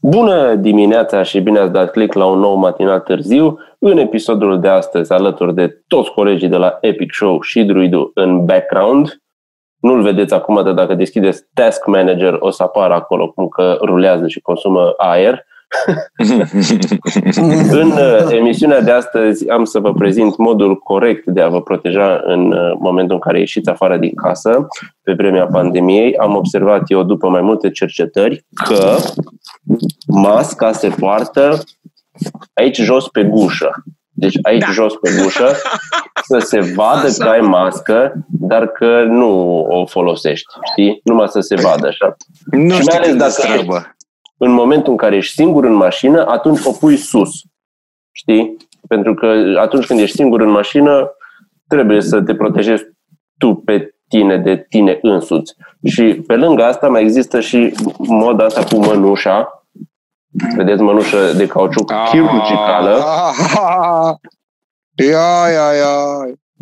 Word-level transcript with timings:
Bună 0.00 0.54
dimineața 0.54 1.22
și 1.22 1.40
bine 1.40 1.58
ați 1.58 1.72
dat 1.72 1.90
click 1.90 2.14
la 2.14 2.26
un 2.26 2.38
nou 2.38 2.54
matinal 2.54 3.00
târziu. 3.00 3.58
În 3.78 3.98
episodul 3.98 4.60
de 4.60 4.68
astăzi, 4.68 5.12
alături 5.12 5.54
de 5.54 5.82
toți 5.86 6.10
colegii 6.10 6.48
de 6.48 6.56
la 6.56 6.78
Epic 6.80 7.12
Show 7.12 7.40
și 7.40 7.64
Druidu 7.64 8.10
în 8.14 8.44
background, 8.44 9.22
nu-l 9.80 10.02
vedeți 10.02 10.34
acum, 10.34 10.62
dar 10.62 10.72
dacă 10.72 10.94
deschideți 10.94 11.44
Task 11.54 11.86
Manager 11.86 12.36
o 12.38 12.50
să 12.50 12.62
apară 12.62 12.94
acolo 12.94 13.30
cum 13.30 13.48
că 13.48 13.78
rulează 13.80 14.28
și 14.28 14.40
consumă 14.40 14.94
aer. 14.96 15.44
în 17.80 17.90
uh, 17.90 18.30
emisiunea 18.30 18.80
de 18.80 18.90
astăzi 18.90 19.48
am 19.48 19.64
să 19.64 19.78
vă 19.78 19.92
prezint 19.92 20.36
modul 20.36 20.76
corect 20.76 21.26
de 21.26 21.40
a 21.40 21.48
vă 21.48 21.62
proteja 21.62 22.20
în 22.24 22.52
uh, 22.52 22.76
momentul 22.78 23.14
în 23.14 23.20
care 23.20 23.38
ieșiți 23.38 23.68
afară 23.68 23.96
din 23.96 24.14
casă 24.14 24.66
pe 25.02 25.12
vremea 25.12 25.46
pandemiei. 25.46 26.16
Am 26.16 26.36
observat 26.36 26.82
eu 26.86 27.02
după 27.02 27.28
mai 27.28 27.40
multe 27.40 27.70
cercetări 27.70 28.44
că 28.64 28.96
masca 30.06 30.72
se 30.72 30.88
poartă 30.88 31.62
aici 32.54 32.80
jos 32.80 33.08
pe 33.08 33.24
gușă. 33.24 33.70
Deci 34.14 34.38
aici 34.42 34.60
da. 34.60 34.72
jos 34.72 34.94
pe 34.94 35.10
gușă 35.22 35.46
să 36.22 36.38
se 36.38 36.60
vadă 36.60 37.06
așa. 37.06 37.24
că 37.24 37.28
ai 37.28 37.40
mască, 37.40 38.12
dar 38.28 38.66
că 38.66 39.04
nu 39.08 39.60
o 39.68 39.86
folosești, 39.86 40.46
știi? 40.70 41.00
Numai 41.04 41.28
să 41.28 41.40
se 41.40 41.54
vadă 41.54 41.86
așa. 41.86 42.16
Nu 42.50 42.74
și 42.74 42.84
mai 42.84 42.96
ales 42.96 43.16
dacă 43.16 43.42
în 44.44 44.52
momentul 44.52 44.92
în 44.92 44.96
care 44.96 45.16
ești 45.16 45.34
singur 45.34 45.64
în 45.64 45.72
mașină, 45.72 46.26
atunci 46.26 46.64
o 46.64 46.72
pui 46.72 46.96
sus. 46.96 47.30
Știi? 48.12 48.56
Pentru 48.88 49.14
că 49.14 49.26
atunci 49.60 49.86
când 49.86 50.00
ești 50.00 50.16
singur 50.16 50.40
în 50.40 50.50
mașină, 50.50 51.10
trebuie 51.68 52.00
să 52.00 52.22
te 52.22 52.34
protejezi 52.34 52.84
tu 53.38 53.54
pe 53.54 53.94
tine 54.08 54.36
de 54.36 54.66
tine 54.68 54.98
însuți. 55.02 55.54
Și 55.84 56.22
pe 56.26 56.36
lângă 56.36 56.64
asta 56.64 56.88
mai 56.88 57.02
există 57.02 57.40
și 57.40 57.74
moda 57.98 58.44
asta 58.44 58.64
cu 58.64 58.76
mănușa. 58.76 59.66
Vedeți 60.56 60.82
mănușă 60.82 61.32
de 61.36 61.46
cauciuc 61.46 61.92
ah. 61.92 62.08
chirurgicală. 62.10 62.98
Ia, 64.94 65.50
ia, 65.52 65.72
ia 65.72 65.94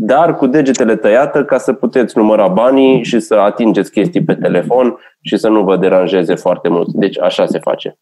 dar 0.03 0.37
cu 0.37 0.47
degetele 0.47 0.97
tăiată 0.97 1.45
ca 1.45 1.59
să 1.59 1.73
puteți 1.73 2.19
număra 2.19 2.49
banii 2.49 3.05
și 3.05 3.21
să 3.21 3.35
atingeți 3.35 3.91
chestii 3.91 4.25
pe 4.25 4.35
telefon 4.35 4.97
și 5.21 5.37
să 5.37 5.49
nu 5.49 5.63
vă 5.63 5.77
deranjeze 5.77 6.35
foarte 6.35 6.69
mult. 6.69 6.89
Deci 6.93 7.19
așa 7.19 7.47
se 7.47 7.59
face. 7.59 7.99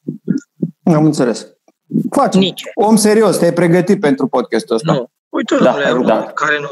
Am 0.82 1.04
înțeles. 1.04 1.46
Faci. 2.10 2.34
Nici. 2.34 2.62
Om 2.74 2.96
serios, 2.96 3.36
te-ai 3.36 3.52
pregătit 3.52 4.00
pentru 4.00 4.26
podcastul 4.26 4.74
ăsta. 4.74 4.92
Nu. 4.92 5.10
Uite, 5.28 5.56
da, 5.62 5.76
da. 6.04 6.32
care 6.34 6.58
nu, 6.60 6.68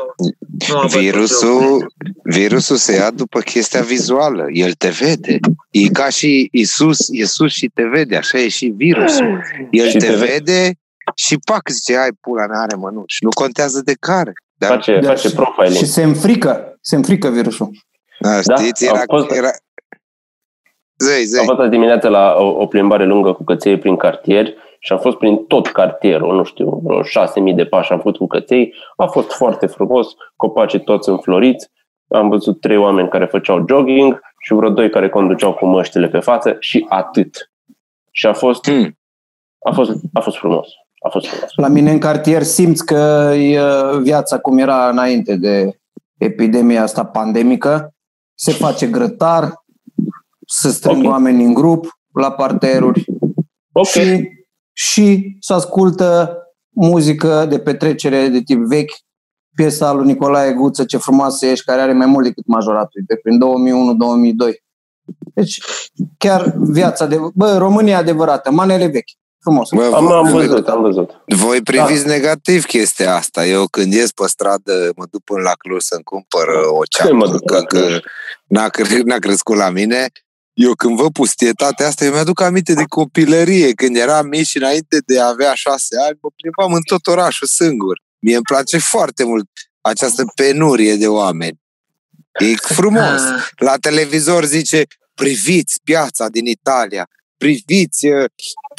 nu 0.81 0.87
virusul, 0.87 1.93
virusul 2.23 2.77
se 2.77 2.95
ia 2.95 3.11
după 3.11 3.41
chestia 3.41 3.81
vizuală. 3.81 4.45
El 4.53 4.73
te 4.73 4.89
vede. 4.89 5.39
E 5.71 5.89
ca 5.89 6.09
și 6.09 6.49
Isus, 6.53 7.09
Isus 7.09 7.53
și 7.53 7.71
te 7.75 7.83
vede. 7.83 8.17
Așa 8.17 8.39
e 8.39 8.49
și 8.49 8.67
virusul. 8.77 9.41
El 9.71 9.89
și 9.89 9.97
te, 9.97 10.07
te 10.07 10.15
vede 10.15 10.73
și 11.15 11.39
pac, 11.45 11.69
zice, 11.69 11.97
ai 11.97 12.11
pula 12.21 12.47
mea 12.47 12.61
are 12.61 12.75
mănuși. 12.75 13.25
Nu 13.25 13.29
contează 13.29 13.81
de 13.85 13.95
care. 14.01 14.33
Da? 14.59 14.67
Face, 14.67 14.99
da, 14.99 15.09
face 15.09 15.35
profiling. 15.35 15.75
Și 15.75 15.87
se 15.87 16.03
înfrică, 16.03 16.79
se 16.81 16.97
înfrică 16.97 17.29
virusul. 17.29 17.71
Da, 18.21 18.41
știți, 18.41 18.85
da, 18.85 18.91
era, 18.91 19.03
fost, 19.07 19.31
era... 19.31 19.49
Zei, 20.97 21.25
zei. 21.25 21.47
Am 21.49 21.57
fost 21.57 21.71
dimineața 21.71 22.09
la 22.09 22.35
o, 22.39 22.47
o 22.47 22.67
plimbare 22.67 23.05
lungă 23.05 23.33
cu 23.33 23.45
căței 23.45 23.79
prin 23.79 23.97
cartier 23.97 24.55
și 24.79 24.93
am 24.93 24.99
fost 24.99 25.17
prin 25.17 25.45
tot 25.45 25.67
cartierul, 25.67 26.37
nu 26.37 26.45
știu, 26.45 26.81
vreo 26.85 27.03
6.000 27.03 27.55
de 27.55 27.65
pași 27.65 27.93
am 27.93 27.99
făcut 27.99 28.17
cu 28.17 28.27
căței. 28.27 28.75
A 28.97 29.07
fost 29.07 29.33
foarte 29.33 29.67
frumos, 29.67 30.09
copacii 30.37 30.81
toți 30.81 31.09
înfloriți. 31.09 31.71
Am 32.09 32.29
văzut 32.29 32.61
trei 32.61 32.77
oameni 32.77 33.09
care 33.09 33.27
făceau 33.27 33.65
jogging 33.69 34.21
și 34.41 34.55
vreo 34.55 34.71
doi 34.71 34.91
care 34.91 35.09
conduceau 35.09 35.55
cu 35.55 35.67
măștile 35.67 36.09
pe 36.09 36.19
față 36.19 36.57
și 36.61 36.87
atât. 36.89 37.51
Și 38.11 38.27
a 38.27 38.33
fost, 38.33 38.69
hmm. 38.69 38.99
a 39.59 39.73
fost, 39.73 39.91
a 40.13 40.21
fost 40.21 40.37
frumos 40.37 40.69
a 41.07 41.11
fost 41.11 41.27
frumos. 41.27 41.51
La 41.57 41.69
mine 41.69 41.91
în 41.91 41.99
cartier 41.99 42.43
simți 42.43 42.85
că 42.85 43.33
e 43.37 43.61
viața 44.03 44.39
cum 44.39 44.59
era 44.59 44.89
înainte 44.89 45.37
de 45.37 45.79
epidemia 46.19 46.83
asta 46.83 47.05
pandemică. 47.05 47.95
Se 48.35 48.53
face 48.53 48.87
grătar, 48.87 49.65
se 50.47 50.69
strâng 50.69 50.99
okay. 50.99 51.11
oameni 51.11 51.45
în 51.45 51.55
grup 51.55 51.87
la 52.13 52.33
parteruri 52.33 53.05
okay. 53.73 53.93
și, 53.93 54.29
și 54.73 55.37
se 55.41 55.53
ascultă 55.53 56.39
muzică 56.69 57.47
de 57.49 57.59
petrecere 57.59 58.29
de 58.29 58.41
tip 58.41 58.59
vechi, 58.59 58.93
piesa 59.55 59.93
lui 59.93 60.07
Nicolae 60.07 60.53
Guță, 60.53 60.85
Ce 60.85 60.97
frumoasă 60.97 61.47
ești, 61.47 61.65
care 61.65 61.81
are 61.81 61.93
mai 61.93 62.07
mult 62.07 62.25
decât 62.25 62.47
majoratul, 62.47 63.03
de 63.07 63.17
prin 63.23 63.39
2001-2002. 64.53 64.55
Deci, 65.35 65.61
chiar 66.19 66.55
viața 66.57 67.07
de... 67.07 67.19
Bă, 67.35 67.57
România 67.59 67.99
adevărată, 67.99 68.51
manele 68.51 68.87
vechi 68.87 69.11
frumos. 69.47 69.69
Bă, 69.71 69.91
am, 69.95 70.13
am 70.13 70.31
văzut, 70.33 70.69
am 70.69 70.81
văzut. 70.83 71.11
Voi 71.27 71.61
priviți 71.63 72.05
da. 72.05 72.11
negativ 72.11 72.65
chestia 72.65 73.15
asta. 73.15 73.47
Eu 73.47 73.67
când 73.67 73.93
ies 73.93 74.11
pe 74.11 74.27
stradă, 74.27 74.93
mă 74.97 75.05
duc 75.11 75.25
până 75.25 75.43
la 75.43 75.53
Cluj 75.53 75.83
să-mi 75.83 76.03
cumpăr 76.03 76.49
uh, 76.49 76.79
o 76.79 76.83
ceapă, 76.85 77.39
că, 77.39 77.61
că 77.61 78.01
n-a, 78.47 78.71
n-a 79.05 79.19
crescut 79.19 79.57
la 79.57 79.71
mine. 79.71 80.07
Eu 80.53 80.75
când 80.75 80.97
văd 80.97 81.13
pustietatea 81.13 81.87
asta, 81.87 82.05
eu 82.05 82.13
mi-aduc 82.13 82.41
aminte 82.41 82.75
de 82.75 82.85
copilărie, 82.89 83.73
când 83.73 83.97
eram 83.97 84.27
mici 84.27 84.47
și 84.47 84.57
înainte 84.57 84.99
de 85.07 85.21
a 85.21 85.29
avea 85.29 85.53
șase 85.55 85.97
ani, 86.07 86.19
mă 86.23 86.29
plimbam 86.37 86.73
în 86.73 86.83
tot 86.83 87.07
orașul 87.07 87.47
singur. 87.47 88.01
Mie 88.19 88.35
îmi 88.35 88.45
place 88.45 88.79
foarte 88.79 89.25
mult 89.25 89.49
această 89.81 90.25
penurie 90.35 90.95
de 90.95 91.09
oameni. 91.09 91.61
E 92.39 92.55
frumos. 92.57 93.21
Ah. 93.21 93.49
La 93.57 93.77
televizor 93.77 94.45
zice, 94.45 94.83
priviți 95.15 95.81
piața 95.85 96.29
din 96.29 96.47
Italia, 96.47 97.09
priviți, 97.37 98.07
uh, 98.07 98.25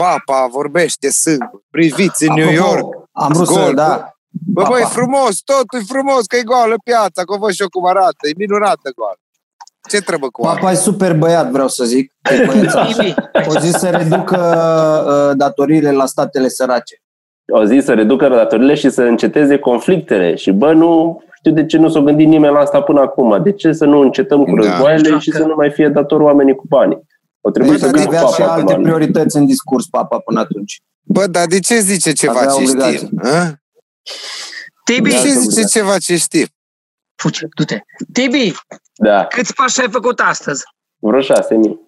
papa 0.04 0.48
vorbește 0.52 1.08
singur, 1.10 1.62
priviți 1.70 2.28
în 2.28 2.34
New 2.34 2.52
York. 2.52 2.88
Am 3.12 3.32
vrut 3.34 3.48
să, 3.48 3.72
da. 3.76 4.12
Bă, 4.30 4.64
bă, 4.70 4.80
e 4.80 4.84
frumos, 4.84 5.34
totul 5.52 5.80
e 5.80 5.92
frumos, 5.94 6.26
că 6.26 6.36
e 6.36 6.44
goală 6.44 6.76
piața, 6.84 7.22
că 7.24 7.38
văd 7.40 7.52
și 7.52 7.62
eu 7.62 7.70
cum 7.70 7.86
arată, 7.86 8.22
e 8.30 8.34
minunată 8.38 8.88
goală. 8.96 9.22
Ce 9.90 10.02
trebuie 10.02 10.30
cu 10.30 10.42
Papa 10.42 10.72
e 10.72 10.76
super 10.76 11.14
băiat, 11.18 11.50
vreau 11.52 11.68
să 11.68 11.84
zic. 11.84 12.14
o 13.56 13.60
zis 13.60 13.72
să 13.72 13.90
reducă 13.90 14.40
uh, 15.08 15.38
datoriile 15.38 15.92
la 15.92 16.06
statele 16.06 16.48
sărace. 16.48 16.96
O 17.52 17.64
zis 17.64 17.84
să 17.84 17.94
reducă 17.94 18.28
datoriile 18.28 18.74
și 18.74 18.90
să 18.90 19.02
înceteze 19.02 19.58
conflictele. 19.60 20.36
Și 20.36 20.52
bă, 20.52 20.74
nu 20.74 21.22
știu 21.34 21.52
de 21.52 21.66
ce 21.66 21.78
nu 21.78 21.90
s-a 21.90 22.00
gândit 22.00 22.28
nimeni 22.28 22.54
la 22.54 22.60
asta 22.60 22.82
până 22.82 23.00
acum. 23.00 23.44
De 23.44 23.52
ce 23.52 23.72
să 23.72 23.86
nu 23.86 24.00
încetăm 24.00 24.44
cu 24.44 24.56
da. 24.56 24.68
războaiele 24.68 25.10
da. 25.10 25.20
și 25.20 25.32
să 25.32 25.44
nu 25.44 25.54
mai 25.56 25.72
fie 25.72 25.88
dator 25.88 26.22
oamenii 26.22 26.56
cu 26.56 26.66
banii? 26.68 27.08
O 27.48 27.52
trebuie 27.52 27.78
să 27.78 27.86
avea 27.86 28.26
și 28.26 28.42
alte 28.42 28.76
priorități 28.82 29.38
în 29.38 29.46
discurs 29.46 29.86
papa 29.86 30.20
până 30.20 30.40
atunci. 30.40 30.82
Bă, 31.02 31.28
dar 31.28 31.46
de 31.46 31.60
ce 31.60 31.80
zice 31.80 32.12
ceva 32.12 32.40
avea 32.40 32.52
ce 32.52 32.64
știm? 32.64 33.10
Tibi! 34.84 35.10
De 35.10 35.16
ce 35.16 35.30
zice 35.30 35.64
ceva 35.64 35.98
ce 35.98 36.18
știm? 36.18 36.48
Fuge, 37.16 37.46
du-te. 37.56 37.80
Tibi! 38.14 38.54
Da. 38.94 39.26
Câți 39.26 39.54
pași 39.54 39.82
ai 39.82 39.90
făcut 39.90 40.20
astăzi? 40.20 40.64
Vreo 40.98 41.22
șase 41.22 41.56
mii. 41.56 41.80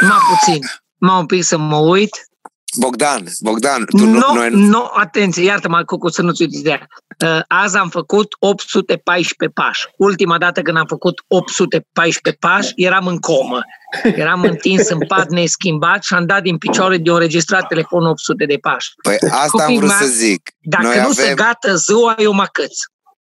Mai 0.00 0.18
puțin. 0.28 0.62
Mă 0.96 1.12
un 1.12 1.26
pic 1.26 1.42
să 1.42 1.58
mă 1.58 1.76
uit. 1.76 2.28
Bogdan, 2.76 3.24
Bogdan, 3.40 3.84
tu 3.84 4.06
nu... 4.06 4.18
No, 4.18 4.34
noi... 4.34 4.50
no, 4.50 4.90
atenție, 4.92 5.44
iartă-mă, 5.44 5.84
cu 5.84 6.08
să 6.08 6.22
nu-ți 6.22 6.42
uiți 6.42 6.62
de 6.62 6.68
aia. 6.70 6.86
Uh, 7.24 7.42
azi 7.48 7.76
am 7.76 7.88
făcut 7.88 8.36
814 8.38 9.60
pași. 9.60 9.86
Ultima 9.96 10.38
dată 10.38 10.62
când 10.62 10.76
am 10.76 10.86
făcut 10.86 11.24
814 11.28 12.40
pași, 12.40 12.72
eram 12.76 13.06
în 13.06 13.18
comă. 13.18 13.60
Eram 14.02 14.42
întins 14.42 14.88
în 14.88 14.98
pat 15.06 15.28
neschimbat 15.28 16.02
și 16.02 16.14
am 16.14 16.26
dat 16.26 16.42
din 16.42 16.58
picioare 16.58 16.96
de 16.96 17.10
înregistrat 17.10 17.66
telefonul 17.66 18.08
800 18.08 18.44
de 18.44 18.56
pași. 18.60 18.90
Păi 19.02 19.16
asta 19.20 19.46
Copii, 19.50 19.64
am 19.66 19.76
vrut 19.76 19.90
să 19.90 20.06
zic. 20.06 20.50
Dacă 20.60 20.86
noi 20.86 20.94
nu 20.94 21.00
avem... 21.00 21.12
se 21.12 21.34
gata 21.34 21.74
ziua, 21.74 22.14
eu 22.18 22.32
mă 22.32 22.46
căț. 22.52 22.76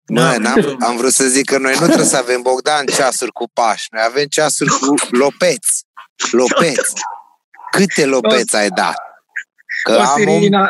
Nu, 0.05 0.21
am 0.21 0.77
am 0.79 0.97
vrut 0.97 1.13
să 1.13 1.23
zic 1.23 1.45
că 1.45 1.57
noi 1.57 1.73
nu 1.79 1.85
trebuie 1.85 2.05
să 2.05 2.17
avem 2.17 2.41
Bogdan 2.41 2.85
ceasuri 2.85 3.31
cu 3.31 3.49
pași. 3.53 3.87
Noi 3.91 4.03
avem 4.07 4.25
ceasuri 4.25 4.69
cu 4.69 4.93
lopeți. 5.09 5.85
Lopeți. 6.31 6.93
Câte 7.71 8.05
lopeți 8.05 8.55
ai 8.55 8.69
dat? 8.69 8.95
Că 9.87 9.99
am, 9.99 10.27
un, 10.27 10.69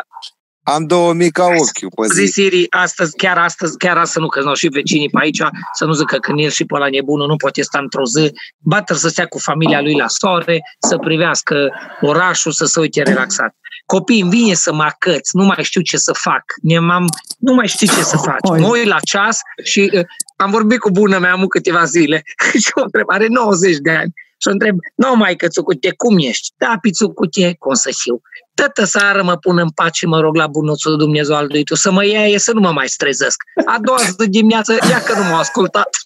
am 0.62 0.86
două 0.86 1.12
mici 1.12 1.30
ca 1.30 1.44
ochiul 1.44 1.90
pe 1.96 2.06
zi. 2.14 2.24
zi 2.24 2.32
Siri, 2.32 2.66
astăzi, 2.70 3.16
chiar 3.16 3.38
astăzi, 3.38 3.76
chiar 3.76 3.96
astăzi 3.96 4.20
nu, 4.20 4.28
că 4.28 4.40
nu 4.40 4.54
și 4.54 4.68
vecinii 4.68 5.08
pe 5.08 5.18
aici, 5.20 5.42
să 5.72 5.84
nu 5.84 5.92
zică 5.92 6.16
că 6.16 6.32
el 6.36 6.50
și 6.50 6.64
pe 6.64 6.78
la 6.78 6.88
nebunul 6.88 7.26
nu 7.26 7.36
poate 7.36 7.62
sta 7.62 7.78
într-o 7.78 8.04
zi, 8.04 8.32
bată 8.58 8.94
să 8.94 9.08
stea 9.08 9.26
cu 9.26 9.38
familia 9.38 9.80
lui 9.80 9.94
la 9.94 10.08
soare, 10.08 10.60
să 10.88 10.96
privească 10.96 11.70
orașul, 12.00 12.52
să 12.52 12.64
se 12.64 12.80
uite 12.80 13.02
relaxat. 13.02 13.54
Copiii 13.86 14.20
îmi 14.20 14.30
vine 14.30 14.54
să 14.54 14.72
mă 14.72 14.82
acăți, 14.82 15.36
nu 15.36 15.44
mai 15.44 15.64
știu 15.64 15.80
ce 15.80 15.96
să 15.96 16.12
fac, 16.12 16.44
am 16.90 17.04
nu 17.38 17.54
mai 17.54 17.66
știu 17.66 17.86
ce 17.86 18.02
să 18.02 18.16
faci. 18.16 18.60
Mă 18.60 18.66
uit 18.66 18.86
la 18.86 18.98
ceas 19.00 19.40
și 19.64 19.90
uh, 19.94 20.04
am 20.36 20.50
vorbit 20.50 20.78
cu 20.78 20.90
bună 20.90 21.18
mea 21.18 21.34
mu 21.34 21.46
câteva 21.46 21.84
zile 21.84 22.22
și 22.62 22.70
o 22.74 22.82
întreb, 22.82 23.04
are 23.08 23.26
90 23.28 23.76
de 23.76 23.90
ani 23.90 24.12
și 24.40 24.48
o 24.48 24.50
întreb, 24.50 24.76
nu 24.94 25.16
mai 25.16 25.36
că 25.36 25.48
țucute, 25.48 25.92
cum 25.96 26.18
ești? 26.18 26.48
Da, 26.56 26.74
pițucute, 26.80 27.56
cum 27.58 27.74
să 27.74 27.90
știu. 27.90 28.20
Tătă 28.54 28.84
seară 28.84 29.22
mă 29.22 29.36
pun 29.36 29.58
în 29.58 29.70
pace 29.70 29.98
și 29.98 30.06
mă 30.06 30.20
rog 30.20 30.36
la 30.36 30.46
bunuțul 30.46 30.96
Dumnezeu 30.96 31.36
al 31.36 31.46
lui 31.48 31.64
tu 31.64 31.74
să 31.74 31.90
mă 31.90 32.04
ia 32.06 32.38
să 32.38 32.52
nu 32.52 32.60
mă 32.60 32.70
mai 32.70 32.88
strezesc. 32.88 33.42
A 33.66 33.78
doua 33.82 33.98
zi 33.98 34.16
de 34.16 34.26
dimineață, 34.26 34.72
ia 34.90 35.02
că 35.02 35.18
nu 35.18 35.22
m-a 35.22 35.38
ascultat. 35.38 35.88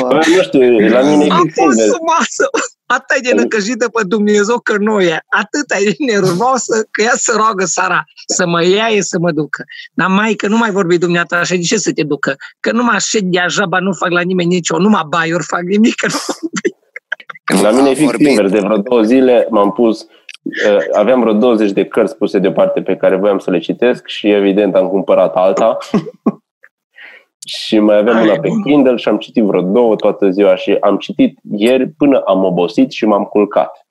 Bă, 0.00 0.14
nu 0.14 0.42
știu, 0.42 0.88
la 0.88 1.00
mine 1.00 1.26
Am 1.30 1.50
pus 1.54 1.74
sub 1.74 2.02
masă, 2.06 2.48
atât 2.96 3.22
de 3.22 3.34
năcăjită 3.34 3.88
pe 3.88 4.02
Dumnezeu 4.06 4.58
că 4.58 4.76
nu 4.78 5.00
e, 5.00 5.20
atât 5.28 5.70
e 5.70 6.04
nervoasă 6.12 6.86
că 6.90 7.02
ea 7.02 7.14
să 7.14 7.32
roagă 7.36 7.64
Sara 7.64 8.04
să 8.26 8.46
mă 8.46 8.64
iaie 8.64 9.02
să 9.02 9.18
mă 9.18 9.30
ducă. 9.30 9.64
Dar 9.92 10.08
mai 10.08 10.34
că 10.34 10.46
nu 10.48 10.56
mai 10.56 10.70
vorbi 10.70 10.98
dumneata 10.98 11.36
așa, 11.36 11.54
de 11.54 11.60
ce 11.60 11.76
să 11.76 11.92
te 11.92 12.02
ducă? 12.02 12.36
Că 12.60 12.72
nu 12.72 12.82
mă 12.82 12.92
așed 12.94 13.22
de 13.22 13.38
ajaba, 13.38 13.78
nu 13.78 13.92
fac 13.92 14.10
la 14.10 14.20
nimeni 14.20 14.48
nicio, 14.48 14.78
numai 14.78 15.02
baiuri 15.08 15.44
fac 15.44 15.62
nimic, 15.62 15.94
că 15.94 16.06
nu 16.06 17.62
La 17.62 17.70
mine 17.70 17.90
e 17.90 17.94
fix 17.94 18.18
invers, 18.18 18.50
de 18.50 18.58
vreo 18.58 18.76
două 18.76 19.02
zile 19.02 19.46
m-am 19.50 19.72
pus 19.72 20.00
uh, 20.00 20.78
aveam 20.92 21.20
vreo 21.20 21.32
20 21.32 21.70
de 21.70 21.84
cărți 21.84 22.16
puse 22.16 22.38
deoparte 22.38 22.82
pe 22.82 22.96
care 22.96 23.16
voiam 23.16 23.38
să 23.38 23.50
le 23.50 23.58
citesc 23.58 24.06
și 24.06 24.30
evident 24.30 24.74
am 24.74 24.88
cumpărat 24.88 25.34
alta 25.34 25.76
și 27.44 27.78
mai 27.78 27.96
aveam 27.96 28.20
una 28.20 28.38
pe 28.38 28.48
Kindle 28.64 28.96
și 28.96 29.08
am 29.08 29.18
citit 29.18 29.44
vreo 29.44 29.60
două 29.60 29.96
toată 29.96 30.30
ziua 30.30 30.56
și 30.56 30.76
am 30.80 30.96
citit 30.96 31.38
ieri 31.56 31.88
până 31.88 32.18
am 32.26 32.44
obosit 32.44 32.90
și 32.90 33.06
m-am 33.06 33.24
culcat. 33.24 33.86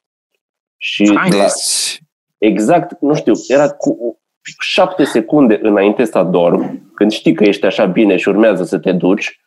Și 0.78 1.04
la, 1.04 1.22
deci- 1.30 2.00
exact, 2.38 3.02
nu 3.02 3.16
știu, 3.16 3.34
era 3.48 3.70
cu 3.70 4.18
șapte 4.60 5.04
secunde 5.04 5.60
înainte 5.62 6.06
să 6.06 6.18
adorm, 6.18 6.92
când 6.96 7.12
știi 7.12 7.34
că 7.34 7.44
ești 7.44 7.66
așa 7.66 7.86
bine 7.86 8.18
și 8.18 8.30
urmează 8.30 8.64
să 8.64 8.80
te 8.80 8.92
duci, 8.92 9.40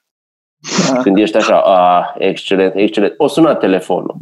da. 0.89 1.01
când 1.01 1.19
ești 1.19 1.37
așa, 1.37 1.61
a, 1.61 2.15
excelent, 2.19 2.75
excelent, 2.75 3.15
o 3.17 3.27
sunat 3.27 3.59
telefonul. 3.59 4.17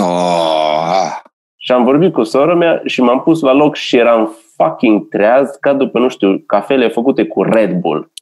Oh. 0.00 1.22
Și 1.56 1.72
am 1.72 1.84
vorbit 1.84 2.12
cu 2.12 2.22
sora 2.22 2.54
mea 2.54 2.82
și 2.84 3.00
m-am 3.00 3.22
pus 3.22 3.40
la 3.40 3.52
loc 3.52 3.74
și 3.74 3.96
eram 3.96 4.36
fucking 4.56 5.08
treaz 5.08 5.50
ca 5.60 5.72
după, 5.72 5.98
nu 5.98 6.08
știu, 6.08 6.38
cafele 6.46 6.88
făcute 6.88 7.26
cu 7.26 7.42
Red 7.42 7.72
Bull. 7.72 8.12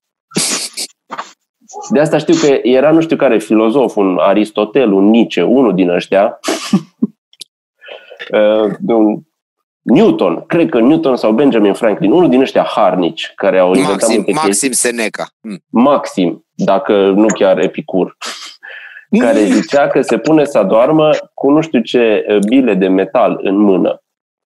De 1.90 2.00
asta 2.00 2.19
știu 2.19 2.34
că 2.34 2.58
era 2.62 2.90
nu 2.90 3.00
știu 3.00 3.16
care 3.16 3.38
filozof, 3.38 3.96
un 3.96 4.19
Aristotel, 4.20 4.92
un 4.92 5.04
Nietzsche, 5.04 5.42
unul 5.42 5.74
din 5.74 5.88
ăștia, 5.88 6.38
uh, 8.38 8.72
un 8.86 9.22
Newton, 9.82 10.44
cred 10.46 10.69
că 10.69 10.80
Newton 10.80 11.16
sau 11.16 11.32
Benjamin 11.32 11.72
Franklin, 11.72 12.10
unul 12.10 12.28
din 12.28 12.40
ăștia 12.40 12.62
harnici 12.62 13.32
care 13.34 13.58
au 13.58 13.69
inventat 13.69 14.00
Maxim, 14.00 14.14
multe 14.16 14.32
Maxim 14.32 14.50
chestii. 14.50 14.74
Seneca. 14.74 15.26
Mm. 15.40 15.58
Maxim, 15.69 16.46
dacă 16.54 17.10
nu 17.10 17.26
chiar 17.26 17.58
Epicur, 17.58 18.16
care 19.25 19.44
zicea 19.44 19.88
că 19.88 20.00
se 20.00 20.18
pune 20.18 20.44
să 20.44 20.58
adormă 20.58 21.10
cu 21.34 21.50
nu 21.50 21.60
știu 21.60 21.80
ce 21.80 22.25
uh, 22.28 22.38
bile 22.48 22.75
de 22.75 22.88
metal 22.88 23.40
în 23.42 23.56
mână. 23.56 24.02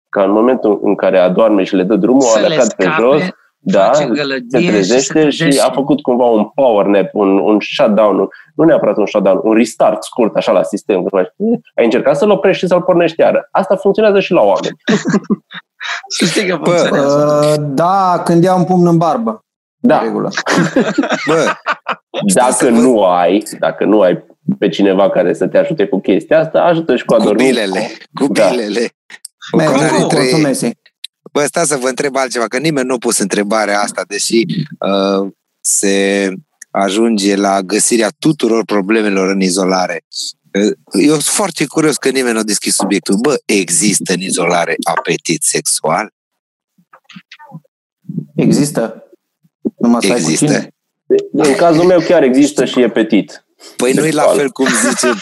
Ca 0.09 0.23
în 0.23 0.31
momentul 0.31 0.79
în 0.83 0.95
care 0.95 1.17
adorme 1.17 1.63
și 1.63 1.75
le 1.75 1.83
dă 1.83 1.95
drumul, 1.95 2.21
Să 2.21 2.37
a 2.37 2.41
le 2.41 2.47
plecat 2.47 2.75
pe 2.75 2.83
scape, 2.83 3.01
jos, 3.01 3.21
da, 3.63 3.83
face 3.83 3.97
se 4.03 4.05
gălăgie 4.09 4.69
trezește 4.69 5.29
și, 5.29 5.37
se 5.37 5.49
și, 5.49 5.59
a 5.59 5.71
făcut 5.71 6.01
cumva 6.01 6.25
un 6.25 6.49
power 6.55 6.85
nap, 6.85 7.09
un, 7.13 7.37
un 7.39 7.57
shutdown, 7.75 8.27
nu 8.55 8.63
neapărat 8.63 8.97
un 8.97 9.05
shutdown, 9.05 9.39
un 9.43 9.53
restart 9.53 10.03
scurt 10.03 10.35
așa 10.35 10.51
la 10.51 10.63
sistem. 10.63 11.05
Ai 11.75 11.83
încercat 11.83 12.17
să-l 12.17 12.29
oprești 12.29 12.59
și 12.61 12.67
să-l 12.67 12.81
pornești 12.81 13.19
iară. 13.19 13.47
Asta 13.51 13.75
funcționează 13.75 14.19
și 14.19 14.31
la 14.31 14.41
oameni. 14.41 14.75
Să 16.17 16.25
știi 16.25 16.47
că 16.47 16.59
Bă, 16.63 16.69
funcționează. 16.69 17.55
Uh, 17.59 17.65
da, 17.73 18.21
când 18.25 18.43
ia 18.43 18.55
un 18.55 18.63
pumn 18.63 18.87
în 18.87 18.97
barbă. 18.97 19.45
Da. 19.77 19.97
De 19.97 20.03
regulă. 20.05 20.29
Bă, 21.27 21.45
Dacă 22.33 22.69
nu 22.69 23.03
ai, 23.03 23.43
dacă 23.59 23.85
nu 23.85 24.01
ai 24.01 24.23
pe 24.59 24.69
cineva 24.69 25.09
care 25.09 25.33
să 25.33 25.47
te 25.47 25.57
ajute 25.57 25.85
cu 25.87 25.99
chestia 25.99 26.39
asta, 26.39 26.61
ajută 26.61 26.95
și 26.95 27.05
cu 27.05 27.13
cu 27.15 27.21
adormit. 27.21 27.47
bilele, 27.47 27.87
cu 28.13 28.27
Da. 28.33 28.47
bilele. 28.49 28.89
Mersi, 29.57 29.73
Ocolarii 29.73 30.07
trei- 30.07 30.19
mulțumesc. 30.21 30.65
Bă, 31.31 31.45
stai 31.45 31.65
să 31.65 31.77
vă 31.77 31.87
întreb 31.87 32.15
altceva, 32.15 32.47
că 32.47 32.57
nimeni 32.57 32.87
nu 32.87 32.93
a 32.93 32.97
pus 32.97 33.17
întrebarea 33.17 33.81
asta, 33.81 34.03
deși 34.07 34.45
uh, 34.79 35.31
se 35.61 36.29
ajunge 36.71 37.35
la 37.35 37.61
găsirea 37.61 38.11
tuturor 38.19 38.65
problemelor 38.65 39.29
în 39.29 39.41
izolare. 39.41 40.03
Uh, 40.53 41.01
Eu 41.01 41.11
sunt 41.11 41.23
foarte 41.23 41.65
curios 41.65 41.97
că 41.97 42.09
nimeni 42.09 42.33
nu 42.33 42.39
a 42.39 42.43
deschis 42.43 42.75
subiectul. 42.75 43.15
Bă, 43.15 43.35
există 43.45 44.13
în 44.13 44.19
izolare 44.19 44.75
apetit 44.83 45.43
sexual? 45.43 46.13
Există. 48.35 49.03
Numai 49.77 50.01
să 50.01 50.11
ai 50.11 50.21
cu 50.21 50.29
Există. 50.29 50.45
cine. 50.45 50.73
În 51.31 51.55
cazul 51.55 51.83
meu 51.83 51.99
chiar 51.99 52.23
există 52.23 52.65
și 52.65 52.81
e 52.81 52.89
petit. 52.89 53.45
Păi 53.75 53.93
nu-i 53.93 54.11
la 54.11 54.21
Sexual. 54.21 54.37
fel 54.37 54.49
cum 54.49 54.67
zice... 54.67 55.13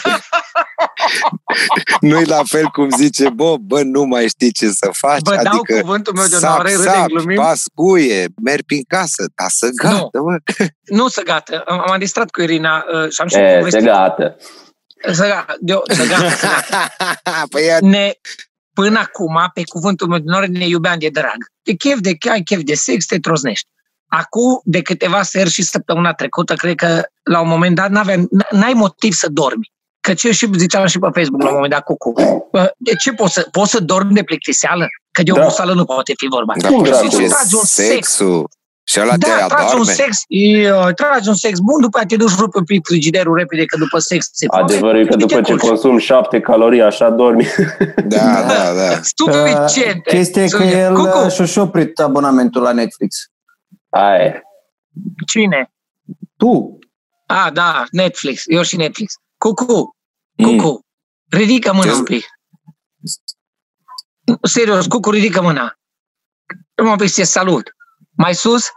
nu-i 2.00 2.24
la 2.24 2.42
fel 2.48 2.66
cum 2.66 2.90
zice 2.90 3.28
Bob, 3.28 3.60
bă, 3.60 3.82
nu 3.82 4.04
mai 4.04 4.28
știi 4.28 4.52
ce 4.52 4.68
să 4.70 4.88
faci. 4.92 5.20
Vă 5.24 5.40
dau 5.42 5.54
adică 5.58 5.80
cuvântul 5.80 6.14
meu 6.14 6.24
de 6.26 6.36
sap, 6.36 6.50
onoare, 6.50 6.74
râdem, 6.74 6.92
sap, 6.92 7.06
glumim. 7.06 7.36
pascuie, 7.36 8.26
merg 8.42 8.62
prin 8.62 8.82
casă, 8.88 9.24
dar 9.34 9.48
să 9.48 9.68
gata, 9.82 10.08
bă. 10.12 10.36
Nu 10.84 11.08
să 11.08 11.22
gata. 11.22 11.62
Am 11.66 11.90
am 11.90 11.98
distrat 11.98 12.30
cu 12.30 12.40
Irina 12.42 12.84
uh, 13.04 13.10
și 13.10 13.20
am 13.20 13.26
și 13.28 13.36
E, 13.36 13.48
se 13.52 13.56
povestit. 13.58 13.84
gata. 13.84 14.36
Să 15.12 15.26
gata. 15.28 15.54
De- 15.60 15.94
Să 15.94 16.06
gata. 16.06 16.30
Să 16.30 16.46
gata. 16.46 16.92
păi 17.50 17.62
ea 17.66 17.78
ne, 17.80 18.12
până 18.74 18.98
acum, 18.98 19.50
pe 19.54 19.62
cuvântul 19.68 20.08
meu 20.08 20.18
de 20.18 20.24
onoare, 20.26 20.46
ne 20.46 20.66
iubeam 20.66 20.98
de 20.98 21.08
drag. 21.08 21.36
De 21.62 21.72
chef 21.74 21.98
de 21.98 22.16
ai 22.30 22.42
chef 22.42 22.60
de 22.62 22.74
sex, 22.74 23.06
te 23.06 23.18
troznești. 23.18 23.68
Acum, 24.12 24.60
de 24.64 24.82
câteva 24.82 25.22
seri 25.22 25.50
și 25.50 25.62
săptămâna 25.62 26.12
trecută, 26.12 26.54
cred 26.54 26.74
că 26.74 27.02
la 27.22 27.40
un 27.40 27.48
moment 27.48 27.74
dat 27.74 27.90
n-aveam, 27.90 28.28
n-ai 28.50 28.72
motiv 28.72 29.12
să 29.12 29.28
dormi. 29.30 29.72
Că 30.00 30.14
ce 30.14 30.30
și 30.32 30.48
ziceam 30.56 30.86
și 30.86 30.98
pe 30.98 31.08
Facebook 31.14 31.42
la 31.42 31.48
un 31.48 31.54
moment 31.54 31.72
dat 31.72 31.82
cu 31.82 31.96
cu. 31.96 32.12
Bă, 32.52 32.72
De 32.76 32.92
ce 32.94 33.12
poți 33.12 33.32
să, 33.32 33.46
poți 33.50 33.70
să 33.70 33.80
dormi 33.80 34.12
de 34.14 34.22
plictiseală? 34.22 34.86
Că 35.12 35.22
de 35.22 35.30
Da. 35.32 35.40
oboseală 35.40 35.72
nu 35.74 35.84
poate 35.84 36.12
fi 36.16 36.26
vorba. 36.26 36.52
Da, 36.56 36.68
Cum 36.68 36.82
păi 36.82 36.90
dracu? 36.90 37.04
și 37.04 37.10
ce 37.10 37.26
Tragi 37.26 37.54
un 37.54 37.64
sex. 37.64 37.88
sexul. 37.88 38.48
Și 38.84 39.00
ăla 39.00 39.14
te 39.16 39.26
Da, 39.38 39.46
tragi 39.46 39.62
un 39.62 39.68
adorme. 39.68 39.92
sex, 39.92 40.16
e, 40.28 40.70
tragi 40.94 41.28
un 41.28 41.34
sex 41.34 41.58
bun, 41.58 41.80
după 41.80 41.98
aceea 41.98 42.18
te 42.18 42.24
duci 42.24 42.38
rupi 42.38 42.56
un 42.58 42.64
pic 42.64 42.86
frigiderul 42.86 43.36
repede, 43.36 43.64
că 43.64 43.76
după 43.78 43.98
sex 43.98 44.28
se 44.32 44.46
foame. 44.46 44.64
Adevărul 44.72 45.00
e 45.00 45.04
că 45.04 45.10
și 45.12 45.16
te 45.18 45.24
după 45.24 45.40
ce 45.40 45.50
culci. 45.52 45.60
consumi 45.68 46.00
șapte 46.00 46.40
calorii, 46.40 46.82
așa 46.82 47.10
dormi. 47.10 47.46
Da, 48.14 48.44
da, 48.48 48.72
da. 48.76 49.00
Suficient. 49.16 49.96
Uh, 50.06 50.12
Chestia 50.12 50.42
e 50.44 50.48
că 50.48 50.62
el 50.62 50.94
Cucu, 50.94 51.18
uh, 51.40 51.48
și-a 51.48 51.62
oprit 51.62 51.98
abonamentul 51.98 52.62
la 52.62 52.72
Netflix. 52.72 53.16
Aia. 53.90 54.42
cine? 55.26 55.72
Tu? 56.36 56.78
Ah, 57.26 57.52
da, 57.52 57.84
Netflix. 57.90 58.42
Eu 58.46 58.62
și 58.62 58.76
Netflix. 58.76 59.14
Cucu, 59.38 59.96
Cucu, 60.42 60.86
ridică 61.28 61.72
mâna 61.72 61.90
Ce- 61.90 61.96
un 61.96 62.04
pic. 62.04 62.24
Serios, 64.42 64.86
Cucu, 64.86 65.10
ridică 65.10 65.42
mâna. 65.42 65.78
Nu 66.74 66.90
un 66.90 66.96
pic 66.96 67.08
să 67.08 67.22
salut. 67.22 67.70
Mai 68.10 68.34
sus? 68.34 68.70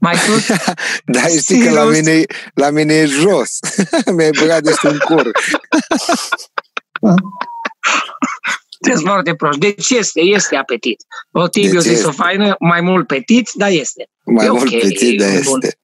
Mai 0.00 0.16
sus? 0.16 0.46
Da, 1.04 1.20
știi 1.26 1.64
că 1.64 1.70
la 1.70 1.80
Serios? 1.84 1.96
mine, 1.96 2.24
la 2.54 2.70
mine 2.70 2.94
e 2.94 3.04
jos. 3.06 3.58
Mi-ai 4.16 4.30
băgat 4.30 4.62
de 4.62 4.74
în 4.82 4.98
cur. 4.98 5.30
Sunteți 8.80 9.04
foarte 9.06 9.34
proști. 9.34 9.60
Deci 9.60 9.90
este, 9.90 10.20
este 10.20 10.56
apetit. 10.56 11.04
O 11.32 11.48
Tibiu 11.48 11.70
Deci 11.72 11.80
zis 11.82 11.92
este. 11.92 12.06
o 12.06 12.10
faină, 12.10 12.54
mai 12.58 12.80
mult 12.80 13.06
petit, 13.06 13.50
dar 13.54 13.70
este. 13.70 14.08
Mai 14.24 14.46
E 14.46 14.50
mult 14.50 14.62
ok, 14.62 14.80
petit, 14.80 15.18
dar 15.20 15.28
e 15.28 15.40
bun. 15.44 15.60
este. 15.62 15.78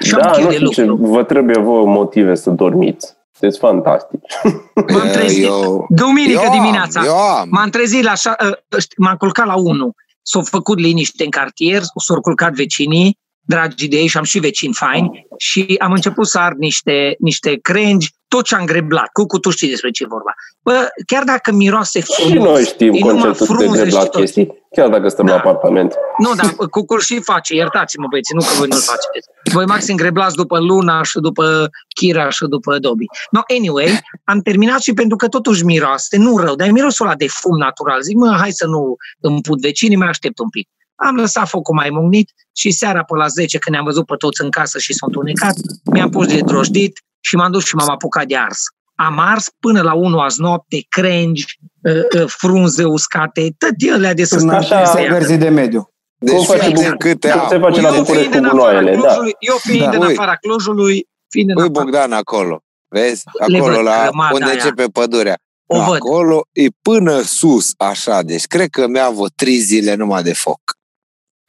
Și 0.00 0.14
am 0.14 0.20
Da, 0.22 0.30
chef 0.30 0.42
nu 0.44 0.48
de 0.50 0.54
știu 0.56 0.68
ce, 0.70 0.82
lucru. 0.84 1.06
vă 1.06 1.24
trebuie 1.24 1.58
vouă 1.58 1.86
motive 1.86 2.34
să 2.34 2.50
dormiți. 2.50 3.06
Sunteți 3.38 3.58
fantastici. 3.60 4.32
M-am 4.92 5.08
trezit. 5.12 5.44
Eu, 5.44 5.86
Duminică 5.88 6.40
eu 6.42 6.50
am, 6.50 6.58
dimineața. 6.60 7.04
Eu 7.04 7.16
am. 7.16 7.48
M-am 7.50 7.70
trezit 7.70 8.02
la 8.02 8.12
șa- 8.12 8.46
ă, 8.46 8.58
ști- 8.80 8.96
m-am 8.96 9.16
culcat 9.16 9.46
la 9.46 9.54
1. 9.56 9.92
S-au 10.22 10.42
făcut 10.42 10.78
liniște 10.78 11.24
în 11.24 11.30
cartier, 11.30 11.82
s-au 12.04 12.20
culcat 12.20 12.52
vecinii, 12.52 13.18
dragi 13.44 13.88
de 13.88 13.96
ei 13.96 14.06
și 14.06 14.16
am 14.16 14.24
și 14.24 14.38
vecini 14.38 14.74
faini 14.74 15.26
și 15.38 15.74
am 15.78 15.92
început 15.92 16.26
să 16.26 16.38
ard 16.38 16.58
niște, 16.58 17.14
niște 17.18 17.58
crengi, 17.62 18.14
tot 18.28 18.44
ce 18.44 18.54
am 18.54 18.64
greblat. 18.64 19.08
Cucu, 19.12 19.38
tu 19.38 19.50
știi 19.50 19.68
despre 19.68 19.90
ce 19.90 20.02
e 20.02 20.06
vorba. 20.06 20.34
Bă, 20.62 20.88
chiar 21.06 21.24
dacă 21.24 21.52
miroase 21.52 22.00
Și 22.00 22.12
frumos, 22.12 22.48
noi 22.48 22.64
știm 22.64 22.92
e 22.92 22.98
numai 22.98 23.12
conceptul 23.22 23.46
de 23.46 23.52
frunze 23.62 23.80
drept 23.80 23.92
la 23.92 24.00
și 24.00 24.06
tot. 24.06 24.20
chestii, 24.20 24.64
chiar 24.74 24.88
dacă 24.88 25.08
stăm 25.08 25.26
Da. 25.26 25.32
la 25.32 25.38
apartament. 25.38 25.94
Nu, 26.18 26.34
dar 26.34 26.54
Cucul 26.70 27.00
și 27.00 27.20
face, 27.20 27.54
iertați-mă 27.54 28.06
băieții, 28.10 28.34
nu 28.34 28.40
că 28.40 28.52
voi 28.58 28.68
nu-l 28.68 28.80
faceți. 28.80 29.28
Voi 29.52 29.64
maxim 29.66 29.96
greblați 29.96 30.36
după 30.36 30.58
Luna 30.58 31.02
și 31.02 31.18
după 31.20 31.70
Kira 31.96 32.28
și 32.30 32.44
după 32.48 32.78
Dobby. 32.78 33.04
No, 33.30 33.40
anyway, 33.56 34.00
am 34.24 34.40
terminat 34.40 34.80
și 34.80 34.92
pentru 34.92 35.16
că 35.16 35.28
totuși 35.28 35.64
miroase, 35.64 36.16
nu 36.16 36.36
rău, 36.38 36.54
dar 36.54 36.68
e 36.68 36.70
mirosul 36.70 37.06
ăla 37.06 37.14
de 37.14 37.26
fum 37.28 37.56
natural. 37.58 38.02
Zic, 38.02 38.16
mă, 38.16 38.36
hai 38.38 38.50
să 38.50 38.66
nu 38.66 38.96
îmi 39.20 39.40
put 39.40 39.60
vecinii, 39.60 39.96
mai 39.96 40.08
aștept 40.08 40.38
un 40.38 40.48
pic. 40.48 40.68
Am 41.06 41.14
lăsat 41.14 41.48
focul 41.48 41.74
mai 41.74 41.90
mugnit 41.90 42.30
și 42.56 42.70
seara 42.70 43.02
pe 43.04 43.16
la 43.16 43.26
10, 43.26 43.58
când 43.58 43.74
ne-am 43.74 43.84
văzut 43.86 44.06
pe 44.06 44.14
toți 44.18 44.42
în 44.42 44.50
casă 44.50 44.78
și 44.78 44.92
s-au 44.92 45.08
întunecat, 45.08 45.54
mi-am 45.92 46.10
pus 46.10 46.26
de 46.26 46.40
drojdit 46.40 46.98
și 47.20 47.36
m-am 47.36 47.50
dus 47.52 47.64
și 47.64 47.74
m-am 47.74 47.90
apucat 47.90 48.26
de 48.26 48.36
ars. 48.36 48.60
Am 48.94 49.18
ars 49.18 49.46
până 49.60 49.82
la 49.82 49.94
1 49.94 50.18
azi 50.18 50.40
noapte, 50.40 50.76
crengi, 50.88 51.44
uh, 51.82 52.20
uh, 52.22 52.28
frunze 52.38 52.84
uscate, 52.84 53.54
tot 53.58 53.92
alea 53.94 54.14
de 54.14 54.24
să 54.24 54.34
În 54.34 54.40
stai 54.40 54.56
așa- 54.58 54.84
să 54.84 54.90
așa 54.90 55.00
ia. 55.00 55.12
verzi 55.12 55.36
de 55.36 55.48
mediu. 55.48 55.90
Deci 56.18 56.34
Cum 56.34 56.44
face 56.44 56.62
fii 56.64 56.72
atent 56.74 56.90
bu- 56.90 56.96
câte 56.96 57.30
cum 57.30 57.40
am. 57.40 57.48
se 57.48 57.58
face 57.58 57.80
la 57.80 57.88
Eu 57.88 57.94
București 58.02 58.28
fiind 58.28 58.46
cu 58.46 58.52
în 58.54 58.58
afara 58.58 58.72
gunoaiele, 58.72 58.90
da. 58.96 59.00
Clujului, 59.00 59.32
eu 59.38 59.56
fiind 59.56 59.82
Da. 59.84 59.90
în 59.90 60.02
Ui. 60.02 60.12
afara 60.12 60.34
Clujului, 60.36 61.06
fiind 61.28 61.50
în 61.50 61.56
Ui, 61.56 61.62
afara... 61.62 61.82
Bogdan, 61.84 62.12
acolo. 62.12 62.60
Vezi? 62.88 63.22
Le 63.48 63.56
Acolo, 63.58 63.74
văd, 63.74 63.84
la 63.84 64.00
grămada 64.02 64.32
unde 64.34 64.44
aia. 64.44 64.52
începe 64.54 64.84
pădurea. 64.92 65.36
O 65.66 65.76
văd. 65.84 65.94
Acolo 65.94 66.42
e 66.52 66.66
până 66.82 67.20
sus, 67.20 67.72
așa. 67.76 68.22
Deci 68.22 68.44
cred 68.44 68.68
că 68.70 68.86
mi-a 68.86 69.08
vreo 69.10 69.26
trei 69.36 69.56
zile 69.58 69.94
numai 69.94 70.22
de 70.22 70.32
foc. 70.32 70.60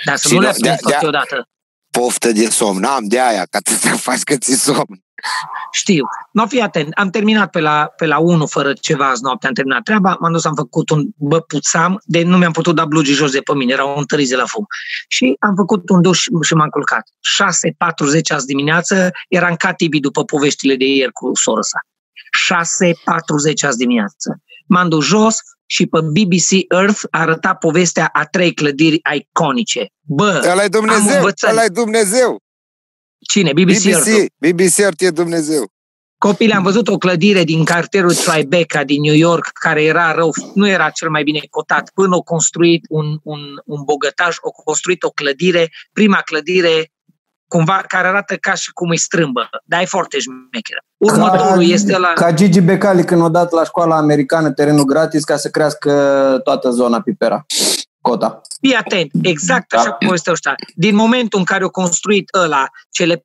Dar 0.05 0.15
să 0.15 0.27
Și 0.27 0.33
nu 0.33 0.39
nu- 0.39 0.45
le 0.45 0.53
de- 0.57 0.69
aprins 0.69 0.81
de- 0.81 0.89
toate 0.89 1.05
odată. 1.05 1.47
Poftă 1.91 2.31
de 2.31 2.49
somn. 2.49 2.79
N-am 2.79 3.07
de 3.07 3.19
aia, 3.21 3.45
că 3.49 3.57
atâta 3.57 3.95
faci 4.09 4.21
că 4.23 4.35
ți 4.35 4.53
somn. 4.63 5.01
Știu. 5.71 6.03
Nu, 6.31 6.45
fii 6.47 6.59
atent. 6.61 6.93
Am 6.93 7.09
terminat 7.09 7.49
pe 7.49 7.59
la, 7.59 7.85
pe 7.97 8.05
la 8.05 8.17
1 8.19 8.45
fără 8.47 8.73
ceva 8.73 9.09
azi 9.09 9.21
noapte. 9.23 9.47
Am 9.47 9.53
terminat 9.53 9.83
treaba. 9.83 10.17
M-am 10.19 10.31
dus, 10.31 10.45
am 10.45 10.55
făcut 10.55 10.89
un 10.89 11.05
băpuțam. 11.17 12.01
De 12.03 12.23
nu 12.23 12.37
mi-am 12.37 12.51
putut 12.51 12.75
da 12.75 12.85
blugii 12.85 13.13
jos 13.13 13.31
de 13.31 13.39
pe 13.39 13.53
mine. 13.53 13.73
Era 13.73 13.83
un 13.83 14.05
tărize 14.05 14.35
la 14.35 14.45
fum. 14.45 14.65
Și 15.07 15.35
am 15.39 15.55
făcut 15.55 15.89
un 15.89 16.01
duș 16.01 16.19
și 16.41 16.53
m-am 16.53 16.69
culcat. 16.69 17.03
6.40 17.21 18.31
azi 18.33 18.45
dimineață. 18.45 19.11
Eram 19.27 19.55
ca 19.55 19.73
tibi 19.73 19.99
după 19.99 20.23
poveștile 20.23 20.75
de 20.75 20.85
ieri 20.85 21.11
cu 21.11 21.31
sora 21.35 21.61
sa. 21.61 21.79
6.40 22.49 23.67
azi 23.67 23.77
dimineață. 23.77 24.37
M-am 24.67 24.89
dus 24.89 25.05
jos, 25.05 25.35
și 25.73 25.85
pe 25.85 25.99
BBC 26.01 26.49
Earth 26.73 27.01
arăta 27.11 27.53
povestea 27.53 28.09
a 28.13 28.25
trei 28.25 28.53
clădiri 28.53 29.01
iconice. 29.15 29.87
Bă, 30.01 30.47
ăla 30.51 30.63
e 30.63 30.67
Dumnezeu, 30.67 31.29
ăla 31.49 31.63
e 31.63 31.67
Dumnezeu. 31.67 32.37
Cine? 33.19 33.51
BBC, 33.51 33.63
BBC 33.63 33.85
Earth. 33.85 34.25
BBC 34.37 34.77
Earth 34.77 35.01
e 35.03 35.09
Dumnezeu. 35.09 35.71
Copile, 36.17 36.53
am 36.53 36.63
văzut 36.63 36.87
o 36.87 36.97
clădire 36.97 37.43
din 37.43 37.63
cartierul 37.63 38.13
Tribeca 38.13 38.83
din 38.83 39.01
New 39.01 39.13
York, 39.13 39.47
care 39.47 39.83
era 39.83 40.11
rău, 40.11 40.31
nu 40.53 40.67
era 40.67 40.89
cel 40.89 41.09
mai 41.09 41.23
bine 41.23 41.39
cotat, 41.49 41.91
până 41.93 42.13
au 42.13 42.23
construit 42.23 42.85
un, 42.89 43.17
un, 43.23 43.39
un 43.65 43.83
bogătaș, 43.83 44.35
au 44.43 44.51
construit 44.51 45.03
o 45.03 45.09
clădire, 45.09 45.71
prima 45.93 46.17
clădire 46.17 46.92
cumva, 47.53 47.83
care 47.87 48.07
arată 48.07 48.35
ca 48.35 48.53
și 48.53 48.71
cum 48.71 48.89
îi 48.89 48.97
strâmbă, 48.97 49.49
dar 49.65 49.81
e 49.81 49.85
foarte 49.85 50.17
șmecheră. 50.19 50.81
Următorul 50.97 51.65
ca, 51.65 51.73
este 51.73 51.97
la... 51.97 52.07
Ca 52.07 52.33
Gigi 52.33 52.61
Becali 52.61 53.03
când 53.03 53.23
a 53.23 53.29
dat 53.29 53.51
la 53.51 53.63
școala 53.63 53.95
americană 53.95 54.51
terenul 54.51 54.83
gratis 54.83 55.23
ca 55.23 55.35
să 55.35 55.49
crească 55.49 55.91
toată 56.43 56.69
zona 56.69 57.01
Pipera. 57.01 57.45
Cota. 58.01 58.41
Fii 58.61 58.75
atent, 58.75 59.11
exact 59.21 59.69
da. 59.69 59.79
așa 59.79 59.91
cum 59.91 60.13
este 60.13 60.31
ăștia. 60.31 60.55
Din 60.75 60.95
momentul 60.95 61.39
în 61.39 61.45
care 61.45 61.63
au 61.63 61.69
construit 61.69 62.29
ăla, 62.43 62.65
cele 62.89 63.15
40-50 63.15 63.21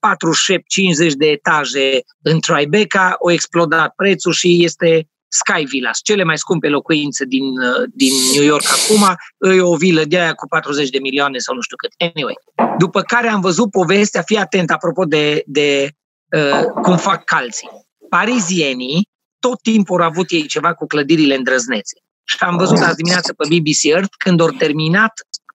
de 1.17 1.27
etaje 1.27 2.01
în 2.23 2.41
Tribeca, 2.41 3.17
au 3.23 3.31
explodat 3.31 3.93
prețul 3.97 4.33
și 4.33 4.65
este 4.65 5.09
Sky 5.29 5.65
Villas, 5.65 6.01
cele 6.03 6.25
mai 6.25 6.39
scumpe 6.39 6.69
locuințe 6.69 7.25
din, 7.25 7.45
uh, 7.45 7.89
din 7.95 8.13
New 8.35 8.43
York 8.43 8.65
acum, 8.69 9.17
e 9.57 9.61
o 9.61 9.77
vilă 9.77 10.05
de 10.05 10.21
aia 10.21 10.33
cu 10.33 10.49
40 10.49 10.91
de 10.91 10.99
milioane 10.99 11.39
sau 11.39 11.55
nu 11.55 11.61
știu 11.61 11.77
cât. 11.77 12.11
Anyway, 12.15 12.35
după 12.79 13.03
care 13.03 13.29
am 13.29 13.41
văzut 13.41 13.71
povestea, 13.71 14.23
fii 14.23 14.37
atent 14.37 14.71
apropo 14.71 15.05
de, 15.05 15.43
de 15.47 15.91
uh, 16.37 16.65
cum 16.83 16.97
fac 16.97 17.25
calții. 17.25 17.69
Parizienii 18.09 19.09
tot 19.39 19.63
timpul 19.63 20.01
au 20.01 20.09
avut 20.09 20.31
ei 20.31 20.47
ceva 20.47 20.75
cu 20.75 20.87
clădirile 20.87 21.35
îndrăznețe. 21.35 21.97
Și 22.25 22.37
am 22.41 22.57
văzut 22.57 22.79
azi 22.79 22.97
dimineață 22.97 23.33
pe 23.33 23.47
BBC 23.49 23.83
Earth, 23.83 24.15
când 24.19 24.41
au 24.41 24.49
terminat 24.49 25.13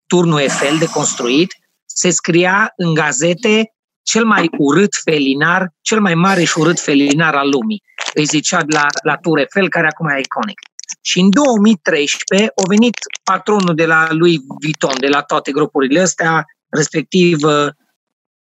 turnul 0.08 0.39
Eiffel 0.39 0.77
de 0.77 0.89
construit, 0.89 1.53
se 1.86 2.10
scria 2.10 2.74
în 2.75 2.94
gazete 2.94 3.74
cel 4.01 4.25
mai 4.25 4.50
urât 4.58 4.96
felinar, 5.03 5.70
cel 5.82 6.00
mai 6.00 6.15
mare 6.15 6.44
și 6.44 6.60
urât 6.60 6.80
felinar 6.80 7.36
al 7.36 7.50
lumii. 7.50 7.84
Îi 8.13 8.25
zicea 8.25 8.62
la, 8.67 8.88
la 9.03 9.15
Tour 9.15 9.38
Eiffel, 9.38 9.70
care 9.70 9.88
acum 9.88 10.08
e 10.08 10.20
iconic. 10.20 10.60
Și 11.01 11.20
în 11.20 11.29
2013 11.29 12.48
a 12.48 12.67
venit 12.67 12.98
patronul 13.24 13.75
de 13.75 13.86
la 13.86 14.08
lui 14.12 14.39
Vuitton, 14.62 14.96
de 15.00 15.08
la 15.08 15.22
toate 15.22 15.51
grupurile 15.51 16.00
astea, 16.00 16.46
respectiv 16.70 17.43
uh, 17.43 17.67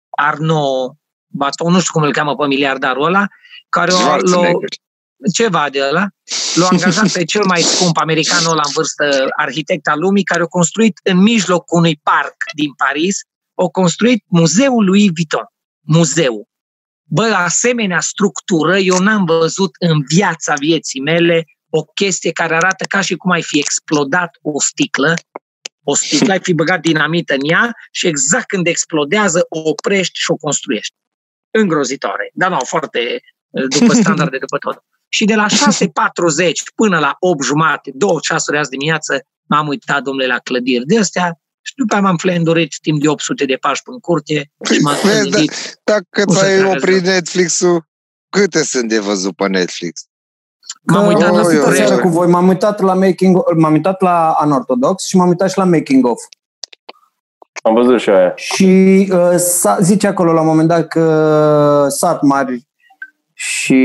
Arnaud 0.09 0.91
Baton, 1.27 1.71
nu 1.71 1.79
știu 1.79 1.93
cum 1.93 2.03
îl 2.03 2.11
cheamă 2.11 2.35
pe 2.35 2.45
miliardarul 2.45 3.05
ăla, 3.05 3.25
care 3.69 3.91
l-a, 3.91 4.17
ceva 5.33 5.69
de 5.69 5.79
ăla, 5.81 6.07
l-a 6.55 6.67
angajat 6.71 7.11
pe 7.11 7.23
cel 7.23 7.45
mai 7.45 7.61
scump 7.61 7.97
americanul 7.97 8.51
ăla 8.51 8.61
în 8.65 8.71
vârstă, 8.73 9.25
arhitect 9.35 9.87
al 9.87 9.99
lumii, 9.99 10.23
care 10.23 10.41
a 10.41 10.45
construit 10.45 10.99
în 11.03 11.17
mijlocul 11.17 11.77
unui 11.77 11.99
parc 12.03 12.35
din 12.55 12.73
Paris, 12.73 13.19
a 13.55 13.67
construit 13.67 14.23
muzeul 14.27 14.85
lui 14.85 15.11
Vuitton. 15.15 15.45
Muzeu. 15.79 16.47
Bă, 17.15 17.23
asemenea 17.23 17.99
structură 17.99 18.77
eu 18.77 18.97
n-am 18.97 19.25
văzut 19.25 19.71
în 19.79 20.01
viața 20.07 20.53
vieții 20.53 21.01
mele 21.01 21.45
o 21.69 21.83
chestie 21.83 22.31
care 22.31 22.55
arată 22.55 22.85
ca 22.87 23.01
și 23.01 23.15
cum 23.15 23.31
ai 23.31 23.41
fi 23.41 23.59
explodat 23.59 24.37
o 24.41 24.59
sticlă, 24.59 25.13
o 25.83 25.95
sticlă, 25.95 26.31
ai 26.31 26.39
fi 26.39 26.53
băgat 26.53 26.81
dinamită 26.81 27.33
în 27.33 27.49
ea 27.49 27.71
și 27.91 28.07
exact 28.07 28.45
când 28.45 28.67
explodează 28.67 29.45
o 29.49 29.69
oprești 29.69 30.19
și 30.19 30.31
o 30.31 30.35
construiești. 30.35 30.95
Îngrozitoare. 31.51 32.29
Dar 32.33 32.49
nu, 32.49 32.57
foarte 32.65 33.21
după 33.79 33.93
standarde, 34.01 34.37
după 34.37 34.57
tot. 34.57 34.83
Și 35.09 35.25
de 35.25 35.35
la 35.35 35.45
6.40 35.47 35.53
până 36.75 36.99
la 36.99 37.15
8 37.19 37.43
jumate, 37.43 37.91
două 37.93 38.19
ceasuri 38.21 38.57
azi 38.57 38.69
dimineață, 38.69 39.25
m-am 39.49 39.67
uitat, 39.67 40.03
domnule, 40.03 40.27
la 40.27 40.39
clădiri 40.39 40.85
de 40.85 40.99
astea 40.99 41.39
și 41.63 41.73
după 41.75 41.93
aia 41.93 42.03
m-am 42.03 42.17
flendurit 42.17 42.73
timp 42.81 43.01
de 43.01 43.07
800 43.07 43.45
de 43.45 43.55
pași 43.55 43.81
în 43.85 43.99
curte 43.99 44.51
și 44.71 44.79
m-am 44.81 44.95
gândit... 45.03 45.79
Da, 45.83 45.93
dacă 45.93 46.45
ai 46.45 46.63
oprit 46.63 47.03
Netflix-ul, 47.03 47.87
câte 48.29 48.63
sunt 48.63 48.89
de 48.89 48.99
văzut 48.99 49.35
pe 49.35 49.47
Netflix? 49.47 50.07
M-am 50.81 51.07
uitat 51.07 51.31
oh, 51.31 51.35
la 51.35 51.73
seară 51.73 51.97
cu 51.97 52.07
voi, 52.07 52.27
m-am 52.27 52.47
uitat 52.47 52.81
la 52.81 52.93
making, 52.93 53.37
m-am 53.55 53.73
uitat 53.73 54.01
la 54.01 54.37
Unorthodox 54.43 55.07
și 55.07 55.15
m-am 55.15 55.27
uitat 55.27 55.49
și 55.51 55.57
la 55.57 55.63
Making 55.63 56.05
of. 56.05 56.21
Am 57.61 57.73
văzut 57.73 57.99
și 57.99 58.09
aia. 58.09 58.33
Și 58.35 59.09
uh, 59.11 59.35
zice 59.79 60.07
acolo 60.07 60.33
la 60.33 60.41
un 60.41 60.47
moment 60.47 60.67
dat 60.67 60.87
că 60.87 61.85
sat 61.89 62.21
mari 62.21 62.67
și 63.33 63.83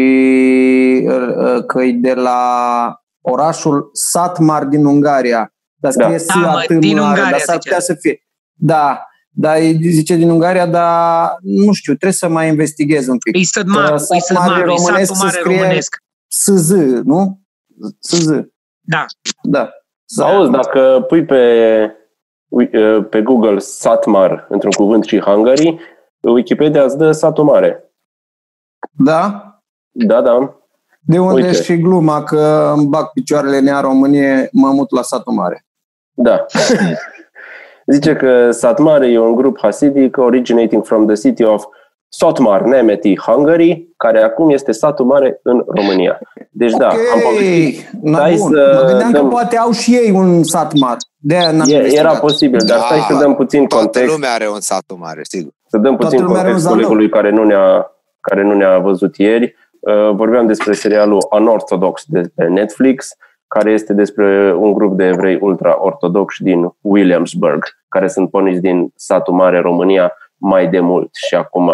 uh, 1.06 1.64
că 1.66 1.82
e 1.82 1.92
de 1.92 2.14
la 2.14 3.02
orașul 3.20 3.90
Satmar 3.92 4.64
din 4.64 4.84
Ungaria. 4.84 5.52
Dar 5.80 5.92
scrie 5.92 6.08
da. 6.08 6.18
S 6.18 6.26
da, 6.26 6.78
din 6.78 6.98
Ungaria, 6.98 7.30
dar 7.30 7.38
s-ar 7.38 7.58
putea 7.58 7.80
să 7.80 7.94
fie. 7.94 8.22
Da, 8.52 9.08
dar 9.30 9.58
zice 9.80 10.16
din 10.16 10.30
Ungaria, 10.30 10.66
dar 10.66 11.36
nu 11.42 11.72
știu, 11.72 11.92
trebuie 11.92 12.12
să 12.12 12.28
mai 12.28 12.48
investighez 12.48 13.06
un 13.06 13.18
pic. 13.18 13.36
E 13.36 13.42
Satmar, 13.42 13.92
e 13.92 14.18
Satmar, 14.18 14.64
românesc 14.64 15.14
se 15.14 15.28
scrie 15.28 15.60
românesc. 15.60 15.96
SZ, 16.28 16.70
nu? 17.04 17.40
SZ. 17.98 18.28
Da. 18.80 19.04
Da. 19.42 19.70
Auzi, 20.16 20.50
dacă 20.50 21.04
pui 21.08 21.24
pe, 21.24 21.96
pe 23.10 23.22
Google 23.22 23.58
Satmar 23.58 24.46
într-un 24.48 24.70
cuvânt 24.70 25.04
și 25.04 25.20
Hungary, 25.20 25.78
Wikipedia 26.20 26.84
îți 26.84 26.96
dă 26.96 27.12
satul 27.12 27.44
mare. 27.44 27.92
Da? 28.90 29.52
Da, 29.90 30.20
da. 30.20 30.58
De 31.00 31.18
unde 31.18 31.46
Uite. 31.46 31.62
și 31.62 31.76
gluma 31.76 32.24
că 32.24 32.72
îmi 32.76 32.86
bag 32.86 33.06
picioarele 33.12 33.56
în 33.56 33.66
ea 33.66 33.80
Românie, 33.80 34.48
mă 34.52 34.70
mut 34.70 34.90
la 34.90 35.02
satul 35.02 35.32
mare. 35.32 35.66
Da. 36.22 36.46
Zice 37.94 38.14
că 38.14 38.50
Sat 38.50 38.78
Mare 38.78 39.10
e 39.10 39.18
un 39.18 39.34
grup 39.34 39.58
hasidic 39.60 40.16
originating 40.16 40.84
from 40.84 41.06
the 41.06 41.14
city 41.14 41.44
of 41.44 41.64
Sotmar, 42.08 42.62
Nemeti, 42.62 43.18
Hungary, 43.18 43.88
care 43.96 44.22
acum 44.22 44.50
este 44.50 44.72
satul 44.72 45.04
mare 45.04 45.40
în 45.42 45.62
România. 45.66 46.18
Deci 46.50 46.72
okay. 46.72 46.88
da, 46.88 46.94
am 47.14 47.20
povestit. 47.20 47.88
Stai 48.04 48.36
să 48.36 48.78
mă 48.82 48.84
gândeam 48.86 49.10
dăm... 49.10 49.22
că 49.22 49.28
poate 49.28 49.56
au 49.56 49.70
și 49.70 49.94
ei 49.94 50.10
un 50.10 50.42
sat 50.42 50.72
mare. 50.72 50.96
De 51.16 51.36
e, 51.66 51.96
era 51.96 52.14
posibil, 52.14 52.58
dar 52.66 52.78
da, 52.78 52.84
stai 52.84 52.98
să 52.98 53.14
dăm 53.14 53.34
puțin 53.34 53.66
toată 53.66 53.84
context. 53.84 54.06
Toată 54.06 54.20
lumea 54.20 54.34
are 54.34 54.48
un 54.54 54.60
sat 54.60 54.84
mare, 54.96 55.20
sigur. 55.22 55.52
Să 55.66 55.76
dăm 55.76 55.96
puțin 55.96 56.24
context 56.24 56.66
colegului 56.66 57.08
care 57.08 57.30
nu 57.30 57.44
ne-a, 57.44 57.90
care 58.20 58.42
nu 58.42 58.54
ne-a 58.54 58.78
văzut 58.78 59.16
ieri. 59.16 59.54
Uh, 59.80 60.14
vorbeam 60.14 60.46
despre 60.46 60.72
serialul 60.72 61.26
Unorthodox 61.30 62.02
de 62.06 62.30
pe 62.34 62.44
Netflix, 62.44 63.16
care 63.48 63.70
este 63.70 63.92
despre 63.92 64.54
un 64.54 64.72
grup 64.72 64.96
de 64.96 65.04
evrei 65.04 65.38
ultra-ortodoxi 65.40 66.42
din 66.42 66.74
Williamsburg, 66.80 67.64
care 67.88 68.08
sunt 68.08 68.30
porniți 68.30 68.60
din 68.60 68.92
satul 68.96 69.34
mare 69.34 69.60
România 69.60 70.12
mai 70.36 70.68
de 70.68 70.80
mult 70.80 71.14
și 71.28 71.34
acum 71.34 71.70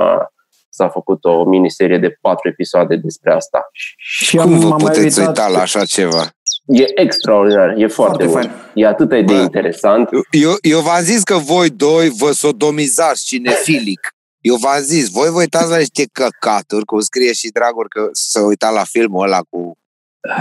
s-a 0.69 0.89
făcut 0.89 1.25
o 1.25 1.45
miniserie 1.45 1.99
de 1.99 2.19
patru 2.21 2.49
episoade 2.49 2.97
despre 2.97 3.33
asta. 3.33 3.69
Și 3.97 4.37
Cum 4.37 4.59
vă 4.59 4.75
puteți 4.75 5.21
uita 5.21 5.49
la 5.49 5.61
așa 5.61 5.85
ceva? 5.85 6.29
E 6.67 7.01
extraordinar, 7.01 7.75
e 7.77 7.87
foarte, 7.87 8.27
foarte 8.27 8.49
bun. 8.49 8.57
E 8.75 8.87
atât 8.87 9.09
de 9.09 9.23
Bă, 9.23 9.33
interesant. 9.33 10.09
Eu, 10.31 10.53
eu 10.61 10.81
v-am 10.81 11.03
zis 11.03 11.23
că 11.23 11.35
voi 11.35 11.71
doi 11.71 12.09
vă 12.19 12.31
sodomizați 12.33 13.25
cinefilic. 13.25 14.01
Eu 14.41 14.55
v-am 14.55 14.81
zis, 14.81 15.09
voi 15.09 15.31
vă 15.31 15.39
uitați 15.39 15.71
la 15.71 15.77
niște 15.77 16.05
căcaturi, 16.13 16.85
cum 16.85 17.01
scrie 17.01 17.33
și 17.33 17.49
Dragur 17.49 17.89
că 17.89 18.09
să 18.13 18.41
uita 18.41 18.71
la 18.71 18.85
filmul 18.85 19.25
ăla 19.25 19.41
cu 19.51 19.79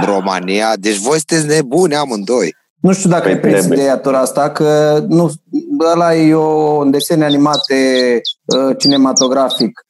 România. 0.05 0.73
Deci 0.75 0.97
voi 0.97 1.17
sunteți 1.17 1.47
nebuni 1.47 1.95
amândoi. 1.95 2.55
Nu 2.81 2.93
știu 2.93 3.09
dacă 3.09 3.23
păi 3.23 3.31
ai 3.31 3.39
prins 3.39 3.65
ideea 3.65 4.01
asta, 4.03 4.51
că 4.51 4.99
nu, 5.07 5.31
ăla 5.91 6.15
e 6.15 6.35
o, 6.35 6.77
un 6.77 6.91
desen 6.91 7.21
animate 7.21 8.21
uh, 8.45 8.75
cinematografic 8.77 9.85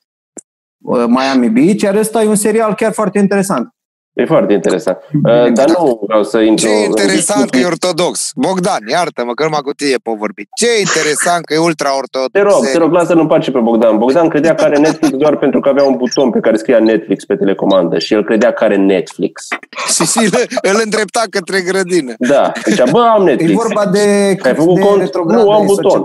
uh, 0.82 1.06
Miami 1.08 1.50
Beach, 1.50 1.82
iar 1.82 1.96
ăsta 1.96 2.24
e 2.24 2.28
un 2.28 2.36
serial 2.36 2.76
chiar 2.76 2.92
foarte 2.94 3.20
interesant. 3.20 3.68
E 4.14 4.26
foarte 4.26 4.54
interesant. 4.54 4.98
Uh, 5.14 5.54
dar 5.54 5.70
nu 5.70 6.00
vreau 6.08 6.24
să 6.24 6.40
intru... 6.40 6.68
Ce 6.68 6.84
interesant 6.84 7.50
că 7.50 7.58
e 7.58 7.66
ortodox. 7.66 8.32
Bogdan, 8.36 8.88
iartă-mă 8.90 9.34
că 9.34 9.44
numai 9.44 9.60
cu 9.64 9.72
tine 9.72 9.96
pot 10.04 10.18
vorbi. 10.18 10.44
Ce 10.56 10.68
interesant 10.80 11.46
că 11.46 11.54
e 11.54 11.58
ultra-ortodox. 11.58 12.32
Te 12.32 12.42
rog, 12.42 12.66
te 12.72 12.78
rog, 12.78 12.92
lasă-l 12.92 13.20
în 13.20 13.28
pace 13.28 13.52
pe 13.52 13.60
Bogdan. 13.60 13.98
Bogdan 13.98 14.30
credea 14.30 14.56
că 14.56 14.64
are 14.64 14.78
Netflix 14.78 15.18
doar 15.18 15.38
pentru 15.38 15.60
că 15.60 15.70
avea 15.70 15.84
un 15.84 15.96
buton 15.96 16.30
pe 16.32 16.40
care 16.40 16.58
scria 16.58 16.80
Netflix 16.80 17.26
pe 17.26 17.36
telecomandă 17.36 18.00
și 18.00 18.14
el 18.14 18.24
credea 18.24 18.54
că 18.54 18.64
are 18.64 18.76
Netflix. 18.76 19.48
și 19.94 20.06
și 20.06 20.30
îl 20.62 20.82
îndrepta 20.84 21.24
către 21.30 21.62
grădină. 21.62 22.14
Da, 22.18 22.52
zicea, 22.66 22.86
bă, 22.92 23.00
am 23.00 23.24
Netflix. 23.24 23.52
E 23.52 23.56
vorba 23.56 23.86
de... 23.86 24.38
Ai 24.44 24.56
făcut 24.56 24.76
de 24.76 24.82
cont? 24.82 25.32
Nu, 25.32 25.52
am 25.52 25.66
buton. 25.66 26.04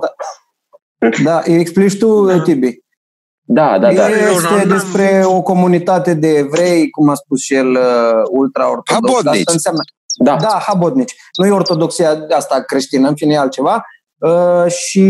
Da, 1.25 1.43
îi 1.45 1.61
explici 1.61 1.99
tu, 1.99 2.41
Tibi. 2.41 2.87
Da, 3.51 3.79
da, 3.79 3.93
da. 3.93 4.09
Este 4.09 4.69
despre 4.69 5.23
o 5.25 5.43
comunitate 5.43 6.15
de 6.15 6.29
evrei, 6.29 6.91
cum 6.91 7.09
a 7.09 7.15
spus 7.15 7.41
și 7.41 7.55
el, 7.55 7.71
uh, 7.71 8.23
ultra-ortodox. 8.31 9.13
Habodnici. 9.13 9.39
Asta 9.39 9.53
înseamnă, 9.53 9.81
da. 10.25 10.37
da, 10.41 10.63
habodnici. 10.67 11.15
Nu 11.39 11.47
e 11.47 11.51
ortodoxia 11.51 12.27
asta 12.37 12.61
creștină, 12.61 13.09
în 13.09 13.15
fine 13.15 13.33
e 13.33 13.39
altceva. 13.39 13.85
Uh, 14.19 14.71
și 14.73 15.09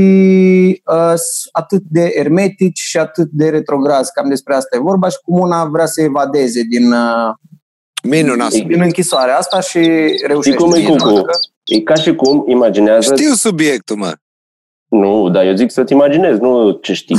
uh, 0.85 1.15
atât 1.53 1.83
de 1.89 2.11
ermetici 2.15 2.79
și 2.79 2.99
atât 2.99 3.29
de 3.31 3.49
retrograzi. 3.49 4.13
Cam 4.13 4.29
despre 4.29 4.55
asta 4.55 4.77
e 4.77 4.81
vorba 4.81 5.09
și 5.09 5.17
cum 5.23 5.39
una 5.39 5.65
vrea 5.65 5.87
să 5.87 6.03
evadeze 6.03 6.63
din, 6.63 6.93
uh, 6.93 7.35
Minunat. 8.03 8.51
din 8.51 8.81
închisoarea 8.81 9.39
asta 9.39 9.61
și 9.61 9.79
reușește. 10.27 10.51
Și 10.51 10.65
cum 10.65 10.73
e 10.73 10.97
cu 10.97 11.25
E 11.65 11.81
ca 11.81 11.95
și 11.95 12.15
cum 12.15 12.45
imaginează... 12.47 13.15
Știu 13.15 13.35
subiectul, 13.35 13.97
mă. 13.97 14.13
Nu, 14.89 15.29
dar 15.29 15.45
eu 15.45 15.55
zic 15.55 15.71
să-ți 15.71 15.93
imaginezi, 15.93 16.41
nu 16.41 16.71
ce 16.71 16.93
știi. 16.93 17.17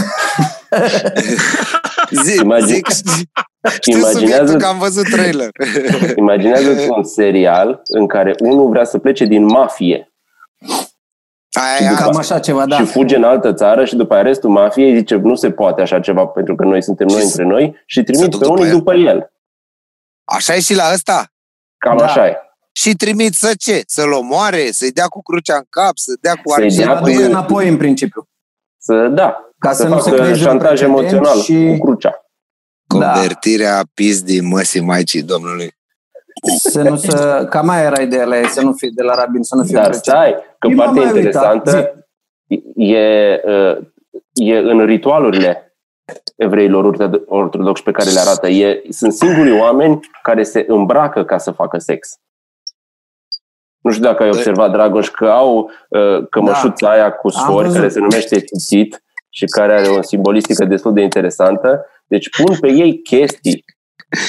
zic, 2.24 2.42
Imagine... 2.42 2.68
zic, 2.68 2.88
știu 3.70 3.98
imaginează, 3.98 4.58
că 4.58 4.66
am 4.66 4.78
văzut 4.78 5.10
trailer. 5.10 5.50
imaginează 6.16 6.70
un 6.90 7.04
serial 7.04 7.82
în 7.84 8.08
care 8.08 8.36
unul 8.40 8.70
vrea 8.70 8.84
să 8.84 8.98
plece 8.98 9.26
din 9.26 9.46
mafie. 9.46 10.14
Aia, 11.52 11.90
după, 11.90 12.02
cam 12.02 12.18
așa 12.18 12.40
ceva, 12.40 12.66
da. 12.66 12.78
Și 12.78 12.86
fuge 12.86 13.16
în 13.16 13.24
altă 13.24 13.54
țară 13.54 13.86
și 13.86 13.96
după 13.96 14.14
aia 14.14 14.24
restul 14.24 14.50
mafiei 14.50 14.98
zice 14.98 15.16
nu 15.16 15.36
se 15.36 15.52
poate 15.52 15.82
așa 15.82 16.00
ceva 16.00 16.26
pentru 16.26 16.56
că 16.56 16.64
noi 16.64 16.84
suntem 16.84 17.08
noi 17.08 17.24
între 17.24 17.44
noi 17.44 17.84
și 17.86 18.04
trimit 18.04 18.38
pe 18.38 18.48
unii 18.48 18.70
după 18.70 18.94
el. 18.94 19.32
Așa 20.24 20.56
e 20.56 20.60
și 20.60 20.76
la 20.76 20.90
ăsta? 20.94 21.32
Cam 21.78 21.98
da. 21.98 22.06
așa 22.06 22.28
e 22.28 22.49
și 22.72 22.94
trimit 22.96 23.34
să 23.34 23.54
ce? 23.58 23.82
Să-l 23.86 24.12
omoare, 24.12 24.72
să-i 24.72 24.92
dea 24.92 25.06
cu 25.08 25.22
crucea 25.22 25.56
în 25.56 25.66
cap, 25.70 25.98
să 25.98 26.14
dea 26.22 26.34
cu 26.34 26.52
să-i 26.52 26.76
dea 26.76 27.00
cu 27.00 27.08
înapoi 27.08 27.68
în 27.68 27.78
principiu. 27.78 28.28
Să, 28.78 29.08
da, 29.08 29.52
ca 29.58 29.72
să, 29.72 29.82
să 29.82 29.88
nu 29.88 30.00
se 30.00 30.12
creeze 30.12 30.40
șantaj 30.40 30.82
emoțional 30.82 31.40
și... 31.40 31.76
cu 31.78 31.86
crucea. 31.86 32.24
Convertirea 32.88 33.76
da. 33.76 33.82
pizdii 33.94 34.42
măsii 34.42 34.82
maicii 34.82 35.24
Domnului. 35.24 35.78
Să 36.58 36.82
nu 36.82 36.96
să, 36.96 37.48
cam 37.50 37.66
mai 37.66 37.84
era 37.84 38.02
ideea 38.02 38.26
la 38.26 38.48
să 38.48 38.62
nu 38.62 38.74
fie 38.74 38.90
de 38.96 39.04
la 39.04 39.16
rabin, 39.16 39.44
să 39.44 39.56
nu 39.56 39.64
fie 39.64 39.74
Dar 39.74 39.94
stai, 39.94 40.34
că 40.60 40.68
Prima 40.68 40.84
partea 40.84 41.04
interesantă 41.04 42.06
e, 42.76 42.98
e 44.34 44.58
în 44.58 44.86
ritualurile 44.86 45.76
evreilor 46.36 47.12
ortodoxi 47.28 47.84
pe 47.84 47.92
care 47.92 48.10
le 48.10 48.20
arată. 48.20 48.48
E, 48.48 48.82
sunt 48.90 49.14
singurii 49.14 49.60
oameni 49.60 50.00
care 50.22 50.44
se 50.44 50.66
îmbracă 50.68 51.24
ca 51.24 51.38
să 51.38 51.52
facă 51.52 51.78
sex. 51.78 52.20
Nu 53.90 53.96
știu 53.96 54.08
dacă 54.08 54.24
ai 54.24 54.30
observat, 54.30 54.72
Dragoș, 54.72 55.10
că 55.10 55.26
au 55.26 55.72
uh, 55.90 56.28
cămășuța 56.30 56.88
da. 56.88 56.90
aia 56.90 57.12
cu 57.12 57.30
sfori, 57.30 57.72
care 57.72 57.90
se 57.90 58.00
numește 58.00 58.40
Titit 58.40 59.04
și 59.30 59.46
care 59.46 59.74
are 59.74 59.88
o 59.88 60.02
simbolistică 60.02 60.66
destul 60.66 60.94
de 60.94 61.02
interesantă. 61.02 61.86
Deci 62.08 62.30
pun 62.30 62.58
pe 62.60 62.72
ei 62.72 63.02
chestii 63.02 63.66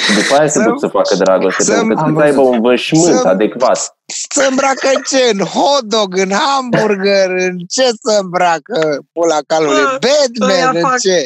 și 0.04 0.14
după 0.14 0.38
aia 0.38 0.48
se 0.48 0.62
duc 0.62 0.78
să 0.80 0.86
facă 0.86 1.14
dragoste, 1.14 1.62
să, 1.62 1.72
pentru 1.72 1.94
că 1.94 2.12
să 2.16 2.24
aibă 2.24 2.40
un 2.40 2.60
vășmânt 2.60 3.18
să, 3.18 3.28
adecvat. 3.28 3.96
Să 4.06 4.46
îmbracă 4.50 4.88
în 4.94 5.02
ce? 5.06 5.30
În 5.32 5.44
hot 5.44 5.82
dog, 5.82 6.16
în 6.16 6.30
hamburger, 6.30 7.30
în 7.30 7.58
ce 7.58 7.82
să 7.82 8.18
îmbracă 8.22 8.98
pula 9.12 9.38
calului? 9.46 9.82
Batman, 9.82 10.76
în 10.76 10.80
fac, 10.80 10.98
ce? 10.98 11.24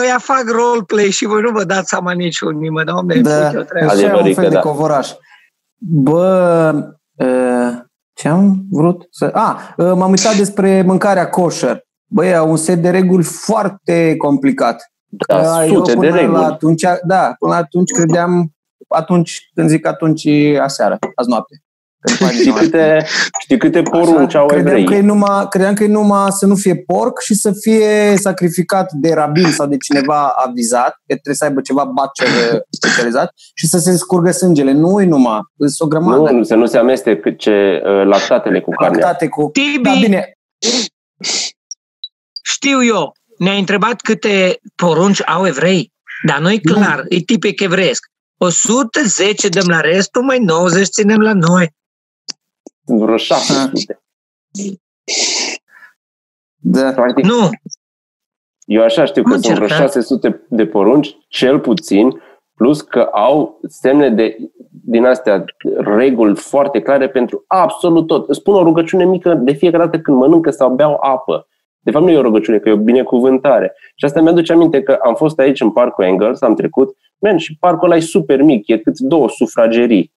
Ăia 0.00 0.18
fac 0.18 0.44
roleplay 0.46 1.10
și 1.10 1.26
voi 1.26 1.40
nu 1.40 1.50
vă 1.50 1.64
dați 1.64 1.88
seama 1.88 2.12
niciunii, 2.12 2.70
mă, 2.70 2.84
doamne, 2.84 3.20
da, 3.20 3.46
așa 3.88 4.16
un 4.16 4.34
fel 4.34 4.48
de 4.48 4.48
da. 4.48 4.60
covoraș. 4.60 5.10
Bă, 5.78 6.72
ce 8.12 8.28
am 8.28 8.64
vrut 8.70 9.06
să... 9.10 9.30
A, 9.34 9.74
m-am 9.76 10.10
uitat 10.10 10.36
despre 10.36 10.82
mâncarea 10.82 11.28
kosher. 11.28 11.84
Băi, 12.06 12.30
e 12.30 12.40
un 12.40 12.56
set 12.56 12.82
de 12.82 12.90
reguli 12.90 13.22
foarte 13.22 14.16
complicat. 14.16 14.92
Da, 15.26 15.66
Eu 15.66 15.74
sute 15.74 15.94
de 15.94 16.08
reguli. 16.08 16.40
La 16.40 16.46
atunci, 16.46 16.82
da, 17.06 17.34
până 17.38 17.54
atunci 17.54 17.90
credeam, 17.90 18.52
atunci, 18.88 19.50
când 19.54 19.68
zic 19.68 19.86
atunci, 19.86 20.26
aseară, 20.60 20.98
azi 21.14 21.28
noapte. 21.28 21.60
Știi 22.30 22.52
câte, 22.52 23.06
știi 23.40 23.58
câte 23.58 23.82
porunci 23.82 24.34
au 24.34 24.46
credeam 24.46 24.84
Că 24.84 24.94
e 24.94 25.00
numai, 25.00 25.46
credeam 25.48 25.74
că 25.74 25.84
e 25.84 25.86
numai 25.86 26.26
să 26.30 26.46
nu 26.46 26.54
fie 26.54 26.76
porc 26.76 27.20
și 27.20 27.34
să 27.34 27.52
fie 27.60 28.16
sacrificat 28.16 28.92
de 28.92 29.14
rabin 29.14 29.50
sau 29.50 29.66
de 29.66 29.76
cineva 29.76 30.28
avizat, 30.28 30.90
că 30.90 31.00
trebuie 31.06 31.34
să 31.34 31.44
aibă 31.44 31.60
ceva 31.60 31.84
bacer 31.84 32.26
specializat 32.70 33.32
și 33.54 33.66
să 33.66 33.78
se 33.78 33.96
scurgă 33.96 34.30
sângele. 34.30 34.72
Nu 34.72 35.00
e 35.00 35.04
numai, 35.04 35.40
sunt 35.58 35.74
o 35.78 35.86
grămadă. 35.86 36.30
Nu, 36.30 36.42
să 36.42 36.54
nu 36.54 36.66
se 36.66 36.78
amestece 36.78 37.82
uh, 37.84 38.06
lactatele 38.06 38.60
cu 38.60 38.70
carnea. 38.70 38.98
Lactate 38.98 39.28
cu... 39.28 39.50
Tibi, 39.52 39.82
da, 39.82 39.92
bine. 40.00 40.32
Știu 42.42 42.84
eu, 42.84 43.12
ne-ai 43.38 43.58
întrebat 43.58 44.00
câte 44.00 44.58
porunci 44.74 45.22
au 45.26 45.46
evrei, 45.46 45.92
dar 46.26 46.38
noi 46.38 46.60
clar, 46.60 46.96
nu. 46.96 47.16
e 47.16 47.20
tipic 47.20 47.60
evreiesc. 47.60 48.06
110 48.38 49.48
dăm 49.48 49.68
la 49.68 49.80
restul, 49.80 50.22
mai 50.22 50.38
90 50.38 50.88
ținem 50.88 51.20
la 51.20 51.32
noi. 51.32 51.74
Sunt 52.86 53.00
vreo 53.00 53.16
600. 53.16 54.00
Da. 56.56 56.92
Practic, 56.92 57.24
nu. 57.24 57.50
Eu 58.64 58.82
așa 58.82 59.04
știu 59.04 59.22
că 59.22 59.36
sunt 59.36 59.54
vreo 59.54 59.66
600 59.66 60.46
de 60.48 60.66
porunci, 60.66 61.16
cel 61.28 61.60
puțin, 61.60 62.22
plus 62.54 62.80
că 62.80 63.00
au 63.00 63.60
semne 63.68 64.10
de, 64.10 64.36
din 64.84 65.04
astea 65.04 65.44
reguli 65.76 66.36
foarte 66.36 66.80
clare 66.80 67.08
pentru 67.08 67.44
absolut 67.46 68.06
tot. 68.06 68.28
Îți 68.28 68.38
spun 68.38 68.54
o 68.54 68.62
rugăciune 68.62 69.04
mică 69.04 69.34
de 69.34 69.52
fiecare 69.52 69.84
dată 69.84 69.98
când 69.98 70.16
mănâncă 70.16 70.50
sau 70.50 70.74
beau 70.74 70.98
apă. 71.00 71.48
De 71.78 71.90
fapt 71.90 72.04
nu 72.04 72.10
e 72.10 72.18
o 72.18 72.22
rugăciune, 72.22 72.58
că 72.58 72.68
e 72.68 72.72
o 72.72 72.76
binecuvântare. 72.76 73.74
Și 73.94 74.04
asta 74.04 74.20
mi-aduce 74.20 74.52
aminte 74.52 74.82
că 74.82 74.98
am 75.02 75.14
fost 75.14 75.38
aici 75.38 75.60
în 75.60 75.72
parcul 75.72 76.04
Engels, 76.04 76.40
am 76.40 76.54
trecut, 76.54 76.96
man, 77.18 77.36
și 77.36 77.56
parcul 77.60 77.90
ăla 77.90 77.96
e 77.96 78.00
super 78.00 78.42
mic, 78.42 78.68
e 78.68 78.78
cât 78.78 78.98
două 78.98 79.28
sufragerii. 79.28 80.14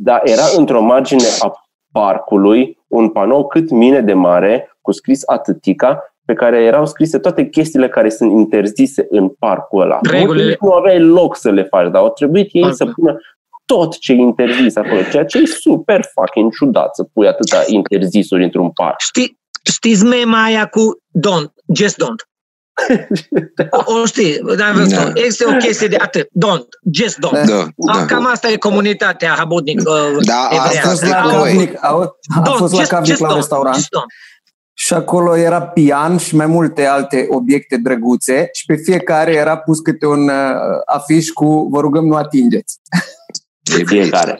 Dar 0.00 0.20
era 0.24 0.42
într-o 0.56 0.82
margine 0.82 1.24
a 1.40 1.52
parcului 1.92 2.78
un 2.86 3.08
panou 3.08 3.46
cât 3.46 3.70
mine 3.70 4.00
de 4.00 4.12
mare, 4.12 4.76
cu 4.80 4.92
scris 4.92 5.22
atâtica, 5.26 6.02
pe 6.24 6.34
care 6.34 6.64
erau 6.64 6.86
scrise 6.86 7.18
toate 7.18 7.48
chestiile 7.48 7.88
care 7.88 8.08
sunt 8.08 8.30
interzise 8.30 9.06
în 9.10 9.28
parcul 9.28 9.82
ăla. 9.82 9.98
Regulile. 10.10 10.56
Nu 10.60 10.72
aveai 10.72 11.00
loc 11.00 11.36
să 11.36 11.50
le 11.50 11.62
faci, 11.62 11.90
dar 11.90 12.02
au 12.02 12.10
trebuit 12.10 12.48
ei 12.52 12.74
să 12.74 12.86
pună 12.86 13.16
tot 13.64 13.98
ce 13.98 14.12
e 14.12 14.16
interzis 14.16 14.76
acolo, 14.76 15.00
ceea 15.10 15.24
ce 15.24 15.38
e 15.38 15.46
super 15.46 16.00
fucking 16.14 16.52
ciudat 16.52 16.94
să 16.94 17.04
pui 17.04 17.26
atâta 17.26 17.62
interzisuri 17.66 18.44
într-un 18.44 18.70
parc. 18.70 19.00
Știi, 19.00 19.38
știți 19.70 20.04
mema 20.04 20.44
aia 20.44 20.66
cu 20.66 20.80
don't, 21.28 21.52
just 21.74 21.96
don't? 22.04 22.27
O, 23.70 24.00
o 24.00 24.04
știi, 24.06 24.38
da, 24.56 24.72
da. 24.88 25.12
este 25.14 25.44
o 25.46 25.56
chestie 25.56 25.86
de 25.86 25.96
atât. 25.96 26.26
Don't, 26.26 26.66
just 26.90 27.16
don't. 27.16 27.46
Da, 27.46 27.66
da. 27.76 28.04
Cam 28.04 28.26
asta 28.26 28.48
e 28.48 28.56
comunitatea 28.56 29.34
habotnic 29.36 29.82
Da, 30.24 30.48
a 30.50 30.88
fost 30.88 31.04
la 31.06 31.28
Cavnic, 31.30 31.84
a, 31.84 32.16
a 32.44 32.50
fost 32.50 32.74
la 32.74 32.82
Cavnic 32.82 33.18
la 33.18 33.34
restaurant. 33.34 33.88
Și 34.74 34.94
acolo 34.94 35.36
era 35.36 35.62
pian 35.62 36.16
și 36.16 36.36
mai 36.36 36.46
multe 36.46 36.86
alte 36.86 37.26
obiecte 37.30 37.76
drăguțe 37.76 38.48
și 38.52 38.64
pe 38.64 38.76
fiecare 38.76 39.34
era 39.34 39.58
pus 39.58 39.78
câte 39.78 40.06
un 40.06 40.28
uh, 40.28 40.34
afiș 40.86 41.28
cu 41.28 41.68
vă 41.70 41.80
rugăm 41.80 42.06
nu 42.06 42.14
atingeți. 42.14 42.80
De 43.76 43.82
fiecare. 43.84 44.38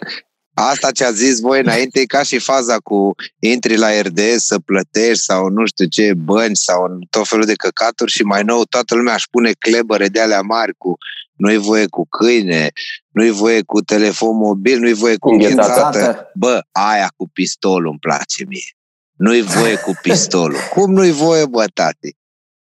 Asta 0.60 0.90
ce 0.90 1.04
a 1.04 1.10
zis 1.10 1.40
voi 1.40 1.60
înainte 1.60 2.00
e 2.00 2.04
ca 2.04 2.22
și 2.22 2.38
faza 2.38 2.76
cu 2.76 3.14
intri 3.38 3.76
la 3.76 4.00
RDS 4.00 4.44
să 4.44 4.58
plătești 4.58 5.24
sau 5.24 5.48
nu 5.48 5.66
știu 5.66 5.86
ce 5.86 6.14
băni 6.14 6.56
sau 6.56 6.98
tot 7.10 7.28
felul 7.28 7.44
de 7.44 7.54
căcaturi 7.54 8.10
și 8.10 8.22
mai 8.22 8.42
nou 8.42 8.64
toată 8.64 8.94
lumea 8.94 9.14
își 9.14 9.28
pune 9.30 9.52
clebăre 9.58 10.08
de 10.08 10.20
alea 10.20 10.40
mari 10.40 10.74
cu 10.78 10.96
nu-i 11.36 11.56
voie 11.56 11.86
cu 11.86 12.06
câine, 12.08 12.70
nu-i 13.08 13.30
voie 13.30 13.62
cu 13.62 13.80
telefon 13.80 14.36
mobil, 14.36 14.78
nu-i 14.78 14.92
voie 14.92 15.16
cu 15.16 15.36
ghețată. 15.36 16.30
Bă, 16.34 16.60
aia 16.72 17.12
cu 17.16 17.28
pistolul 17.28 17.90
îmi 17.90 17.98
place 17.98 18.44
mie. 18.48 18.76
Nu-i 19.16 19.42
voie 19.42 19.76
cu 19.76 19.98
pistolul. 20.02 20.58
Cum 20.74 20.92
nu-i 20.92 21.10
voie, 21.10 21.46
bă, 21.46 21.64
tati? 21.74 22.16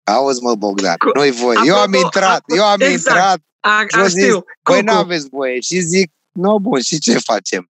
Auzi, 0.04 0.42
mă, 0.42 0.54
Bogdan, 0.54 0.96
nu-i 1.14 1.30
voie. 1.30 1.59
Eu 1.66 1.76
am 1.76 1.94
intrat, 1.94 2.42
eu 2.56 2.64
am 2.64 2.80
exact. 2.80 2.96
intrat. 2.96 3.38
A, 3.61 3.87
a, 4.02 4.09
știu. 4.09 4.44
Păi 4.62 4.82
n-aveți 4.82 5.28
voie. 5.28 5.61
Și 5.61 5.80
zic, 5.80 6.12
nu, 6.32 6.59
bun, 6.59 6.80
și 6.80 6.98
ce 6.98 7.18
facem? 7.18 7.70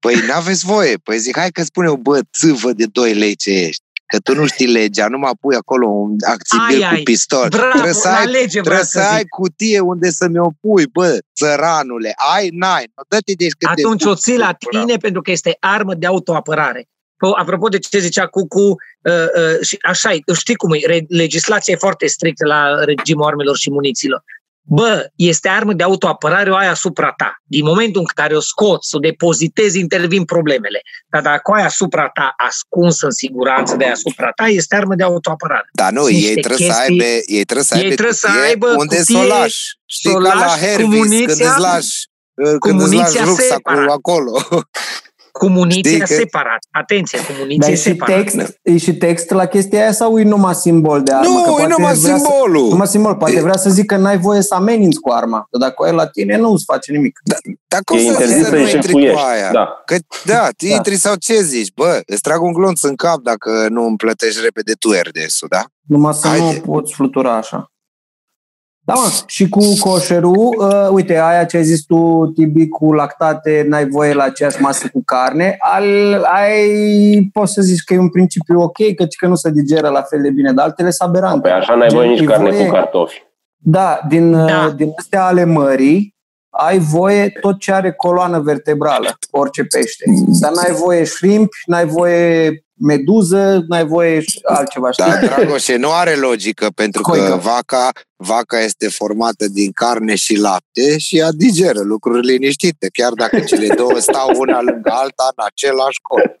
Păi 0.00 0.14
n-aveți 0.26 0.64
voie. 0.64 0.96
Păi 0.96 1.18
zic, 1.18 1.36
hai 1.36 1.50
că 1.50 1.62
spune 1.62 1.88
o 1.88 1.96
bă, 1.96 2.20
țâvă 2.38 2.72
de 2.72 2.84
2 2.92 3.14
lei 3.14 3.36
ce 3.36 3.50
ești. 3.50 3.82
Că 4.06 4.18
tu 4.18 4.34
nu 4.34 4.46
știi 4.46 4.66
legea, 4.66 5.08
nu 5.08 5.18
mă 5.18 5.30
pui 5.40 5.56
acolo 5.56 5.86
un 5.88 6.16
acțibil 6.26 6.82
ai, 6.84 6.96
cu 6.96 7.02
pistol. 7.02 7.48
Bravo, 7.48 7.70
trebuie 7.70 7.92
să 7.92 8.08
ai, 8.08 8.26
lege, 8.26 8.60
trebuie 8.60 8.84
să, 8.84 9.00
ai 9.00 9.24
cutie 9.24 9.80
unde 9.80 10.10
să 10.10 10.28
mi-o 10.28 10.50
pui, 10.60 10.86
bă, 10.86 11.18
țăranule. 11.34 12.12
Ai, 12.34 12.48
n-ai. 12.52 12.84
Dă-te 13.08 13.32
de 13.36 13.46
Atunci 13.60 14.04
o 14.04 14.14
ții 14.14 14.36
la 14.36 14.52
tine 14.52 14.82
bravo. 14.84 14.98
pentru 15.00 15.22
că 15.22 15.30
este 15.30 15.56
armă 15.60 15.94
de 15.94 16.06
autoapărare. 16.06 16.88
Apropo 17.36 17.68
de 17.68 17.78
ce 17.78 17.98
zicea 17.98 18.26
Cucu, 18.26 18.60
uh, 18.60 19.12
uh, 19.12 19.60
și 19.60 19.78
așa 19.82 20.10
știi 20.34 20.54
cum 20.54 20.72
e, 20.72 21.04
legislația 21.08 21.74
e 21.74 21.76
foarte 21.76 22.06
strictă 22.06 22.46
la 22.46 22.84
regimul 22.84 23.26
armelor 23.26 23.56
și 23.56 23.70
muniților. 23.70 24.22
Bă, 24.68 25.10
este 25.16 25.48
armă 25.48 25.72
de 25.72 25.82
autoapărare 25.82 26.50
o 26.50 26.56
ai 26.56 26.68
asupra 26.68 27.12
ta. 27.16 27.32
Din 27.44 27.64
momentul 27.64 28.00
în 28.00 28.06
care 28.14 28.36
o 28.36 28.40
scoți, 28.40 28.94
o 28.94 28.98
depozitezi, 28.98 29.78
intervin 29.78 30.24
problemele. 30.24 30.80
Dar 31.10 31.22
dacă 31.22 31.50
o 31.50 31.54
ai 31.54 31.64
asupra 31.64 32.08
ta, 32.08 32.34
ascuns 32.36 33.02
în 33.02 33.10
siguranță 33.10 33.76
de 33.76 33.84
asupra 33.84 34.30
ta, 34.30 34.46
este 34.46 34.76
armă 34.76 34.94
de 34.94 35.02
autoapărare. 35.02 35.68
Da, 35.72 35.90
nu, 35.90 36.10
ei 36.10 36.34
trebuie, 36.34 36.66
chestii, 36.66 36.72
să 36.72 36.80
aibă, 36.80 37.04
ei 37.26 37.44
trebuie 37.44 37.64
să 37.64 37.74
aibă, 37.74 37.86
ei 37.88 37.94
trebuie 37.94 38.14
să 38.14 38.28
aibă 38.46 38.74
unde 38.76 39.02
să 39.02 39.18
o 39.18 39.22
lași. 39.22 39.78
Știi, 39.86 40.12
ca 40.12 40.18
la 40.18 40.56
Hervis, 40.60 40.86
muniția, 40.86 41.26
când 41.26 41.40
îți 41.40 41.60
lași, 41.60 42.08
când 42.60 42.80
îți 42.80 42.94
lași 42.94 43.18
rucsacul 43.24 43.90
acolo. 43.90 44.42
Cu 45.38 45.48
muniția 45.48 45.98
că... 45.98 46.14
separat. 46.14 46.58
Atenție, 46.70 47.18
cu 47.18 47.32
muniție 47.38 47.68
Dar 47.68 47.74
separat. 47.76 48.16
Și 48.16 48.22
text, 48.22 48.58
e 48.62 48.76
și 48.76 48.94
text 48.94 49.30
la 49.30 49.46
chestia 49.46 49.80
aia 49.80 49.92
sau 49.92 50.18
e 50.18 50.22
numai 50.22 50.54
simbol 50.54 51.02
de 51.02 51.12
armă? 51.12 51.28
Nu, 51.28 51.54
că 51.54 51.62
e 51.62 51.66
numai 51.66 51.94
simbolul. 51.94 52.64
Să, 52.64 52.70
numai 52.70 52.86
simbol. 52.86 53.14
Poate 53.14 53.36
e... 53.36 53.40
vrea 53.40 53.56
să 53.56 53.70
zic 53.70 53.86
că 53.86 53.96
n-ai 53.96 54.18
voie 54.18 54.42
să 54.42 54.54
ameninți 54.54 55.00
cu 55.00 55.10
arma. 55.10 55.46
Că 55.50 55.58
dacă 55.58 55.88
e 55.88 55.92
la 55.92 56.06
tine, 56.06 56.36
nu 56.36 56.50
îți 56.52 56.64
face 56.64 56.92
nimic. 56.92 57.18
Da, 57.24 57.36
dar 57.68 57.80
cum 57.84 57.96
e 57.96 58.00
să, 58.00 58.44
să 58.44 58.56
nu 58.56 58.68
intri 58.68 58.92
cu 58.92 58.98
aia? 58.98 59.50
Da. 59.52 59.82
Că, 59.84 59.96
da, 60.24 60.48
da. 60.58 60.74
intri 60.74 60.96
sau 60.96 61.14
ce 61.14 61.42
zici? 61.42 61.72
Bă, 61.74 62.00
îți 62.06 62.20
trag 62.20 62.42
un 62.42 62.52
glonț 62.52 62.82
în 62.82 62.94
cap 62.94 63.18
dacă 63.22 63.66
nu 63.68 63.82
îmi 63.84 63.96
plătești 63.96 64.40
repede 64.42 64.72
tu 64.72 64.90
RDS-ul, 64.90 65.48
da? 65.50 65.62
Numai 65.86 66.14
să 66.14 66.28
Haide. 66.28 66.44
nu 66.44 66.72
poți 66.72 66.94
flutura 66.94 67.36
așa. 67.36 67.72
Da, 68.88 68.94
mă. 68.94 69.10
Și 69.26 69.48
cu 69.48 69.60
coșerul, 69.80 70.54
uh, 70.58 70.88
uite, 70.90 71.20
aia 71.20 71.44
ce 71.44 71.56
ai 71.56 71.62
zis 71.62 71.84
tu, 71.84 72.32
Tibi, 72.34 72.68
cu 72.68 72.92
lactate, 72.92 73.64
n-ai 73.68 73.88
voie 73.88 74.12
la 74.12 74.22
aceeași 74.22 74.62
masă 74.62 74.88
cu 74.92 75.02
carne, 75.04 75.56
al, 75.58 75.84
ai, 76.22 77.30
poți 77.32 77.52
să 77.52 77.62
zici 77.62 77.84
că 77.84 77.94
e 77.94 77.98
un 77.98 78.08
principiu 78.08 78.60
ok, 78.60 78.94
căci 78.96 79.16
că 79.16 79.26
nu 79.26 79.34
se 79.34 79.50
digeră 79.50 79.88
la 79.88 80.02
fel 80.02 80.22
de 80.22 80.30
bine, 80.30 80.52
dar 80.52 80.64
altele 80.64 80.90
sunt 80.90 81.08
aberante. 81.08 81.40
Păi 81.40 81.50
așa 81.50 81.74
n-ai 81.74 81.88
voie 81.88 82.08
nici 82.08 82.24
carne 82.24 82.50
voie, 82.50 82.64
cu 82.64 82.72
cartofi. 82.72 83.22
Da, 83.56 84.00
din, 84.08 84.34
uh, 84.34 84.46
da. 84.46 84.72
din 84.76 84.92
astea 84.98 85.24
ale 85.24 85.44
mării, 85.44 86.14
ai 86.50 86.78
voie 86.78 87.32
tot 87.40 87.58
ce 87.58 87.72
are 87.72 87.92
coloană 87.92 88.40
vertebrală, 88.40 89.18
orice 89.30 89.64
pește. 89.64 90.04
Dar 90.40 90.52
n-ai 90.52 90.74
voie 90.74 91.04
shrimp, 91.04 91.48
n-ai 91.66 91.86
voie 91.86 92.50
meduză, 92.78 93.64
n-ai 93.68 93.86
voie 93.86 94.24
altceva. 94.42 94.90
Știi? 94.90 95.04
Da, 95.04 95.26
Dragoșe, 95.26 95.76
nu 95.76 95.92
are 95.92 96.14
logică, 96.14 96.66
pentru 96.74 97.02
Coică. 97.02 97.28
că 97.28 97.36
vaca, 97.36 97.90
vaca 98.16 98.60
este 98.60 98.88
formată 98.88 99.48
din 99.48 99.70
carne 99.72 100.14
și 100.14 100.36
lapte 100.36 100.98
și 100.98 101.18
ea 101.18 101.30
digeră 101.30 101.80
lucruri 101.80 102.26
liniștite, 102.26 102.88
chiar 102.92 103.12
dacă 103.12 103.40
cele 103.40 103.74
două 103.74 103.98
stau 103.98 104.30
una 104.36 104.60
lângă 104.60 104.90
alta 104.92 105.32
în 105.36 105.44
același 105.46 105.98
corp. 106.02 106.36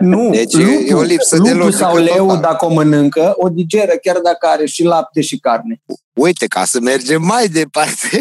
Nu, 0.00 0.30
deci 0.30 0.52
lupu, 0.52 0.70
e 0.86 0.94
o 0.94 1.02
lipsă 1.02 1.38
de 1.38 1.52
logică 1.52 1.76
sau 1.76 1.96
leu, 1.96 2.26
total. 2.26 2.40
dacă 2.40 2.64
o 2.64 2.72
mănâncă, 2.72 3.32
o 3.36 3.48
digeră 3.48 3.92
chiar 4.02 4.18
dacă 4.18 4.46
are 4.46 4.66
și 4.66 4.82
lapte 4.82 5.20
și 5.20 5.38
carne. 5.38 5.82
Uite, 6.12 6.46
ca 6.46 6.64
să 6.64 6.80
mergem 6.80 7.22
mai 7.22 7.48
departe. 7.48 8.20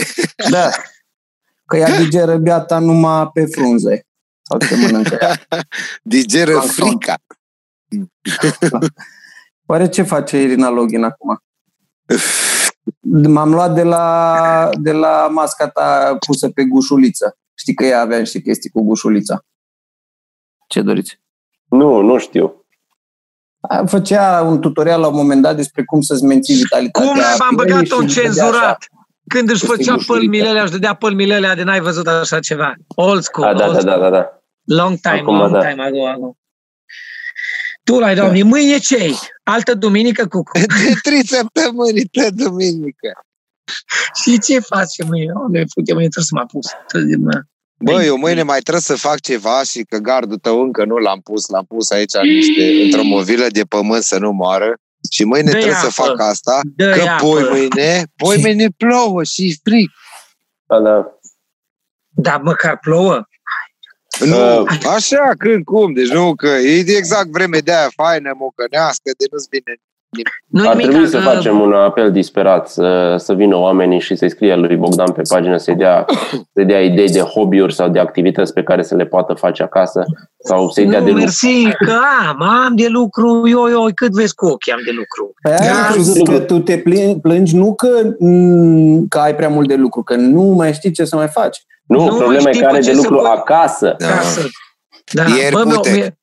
Da. 0.49 0.69
Că 1.65 1.77
ea 1.77 1.97
digeră 1.97 2.35
beata 2.37 2.79
numai 2.79 3.29
pe 3.33 3.45
frunze. 3.45 4.05
Sau 4.59 4.67
ce 4.67 4.75
mănâncă. 4.75 5.33
Digeră 6.03 6.51
Plankton. 6.51 6.87
frica. 6.87 7.15
Oare 9.67 9.89
ce 9.89 10.01
face 10.01 10.41
Irina 10.41 10.69
Login 10.69 11.03
acum? 11.03 11.37
M-am 12.99 13.53
luat 13.53 13.73
de 13.73 13.83
la, 13.83 14.69
de 14.73 14.91
la 14.91 15.27
masca 15.31 15.67
ta 15.67 16.17
pusă 16.25 16.49
pe 16.49 16.63
gușuliță. 16.63 17.37
Știi 17.53 17.73
că 17.73 17.85
ea 17.85 18.01
avea 18.01 18.23
și 18.23 18.41
chestii 18.41 18.69
cu 18.69 18.83
gușulița. 18.83 19.45
Ce 20.67 20.81
doriți? 20.81 21.21
Nu, 21.69 22.01
nu 22.01 22.17
știu. 22.17 22.65
Făcea 23.85 24.41
un 24.41 24.61
tutorial 24.61 24.99
la 24.99 25.07
un 25.07 25.15
moment 25.15 25.41
dat 25.41 25.55
despre 25.55 25.83
cum 25.83 26.01
să-ți 26.01 26.23
menții 26.23 26.55
vitalitatea. 26.55 27.11
Cum 27.11 27.21
am 27.47 27.55
băgat-o 27.55 28.05
cenzurat? 28.05 28.87
Când 29.27 29.49
își 29.49 29.65
făcea 29.65 29.95
pălmile 30.07 30.47
alea, 30.47 30.61
își 30.61 30.71
dădea 30.71 30.93
pălmile 30.93 31.33
alea 31.33 31.55
de 31.55 31.63
n-ai 31.63 31.79
văzut 31.79 32.07
așa 32.07 32.39
ceva. 32.39 32.73
Old 32.87 33.21
school. 33.21 33.47
A, 33.47 33.53
da, 33.53 33.65
old 33.65 33.75
da, 33.75 33.81
da, 33.81 33.97
da, 33.97 34.09
da. 34.09 34.42
Long 34.63 34.99
time, 34.99 35.19
Acum, 35.19 35.35
long 35.37 35.51
da. 35.51 35.69
time 35.69 35.83
ago, 35.83 36.07
ago. 36.07 36.37
Tu 37.83 37.99
l-ai, 37.99 38.15
doamne, 38.15 38.39
da. 38.41 38.45
mâine 38.45 38.77
ce 38.77 39.13
Altă 39.43 39.73
duminică 39.73 40.27
cu 40.27 40.43
De 40.83 40.93
trei 41.01 41.25
săptămâni, 41.25 42.05
pe 42.11 42.29
duminică. 42.29 43.25
Și 44.23 44.39
ce 44.39 44.59
faci 44.59 45.03
mâine? 45.07 45.31
Unde 45.33 45.63
fute, 45.73 45.93
mâine 45.93 46.07
trebuie 46.09 46.23
să 46.25 46.35
mă 46.35 46.45
pus. 46.45 46.67
Bă, 47.77 48.03
eu 48.03 48.17
mâine 48.17 48.43
mai 48.43 48.59
trebuie 48.59 48.81
să 48.81 48.95
fac 48.95 49.19
ceva 49.19 49.63
și 49.63 49.81
că 49.81 49.97
gardul 49.97 50.37
tău 50.37 50.61
încă 50.61 50.85
nu 50.85 50.95
l-am 50.95 51.19
pus, 51.21 51.47
l-am 51.47 51.65
pus 51.65 51.91
aici 51.91 52.13
niște, 52.21 52.83
într-o 52.83 53.03
movilă 53.03 53.47
de 53.47 53.63
pământ 53.63 54.03
să 54.03 54.17
nu 54.19 54.31
moară. 54.31 54.73
Și 55.11 55.23
mâine 55.23 55.43
Dă 55.45 55.51
trebuie 55.51 55.73
apă. 55.75 55.85
să 55.85 56.01
fac 56.01 56.19
asta, 56.19 56.59
Dă 56.75 56.91
că 56.91 57.01
apă. 57.01 57.25
poi 57.25 57.43
mâine, 57.49 58.05
poi 58.15 58.37
mâine 58.41 58.67
plouă 58.77 59.23
și 59.23 59.59
frig. 59.63 59.89
Da, 60.67 60.79
da. 60.79 61.19
Da, 62.09 62.37
măcar 62.37 62.79
plouă. 62.79 63.27
Nu, 64.19 64.61
uh, 64.61 64.77
așa, 64.95 65.31
când, 65.37 65.63
cum, 65.63 65.93
deci 65.93 66.09
nu, 66.09 66.35
că 66.35 66.47
e 66.47 66.97
exact 66.97 67.29
vreme 67.29 67.59
de 67.59 67.73
aia 67.73 67.89
faină, 67.95 68.33
mocănească, 68.37 69.11
de 69.17 69.25
nu-ți 69.31 69.47
vine 69.49 69.75
nu 70.47 70.67
Ar 70.69 70.75
trebui 70.75 71.07
să 71.07 71.19
facem 71.19 71.59
un 71.59 71.73
apel 71.73 72.11
disperat 72.11 72.69
să, 72.69 73.15
să 73.17 73.33
vină 73.33 73.55
oamenii 73.55 73.99
și 73.99 74.15
să-i 74.15 74.29
scrie 74.29 74.55
lui 74.55 74.75
Bogdan 74.75 75.11
pe 75.11 75.21
pagină 75.29 75.57
să-i 75.57 75.75
dea, 75.75 76.05
să 76.53 76.63
dea 76.63 76.81
idei 76.81 77.09
de 77.09 77.19
hobby-uri 77.19 77.73
sau 77.73 77.89
de 77.89 77.99
activități 77.99 78.53
pe 78.53 78.63
care 78.63 78.83
să 78.83 78.95
le 78.95 79.05
poată 79.05 79.33
face 79.33 79.63
acasă 79.63 80.03
sau 80.43 80.69
să-i 80.69 80.85
dea 80.85 80.99
nu, 80.99 81.05
de 81.05 81.11
lucru. 81.11 81.25
mersi, 81.25 81.63
că 81.85 81.99
am, 82.27 82.41
am 82.41 82.75
de 82.75 82.87
lucru, 82.87 83.41
eu, 83.49 83.69
eu, 83.69 83.89
cât 83.95 84.11
vezi 84.11 84.35
cu 84.35 84.45
ochii 84.45 84.71
am 84.71 84.81
de 84.85 84.91
lucru. 84.91 85.33
Păi 85.41 85.51
aia 85.51 85.89
că 86.23 86.39
tu 86.39 86.59
te 86.59 86.83
plângi 87.21 87.55
nu 87.55 87.75
că, 87.75 87.87
că 89.09 89.19
ai 89.19 89.35
prea 89.35 89.49
mult 89.49 89.67
de 89.67 89.75
lucru, 89.75 90.03
că 90.03 90.15
nu 90.15 90.41
mai 90.41 90.73
știi 90.73 90.91
ce 90.91 91.05
să 91.05 91.15
mai 91.15 91.27
faci. 91.27 91.65
Nu, 91.85 92.05
nu 92.05 92.15
problema 92.15 92.49
e 92.49 92.59
care 92.59 92.79
de 92.79 92.93
lucru 92.93 93.15
pot... 93.15 93.25
acasă. 93.25 93.95
Da. 93.97 94.07
acasă. 94.07 94.47
Da. 95.11 95.23
Ieri, 95.23 95.53
Bă, 95.53 95.63
uite, 95.65 96.17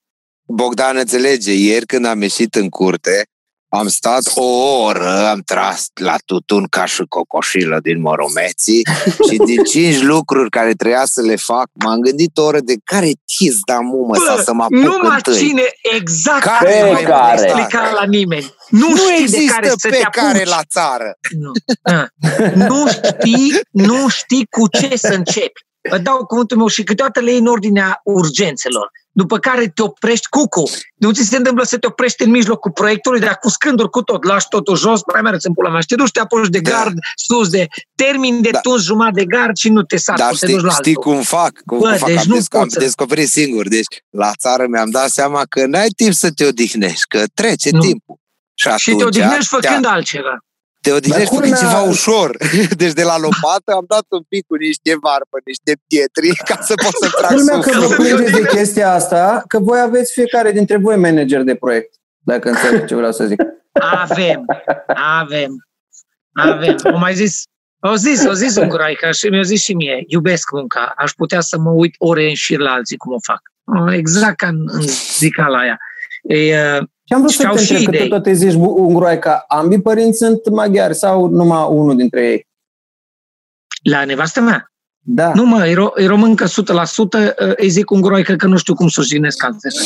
Bogdan 0.47 0.97
înțelege, 0.97 1.53
ieri 1.53 1.87
când 1.87 2.07
am 2.07 2.23
ieșit 2.23 2.55
în 2.55 2.69
curte, 2.69 3.23
am 3.71 3.89
stat 3.89 4.23
o 4.35 4.45
oră, 4.83 5.27
am 5.29 5.41
tras 5.45 5.87
la 5.95 6.17
tutun 6.25 6.67
ca 6.67 6.85
și 6.85 7.03
cocoșilă 7.09 7.79
din 7.83 8.01
Moromeții 8.01 8.87
și 9.31 9.37
din 9.45 9.63
cinci 9.65 10.03
lucruri 10.03 10.51
care 10.51 10.73
trebuia 10.73 11.05
să 11.05 11.21
le 11.21 11.37
fac, 11.37 11.67
m-am 11.73 12.01
gândit 12.01 12.39
o 12.39 12.43
oră 12.43 12.61
de 12.61 12.75
care 12.85 13.11
tiz 13.25 13.59
da 13.67 13.79
mumă 13.79 14.17
sau 14.27 14.37
să 14.39 14.53
mă 14.53 14.63
apuc 14.63 14.79
Nu 14.79 14.99
mă 15.03 15.13
întâi. 15.15 15.37
ține 15.37 15.63
exact 15.97 16.45
care 16.45 16.95
pe 16.97 17.03
care. 17.03 17.43
explica 17.43 17.91
la 17.95 18.05
nimeni. 18.05 18.55
Nu, 18.69 18.89
nu 18.89 18.97
știi 18.97 19.23
există 19.23 19.39
de 19.39 19.47
care 19.47 19.69
să 19.69 19.89
pe 19.89 19.97
te 19.97 20.03
care 20.11 20.45
la 20.45 20.61
țară. 20.69 21.19
Nu. 21.39 21.53
nu, 22.67 22.87
știi, 22.89 23.61
nu 23.71 24.09
știi 24.09 24.47
cu 24.51 24.69
ce 24.69 24.97
să 24.97 25.13
începi. 25.15 25.69
Vă 25.89 25.99
dau 25.99 26.27
cuvântul 26.27 26.57
meu 26.57 26.67
și 26.67 26.83
câteodată 26.83 27.21
le 27.21 27.31
iei 27.31 27.39
în 27.39 27.47
ordinea 27.47 28.01
urgențelor 28.05 28.91
după 29.13 29.39
care 29.39 29.69
te 29.75 29.83
oprești 29.83 30.29
cucu. 30.29 30.71
Nu 30.95 31.13
ți 31.13 31.23
se 31.23 31.37
întâmplă 31.37 31.65
să 31.65 31.79
te 31.79 31.87
oprești 31.87 32.23
în 32.23 32.31
mijlocul 32.31 32.71
proiectului, 32.71 33.21
dar 33.21 33.39
cu 33.39 33.49
scânduri, 33.49 33.91
cu 33.91 34.03
tot, 34.03 34.25
lași 34.25 34.47
totul 34.49 34.77
jos, 34.77 35.01
mai 35.13 35.23
mergi 35.23 35.47
în 35.47 35.55
pula 35.55 35.71
mea 35.71 35.81
și 35.81 35.87
te 35.87 35.95
duci, 35.95 36.11
te 36.11 36.21
apuci 36.21 36.49
de 36.49 36.59
da. 36.59 36.71
gard, 36.71 36.95
sus 37.15 37.49
de 37.49 37.67
termin 37.95 38.43
de 38.43 38.51
da. 38.51 38.61
tuns 38.61 38.83
jumătate 38.83 39.15
de 39.15 39.25
gard 39.25 39.57
și 39.57 39.69
nu 39.69 39.83
te 39.83 39.97
sar. 39.97 40.17
Dar 40.17 40.35
știi, 40.35 40.57
te 40.57 40.69
știi 40.69 40.95
cum 40.95 41.23
fac? 41.23 41.53
Cum, 41.67 41.79
Bă, 41.79 41.95
fac? 41.97 42.09
Deci 42.09 42.19
am, 42.19 42.25
nu 42.27 42.37
desc- 42.37 42.59
am 42.59 42.69
descoperit 42.79 43.29
singur. 43.29 43.69
Deci 43.69 44.03
la 44.11 44.31
țară 44.39 44.67
mi-am 44.67 44.91
dat 44.91 45.09
seama 45.09 45.43
că 45.49 45.67
n-ai 45.67 45.89
timp 45.89 46.13
să 46.13 46.31
te 46.31 46.47
odihnești, 46.47 47.07
că 47.09 47.25
trece 47.35 47.71
nu. 47.71 47.81
timpul. 47.81 48.19
Și, 48.55 48.69
și 48.77 48.95
te 48.95 49.05
odihnești 49.05 49.49
făcând 49.49 49.85
altceva. 49.85 50.45
Te 50.81 50.93
odihnești 50.93 51.35
făcând 51.35 51.59
ceva 51.59 51.83
ușor. 51.83 52.37
Deci 52.83 52.93
de 52.93 53.03
la 53.03 53.19
lopată 53.19 53.73
am 53.73 53.85
dat 53.89 54.07
un 54.09 54.23
pic 54.29 54.47
cu 54.47 54.55
niște 54.55 54.97
varpă, 55.01 55.37
niște 55.45 55.73
pietri, 55.87 56.37
ca 56.49 56.59
să 56.63 56.75
pot 56.75 56.95
să 57.03 57.11
trag 57.17 57.31
Culmea 57.31 57.59
că 57.59 57.79
vă 57.79 57.95
plângeți 58.03 58.33
de 58.33 58.47
chestia 58.47 58.93
asta, 58.93 59.43
că 59.47 59.59
voi 59.59 59.81
aveți 59.81 60.13
fiecare 60.13 60.53
dintre 60.53 60.77
voi 60.77 60.97
manager 60.97 61.43
de 61.43 61.55
proiect, 61.55 61.95
dacă 62.19 62.49
înțeleg 62.49 62.85
ce 62.87 62.95
vreau 62.95 63.13
să 63.13 63.25
zic. 63.25 63.43
Avem, 63.73 64.45
avem, 65.21 65.67
avem. 66.33 66.77
O 66.93 66.99
mai 66.99 67.15
zis, 67.15 67.43
au 67.81 67.95
zis, 67.95 68.25
au 68.25 68.33
zis 68.33 68.57
un 68.57 68.69
graica 68.69 69.11
și 69.11 69.29
mi-a 69.29 69.43
zis 69.43 69.63
și 69.63 69.75
mie, 69.75 70.05
iubesc 70.07 70.51
munca, 70.51 70.93
aș 70.97 71.11
putea 71.13 71.41
să 71.41 71.59
mă 71.59 71.71
uit 71.71 71.95
ore 71.99 72.29
în 72.29 72.35
șir 72.35 72.59
la 72.59 72.71
alții 72.71 72.97
cum 72.97 73.13
o 73.13 73.19
fac. 73.23 73.41
Exact 73.95 74.37
ca 74.37 74.47
în, 74.47 74.65
în 74.67 74.87
zicala 75.19 75.59
aia. 75.59 75.79
E, 76.23 76.81
și 77.11 77.17
am 77.17 77.23
vrut 77.23 77.33
să 77.33 77.43
te 77.43 77.75
întreb, 77.75 78.09
că 78.09 78.17
tu 78.17 78.21
tot 78.21 78.35
zici 78.35 78.55
ungroaica, 78.55 79.45
ambii 79.49 79.81
părinți 79.81 80.19
sunt 80.19 80.51
maghiari 80.51 80.95
sau 80.95 81.29
numai 81.29 81.67
unul 81.69 81.97
dintre 81.97 82.27
ei? 82.27 82.47
La 83.83 84.05
nevastă 84.05 84.41
mea? 84.41 84.73
Da. 84.99 85.33
Nu 85.35 85.45
mă, 85.45 85.67
e, 85.67 85.75
ro- 85.75 86.03
e 86.03 86.07
româncă 86.07 86.47
100%, 86.47 86.49
îi 87.57 87.69
zic 87.69 87.91
ungroaică 87.91 88.37
că 88.37 88.47
nu 88.47 88.57
știu 88.57 88.75
cum 88.75 88.89
să-și 88.89 89.09
jignesc 89.09 89.45
altfel. 89.45 89.71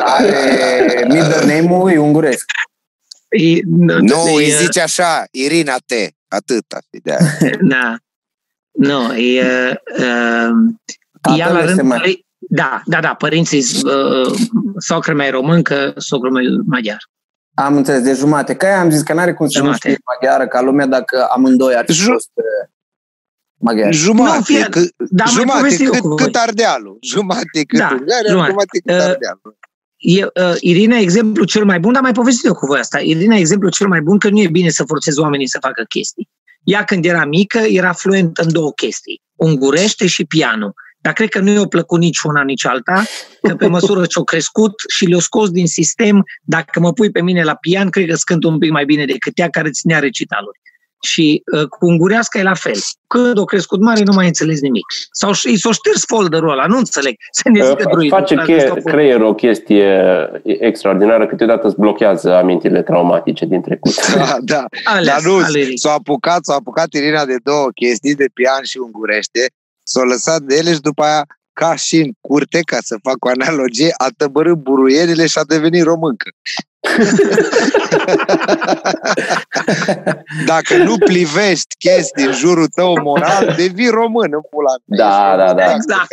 Are 0.00 1.06
middle 1.08 1.54
name-ul 1.54 1.90
e 1.90 1.98
unguresc. 1.98 2.44
E, 3.28 3.60
nu, 4.00 4.34
îi 4.34 4.50
zice 4.50 4.80
așa, 4.80 5.24
Irina 5.30 5.76
Te, 5.86 6.08
atât. 6.28 6.64
De 6.90 7.16
da. 7.60 7.96
Nu, 8.70 9.16
e... 9.16 9.80
Uh, 9.98 10.50
ea 11.36 11.52
la 11.52 11.64
rândul 11.64 12.02
ei, 12.04 12.28
da, 12.52 12.82
da, 12.84 13.00
da, 13.00 13.14
părinții, 13.14 13.64
uh, 13.84 14.34
socră 14.78 15.14
mea 15.14 15.26
e 15.26 15.30
româncă, 15.30 15.92
socrul 15.96 16.32
meu 16.32 16.44
maghiar. 16.66 16.98
Am 17.54 17.76
înțeles, 17.76 18.02
de 18.02 18.12
jumate. 18.12 18.54
Că 18.54 18.66
am 18.66 18.90
zis 18.90 19.02
că 19.02 19.12
n-are 19.12 19.34
cum 19.34 19.48
să 19.48 19.58
jumate. 19.58 19.88
nu 19.88 19.92
știe 19.92 20.04
maghiară 20.14 20.46
ca 20.46 20.60
lumea 20.60 20.86
dacă 20.86 21.26
amândoi 21.30 21.74
ar 21.74 21.84
fi 21.84 21.92
Ju- 21.92 22.10
fost 22.10 22.30
uh, 22.34 22.44
maghiari. 23.58 23.96
Jumate, 23.96 24.36
nu, 24.36 24.42
fie, 24.42 24.66
că, 24.70 24.80
da, 24.96 25.24
jumate 25.24 25.76
cât, 25.76 26.16
cât 26.16 26.36
Ardealul. 26.36 26.98
Jumate 27.00 27.64
cât 27.66 27.78
da, 27.78 27.88
Ungaria, 27.90 28.30
jumate, 28.30 28.50
jumate 28.50 28.78
cât 28.84 28.94
uh, 28.94 29.00
Ardealul. 29.00 29.58
E, 29.96 30.24
uh, 30.24 30.56
Irina 30.60 30.96
e 30.96 31.00
exemplu 31.00 31.44
cel 31.44 31.64
mai 31.64 31.80
bun, 31.80 31.92
dar 31.92 32.02
mai 32.02 32.12
povestit 32.12 32.44
eu 32.44 32.54
cu 32.54 32.66
voi 32.66 32.78
asta. 32.78 33.00
Irina 33.00 33.34
e 33.36 33.38
exemplu 33.38 33.68
cel 33.68 33.88
mai 33.88 34.00
bun 34.00 34.18
că 34.18 34.30
nu 34.30 34.40
e 34.40 34.48
bine 34.48 34.68
să 34.68 34.84
forțezi 34.84 35.20
oamenii 35.20 35.48
să 35.48 35.58
facă 35.60 35.84
chestii. 35.88 36.28
Ea 36.62 36.84
când 36.84 37.04
era 37.04 37.24
mică 37.24 37.58
era 37.58 37.92
fluent 37.92 38.38
în 38.38 38.52
două 38.52 38.72
chestii, 38.72 39.22
ungurește 39.34 40.06
și 40.06 40.24
pianul. 40.24 40.74
Dar 41.02 41.12
cred 41.12 41.28
că 41.28 41.38
nu 41.38 41.50
i-a 41.50 41.66
plăcut 41.68 41.98
nici 41.98 42.20
una, 42.20 42.42
nici 42.42 42.66
alta, 42.66 43.02
că 43.42 43.54
pe 43.54 43.66
măsură 43.66 44.06
ce-au 44.06 44.24
crescut 44.24 44.72
și 44.88 45.04
le-au 45.04 45.20
scos 45.20 45.50
din 45.50 45.66
sistem, 45.66 46.24
dacă 46.42 46.80
mă 46.80 46.92
pui 46.92 47.10
pe 47.10 47.22
mine 47.22 47.42
la 47.42 47.54
pian, 47.54 47.90
cred 47.90 48.08
că 48.08 48.14
scânt 48.14 48.44
un 48.44 48.58
pic 48.58 48.70
mai 48.70 48.84
bine 48.84 49.04
decât 49.04 49.38
ea 49.38 49.48
care 49.48 49.70
ținea 49.70 49.98
recitaluri. 49.98 50.58
Și 51.02 51.42
uh, 51.52 51.66
cu 51.66 51.86
ungurească 51.86 52.38
e 52.38 52.42
la 52.42 52.54
fel. 52.54 52.74
Când 53.06 53.38
o 53.38 53.44
crescut 53.44 53.80
mare, 53.80 54.02
nu 54.04 54.12
mai 54.14 54.26
înțeles 54.26 54.60
nimic. 54.60 54.84
Sau 55.12 55.32
și 55.32 55.56
s-o 55.56 55.72
șters 55.72 56.04
folderul 56.06 56.50
ăla, 56.50 56.66
nu 56.66 56.76
înțeleg. 56.76 57.14
Să 57.42 57.48
ne 57.48 57.64
zică 57.64 57.90
uh, 57.98 58.08
Face 58.08 58.34
che- 58.34 58.82
creierul 58.84 59.26
o 59.26 59.34
chestie 59.34 60.02
extraordinară, 60.44 61.26
câteodată 61.26 61.66
îți 61.66 61.78
blochează 61.78 62.34
amintirile 62.34 62.82
traumatice 62.82 63.44
din 63.44 63.62
trecut. 63.62 63.94
Da, 64.14 64.36
da. 64.40 64.64
Ales, 64.84 65.06
Dar 65.06 65.22
nu, 65.22 65.40
s-a 65.74 65.92
apucat, 65.92 66.44
s-a 66.44 66.54
apucat 66.54 66.92
Irina 66.92 67.24
de 67.24 67.36
două 67.42 67.68
chestii, 67.74 68.14
de 68.14 68.26
pian 68.34 68.62
și 68.62 68.78
ungurește, 68.78 69.46
s-a 69.90 70.02
lăsat 70.02 70.40
de 70.42 70.56
ele 70.56 70.72
și 70.72 70.80
după 70.80 71.02
aia 71.02 71.26
ca 71.52 71.74
și 71.74 71.96
în 71.96 72.10
curte, 72.20 72.60
ca 72.60 72.78
să 72.80 72.96
fac 73.02 73.24
o 73.24 73.28
analogie, 73.28 73.94
a 73.96 74.08
tăbărât 74.16 74.54
buruierile 74.54 75.26
și 75.26 75.38
a 75.38 75.44
devenit 75.44 75.82
româncă. 75.82 76.30
Dacă 80.46 80.76
nu 80.76 80.98
plivești 80.98 81.76
chestii 81.78 82.26
în 82.26 82.32
jurul 82.32 82.66
tău 82.66 83.00
moral, 83.02 83.54
devii 83.56 83.88
român 83.88 84.30
în 84.32 84.40
pula 84.50 84.74
mea. 84.84 84.98
Da, 84.98 85.36
da, 85.36 85.54
da. 85.54 85.74
Exact. 85.74 86.08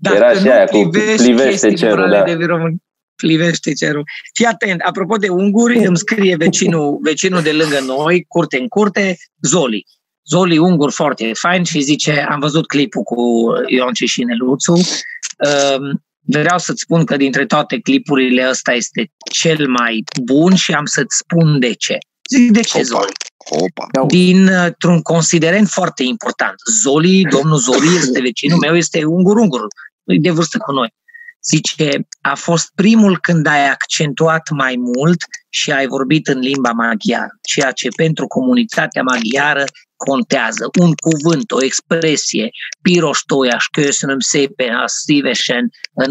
Dacă 0.00 0.16
Era 0.16 0.32
și 0.32 0.48
aia 0.48 0.64
cu 0.64 0.88
plivește 1.16 1.72
cerul, 1.72 2.10
da. 2.10 2.22
devii 2.22 2.46
român 2.46 2.82
plivește 3.16 3.72
cerul. 3.72 4.04
Fii 4.34 4.46
atent, 4.46 4.80
apropo 4.80 5.16
de 5.16 5.28
unguri, 5.28 5.78
îmi 5.88 5.96
scrie 5.96 6.36
vecinul, 6.36 6.98
vecinul 7.02 7.42
de 7.42 7.52
lângă 7.52 7.78
noi, 7.86 8.24
curte 8.28 8.58
în 8.58 8.68
curte, 8.68 9.16
Zoli. 9.40 9.86
Zoli 10.28 10.58
Ungur 10.58 10.92
foarte 10.92 11.30
fain 11.34 11.64
și 11.64 11.80
zice, 11.80 12.26
am 12.28 12.40
văzut 12.40 12.66
clipul 12.66 13.02
cu 13.02 13.44
Ionce 13.66 14.06
și 14.06 14.24
Neluțu, 14.24 14.72
um, 14.72 16.02
vreau 16.24 16.58
să-ți 16.58 16.80
spun 16.80 17.04
că 17.04 17.16
dintre 17.16 17.46
toate 17.46 17.78
clipurile 17.78 18.48
ăsta 18.48 18.72
este 18.72 19.10
cel 19.32 19.68
mai 19.68 20.04
bun 20.24 20.54
și 20.54 20.72
am 20.72 20.84
să-ți 20.84 21.16
spun 21.16 21.58
de 21.58 21.72
ce. 21.72 21.98
Zic, 22.30 22.50
de 22.50 22.60
ce, 22.60 22.76
Opa. 22.76 22.84
Zoli? 22.84 23.12
Opa. 23.50 24.06
Dintr-un 24.06 25.02
considerent 25.02 25.68
foarte 25.68 26.02
important. 26.02 26.54
Zoli, 26.82 27.24
domnul 27.24 27.58
Zoli, 27.58 27.96
este 27.96 28.20
vecinul 28.20 28.58
meu, 28.58 28.76
este 28.76 29.04
ungur-ungur, 29.04 29.66
de 30.20 30.30
vârstă 30.30 30.58
cu 30.58 30.72
noi. 30.72 30.94
Zice, 31.44 32.06
a 32.20 32.34
fost 32.34 32.72
primul 32.74 33.18
când 33.18 33.46
ai 33.46 33.68
accentuat 33.68 34.50
mai 34.50 34.74
mult 34.78 35.24
și 35.48 35.72
ai 35.72 35.86
vorbit 35.86 36.28
în 36.28 36.38
limba 36.38 36.70
maghiară, 36.70 37.38
ceea 37.42 37.70
ce 37.70 37.88
pentru 37.96 38.26
comunitatea 38.26 39.02
maghiară 39.02 39.64
contează. 40.08 40.64
Un 40.80 40.92
cuvânt, 41.06 41.50
o 41.50 41.62
expresie, 41.62 42.50
piroștoiaș, 42.82 43.64
köszönöm 43.78 44.20
szépen, 44.20 44.74
a 44.84 44.88
szívesen, 44.88 45.64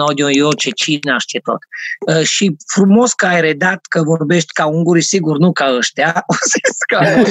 nagyon 0.03 0.31
jó, 0.31 0.53
ce 0.53 0.69
cinaș, 0.69 1.23
ce 1.25 1.39
tot. 1.39 1.61
Uh, 2.07 2.23
și 2.23 2.55
frumos 2.73 3.13
că 3.13 3.25
ai 3.25 3.41
redat 3.41 3.81
că 3.89 4.01
vorbești 4.03 4.53
ca 4.53 4.65
unguri, 4.65 5.01
sigur 5.01 5.37
nu 5.37 5.51
ca 5.51 5.75
ăștia, 5.75 6.23
o 6.27 6.33
să 6.39 6.57
ca 6.91 6.99
noi, 7.15 7.25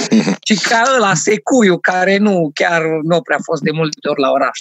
ci 0.47 0.61
ca 0.69 0.83
ăla, 0.97 1.15
secuiu, 1.15 1.79
care 1.79 2.17
nu, 2.17 2.51
chiar 2.55 2.83
nu 3.03 3.21
prea 3.21 3.39
fost 3.43 3.63
de 3.63 3.71
multe 3.71 4.09
ori 4.09 4.21
la 4.21 4.31
oraș. 4.31 4.59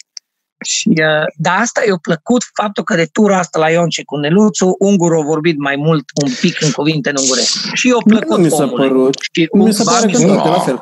Și, 0.65 0.89
uh, 0.89 1.25
dar 1.35 1.57
asta 1.59 1.81
i-a 1.88 1.97
plăcut 2.01 2.41
faptul 2.53 2.83
că 2.83 2.95
de 2.95 3.05
tura 3.05 3.38
asta 3.38 3.59
la 3.59 3.69
Ionce 3.69 4.03
cu 4.03 4.15
Neluțu, 4.17 4.75
ungurul 4.79 5.21
a 5.21 5.25
vorbit 5.25 5.57
mai 5.57 5.75
mult 5.75 6.05
un 6.23 6.31
pic 6.41 6.62
în 6.62 6.71
cuvinte 6.71 7.09
în 7.09 7.15
unguresc. 7.19 7.73
Și 7.73 7.88
i-a 7.88 8.01
plăcut 8.03 8.38
nu 8.38 8.43
mi 8.43 8.49
s-a 8.49 8.67
părut. 8.67 9.15
Și 9.31 9.47
mi 9.53 9.73
se 9.73 9.83
pare 9.83 10.12
că 10.12 10.17
nu, 10.17 10.33
la 10.33 10.59
fel. 10.59 10.79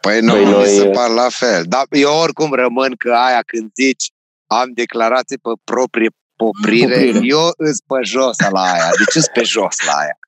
Păi 0.00 0.20
nu, 0.20 0.32
păi 0.32 0.44
noi... 0.44 0.60
mi 0.60 0.78
se 0.78 0.86
par 0.88 1.10
la 1.10 1.28
fel. 1.28 1.64
Dar 1.66 1.86
eu 1.90 2.14
oricum 2.14 2.52
rămân 2.52 2.94
că 2.96 3.12
aia 3.12 3.42
când 3.42 3.70
zici 3.74 4.12
am 4.46 4.72
declarații 4.72 5.38
pe 5.38 5.50
proprie 5.64 6.10
poprire, 6.36 6.94
poprire. 6.94 7.20
eu 7.22 7.52
îs 7.56 7.78
pe 7.80 8.02
jos 8.02 8.36
la 8.50 8.62
aia. 8.72 8.90
De 8.98 9.04
ce 9.20 9.26
pe 9.32 9.42
jos 9.42 9.76
la 9.86 9.92
aia? 9.92 10.18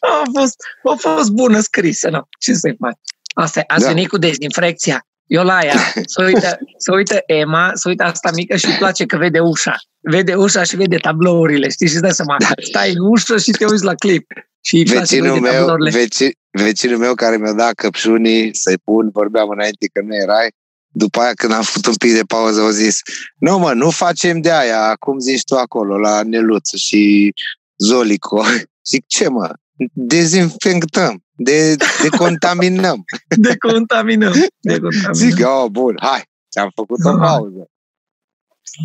a 0.00 0.22
fost, 0.38 0.56
a 0.82 0.94
fost 0.98 1.30
bună 1.30 1.60
scrisă, 1.60 2.08
nu? 2.08 2.28
Ce 2.38 2.54
să-i 2.54 2.76
faci? 2.80 2.98
Asta, 3.34 3.62
ați 3.66 3.82
da. 3.82 3.88
venit 3.88 4.08
cu 4.08 4.18
dezinfecția. 4.18 5.06
Eu 5.30 5.44
la 5.44 5.58
ea, 5.64 5.92
să 6.14 6.24
uită, 6.24 6.58
să 6.76 6.92
uită 6.94 7.22
Emma, 7.26 7.70
să 7.74 7.88
uită 7.88 8.02
asta 8.02 8.30
mică 8.34 8.56
și 8.56 8.66
îi 8.66 8.76
place 8.78 9.06
că 9.06 9.16
vede 9.16 9.40
ușa. 9.40 9.76
Vede 10.00 10.34
ușa 10.34 10.62
și 10.62 10.76
vede 10.76 10.96
tablourile, 10.96 11.68
știi? 11.68 11.88
Și 11.88 11.98
dă 11.98 12.10
seama, 12.10 12.36
stai 12.70 12.90
în 12.90 12.96
ușă 13.10 13.38
și 13.38 13.50
te 13.50 13.64
uiți 13.64 13.84
la 13.84 13.94
clip. 13.94 14.26
Și 14.60 14.82
vecinul 14.82 15.40
meu, 15.40 15.76
veci, 15.90 16.30
vecinul 16.50 16.98
meu 16.98 17.14
care 17.14 17.36
mi-a 17.36 17.52
dat 17.52 17.72
căpșunii 17.74 18.56
să-i 18.56 18.78
pun, 18.84 19.10
vorbeam 19.12 19.48
înainte 19.48 19.86
că 19.92 20.00
nu 20.04 20.14
erai, 20.14 20.48
după 20.92 21.20
aia 21.20 21.32
când 21.34 21.52
am 21.52 21.62
făcut 21.62 21.86
un 21.86 21.94
pic 21.94 22.12
de 22.12 22.22
pauză 22.26 22.60
au 22.60 22.68
zis, 22.68 23.00
nu 23.38 23.58
mă, 23.58 23.72
nu 23.72 23.90
facem 23.90 24.40
de 24.40 24.52
aia, 24.52 24.94
cum 24.98 25.18
zici 25.18 25.44
tu 25.44 25.54
acolo, 25.56 25.98
la 25.98 26.22
Neluț 26.22 26.74
și 26.74 27.32
Zolico. 27.76 28.44
Zic, 28.90 29.06
ce 29.06 29.28
mă? 29.28 29.52
Dezinfectăm, 29.92 31.24
de, 31.36 31.76
decontaminăm. 32.02 33.04
decontaminăm. 33.48 34.32
decontaminăm. 34.60 35.12
Zic, 35.12 35.46
oh, 35.46 35.70
bun, 35.70 35.94
hai, 36.00 36.22
ți-am 36.50 36.70
făcut 36.74 37.04
o 37.04 37.16
pauză. 37.16 37.70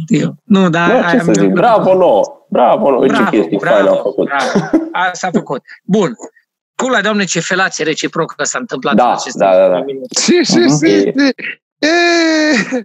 Știu. 0.03 0.35
Nu, 0.43 0.69
dar... 0.69 0.91
Nu, 0.91 1.09
ce 1.11 1.23
să 1.23 1.31
zic, 1.33 1.49
bravo 1.49 1.93
nouă, 1.93 2.45
bravo 2.49 2.89
nouă, 2.89 3.07
ce 3.07 3.27
chestii 3.29 3.59
faine 3.59 3.89
am 3.89 3.99
făcut. 4.03 4.25
Bravo. 4.25 4.69
A, 4.91 5.09
s-a 5.13 5.29
făcut. 5.31 5.61
Bun. 5.83 6.11
Cum 6.75 6.91
la 6.91 7.01
doamne, 7.01 7.23
ce 7.23 7.39
felație 7.39 7.83
reciprocă 7.83 8.43
s-a 8.43 8.57
întâmplat 8.59 8.95
da, 8.95 9.11
acest 9.11 9.35
da, 9.35 9.51
da, 9.55 9.67
da. 9.67 9.85
Ce, 10.21 10.41
ce, 10.41 10.65
ce, 10.81 11.13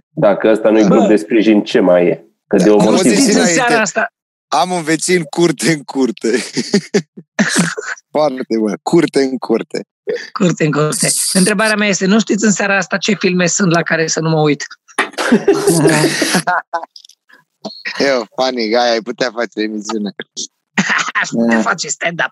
Dacă 0.09 0.49
ăsta 0.49 0.69
nu-i 0.69 0.83
grup 0.83 1.07
de 1.07 1.15
sprijin, 1.15 1.63
ce 1.63 1.79
mai 1.79 2.05
e? 2.05 2.25
Că 2.47 2.57
de 2.57 2.69
o 2.69 2.83
motiv. 2.83 3.17
seara 3.17 3.81
asta, 3.81 4.07
am 4.51 4.71
un 4.71 4.83
vecin 4.83 5.23
curte 5.23 5.71
în 5.71 5.83
curte. 5.83 6.43
Foarte 8.11 8.57
bun. 8.57 8.77
Curte 8.81 9.21
în 9.21 9.37
curte. 9.37 9.85
Curte 10.33 10.65
în 10.65 10.71
curte. 10.71 11.09
Întrebarea 11.33 11.75
mea 11.75 11.87
este, 11.87 12.05
nu 12.05 12.19
știți 12.19 12.45
în 12.45 12.51
seara 12.51 12.77
asta 12.77 12.97
ce 12.97 13.13
filme 13.13 13.47
sunt 13.47 13.71
la 13.71 13.81
care 13.81 14.07
să 14.07 14.19
nu 14.19 14.29
mă 14.29 14.39
uit? 14.39 14.65
Eu, 17.97 18.25
funny 18.35 18.67
guy, 18.67 18.89
ai 18.89 19.01
putea 19.01 19.31
face 19.31 19.59
emisiune. 19.59 20.11
Aș 21.21 21.29
putea 21.29 21.61
face 21.61 21.87
stand-up. 21.87 22.29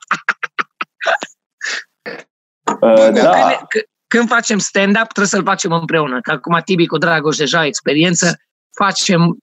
Uh, 2.81 3.11
da. 3.13 3.65
când, 3.67 3.83
când 4.07 4.27
facem 4.27 4.59
stand-up, 4.59 5.03
trebuie 5.03 5.27
să-l 5.27 5.43
facem 5.43 5.71
împreună. 5.71 6.21
Că 6.21 6.31
acum 6.31 6.61
Tibi 6.65 6.85
cu 6.85 6.97
Dragoș 6.97 7.37
deja 7.37 7.65
experiență, 7.65 8.39
facem 8.77 9.21
uh, 9.21 9.37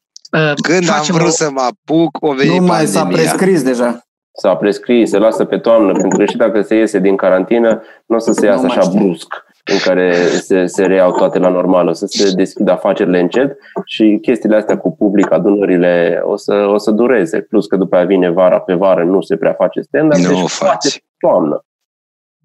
Când 0.62 0.84
facem 0.84 1.14
am 1.14 1.20
vrut 1.20 1.32
o... 1.32 1.36
să 1.36 1.50
mă 1.50 1.60
apuc, 1.60 2.16
o 2.20 2.32
venit 2.32 2.60
Nu 2.60 2.66
mai 2.66 2.86
s-a 2.86 3.04
prescris 3.06 3.62
deja. 3.62 4.00
S-a 4.32 4.56
prescris, 4.56 5.10
se 5.10 5.18
lasă 5.18 5.44
pe 5.44 5.58
toamnă, 5.58 5.92
pentru 5.92 6.18
că 6.18 6.24
și 6.24 6.36
dacă 6.36 6.62
se 6.62 6.74
iese 6.74 6.98
din 6.98 7.16
carantină, 7.16 7.82
nu 8.06 8.16
o 8.16 8.18
să 8.18 8.32
se 8.32 8.46
iasă 8.46 8.64
așa 8.66 8.80
știu. 8.80 8.98
brusc 8.98 9.44
în 9.72 9.78
care 9.78 10.14
se, 10.28 10.66
se 10.66 10.86
reiau 10.86 11.12
toate 11.12 11.38
la 11.38 11.48
normal, 11.48 11.88
o 11.88 11.92
să 11.92 12.06
se 12.06 12.32
deschidă 12.34 12.72
afacerile 12.72 13.20
încet 13.20 13.58
și 13.84 14.18
chestiile 14.22 14.56
astea 14.56 14.78
cu 14.78 14.96
public, 14.96 15.32
adunările, 15.32 16.20
o 16.24 16.36
să, 16.36 16.54
o 16.54 16.78
să 16.78 16.90
dureze. 16.90 17.40
Plus 17.40 17.66
că 17.66 17.76
după 17.76 17.96
aia 17.96 18.04
vine 18.04 18.30
vara, 18.30 18.60
pe 18.60 18.74
vară 18.74 19.04
nu 19.04 19.20
se 19.20 19.36
prea 19.36 19.52
face 19.52 19.80
stand-up, 19.80 20.18
nu 20.18 20.28
deci 20.28 20.50
faci. 20.50 21.02
toamnă. 21.18 21.64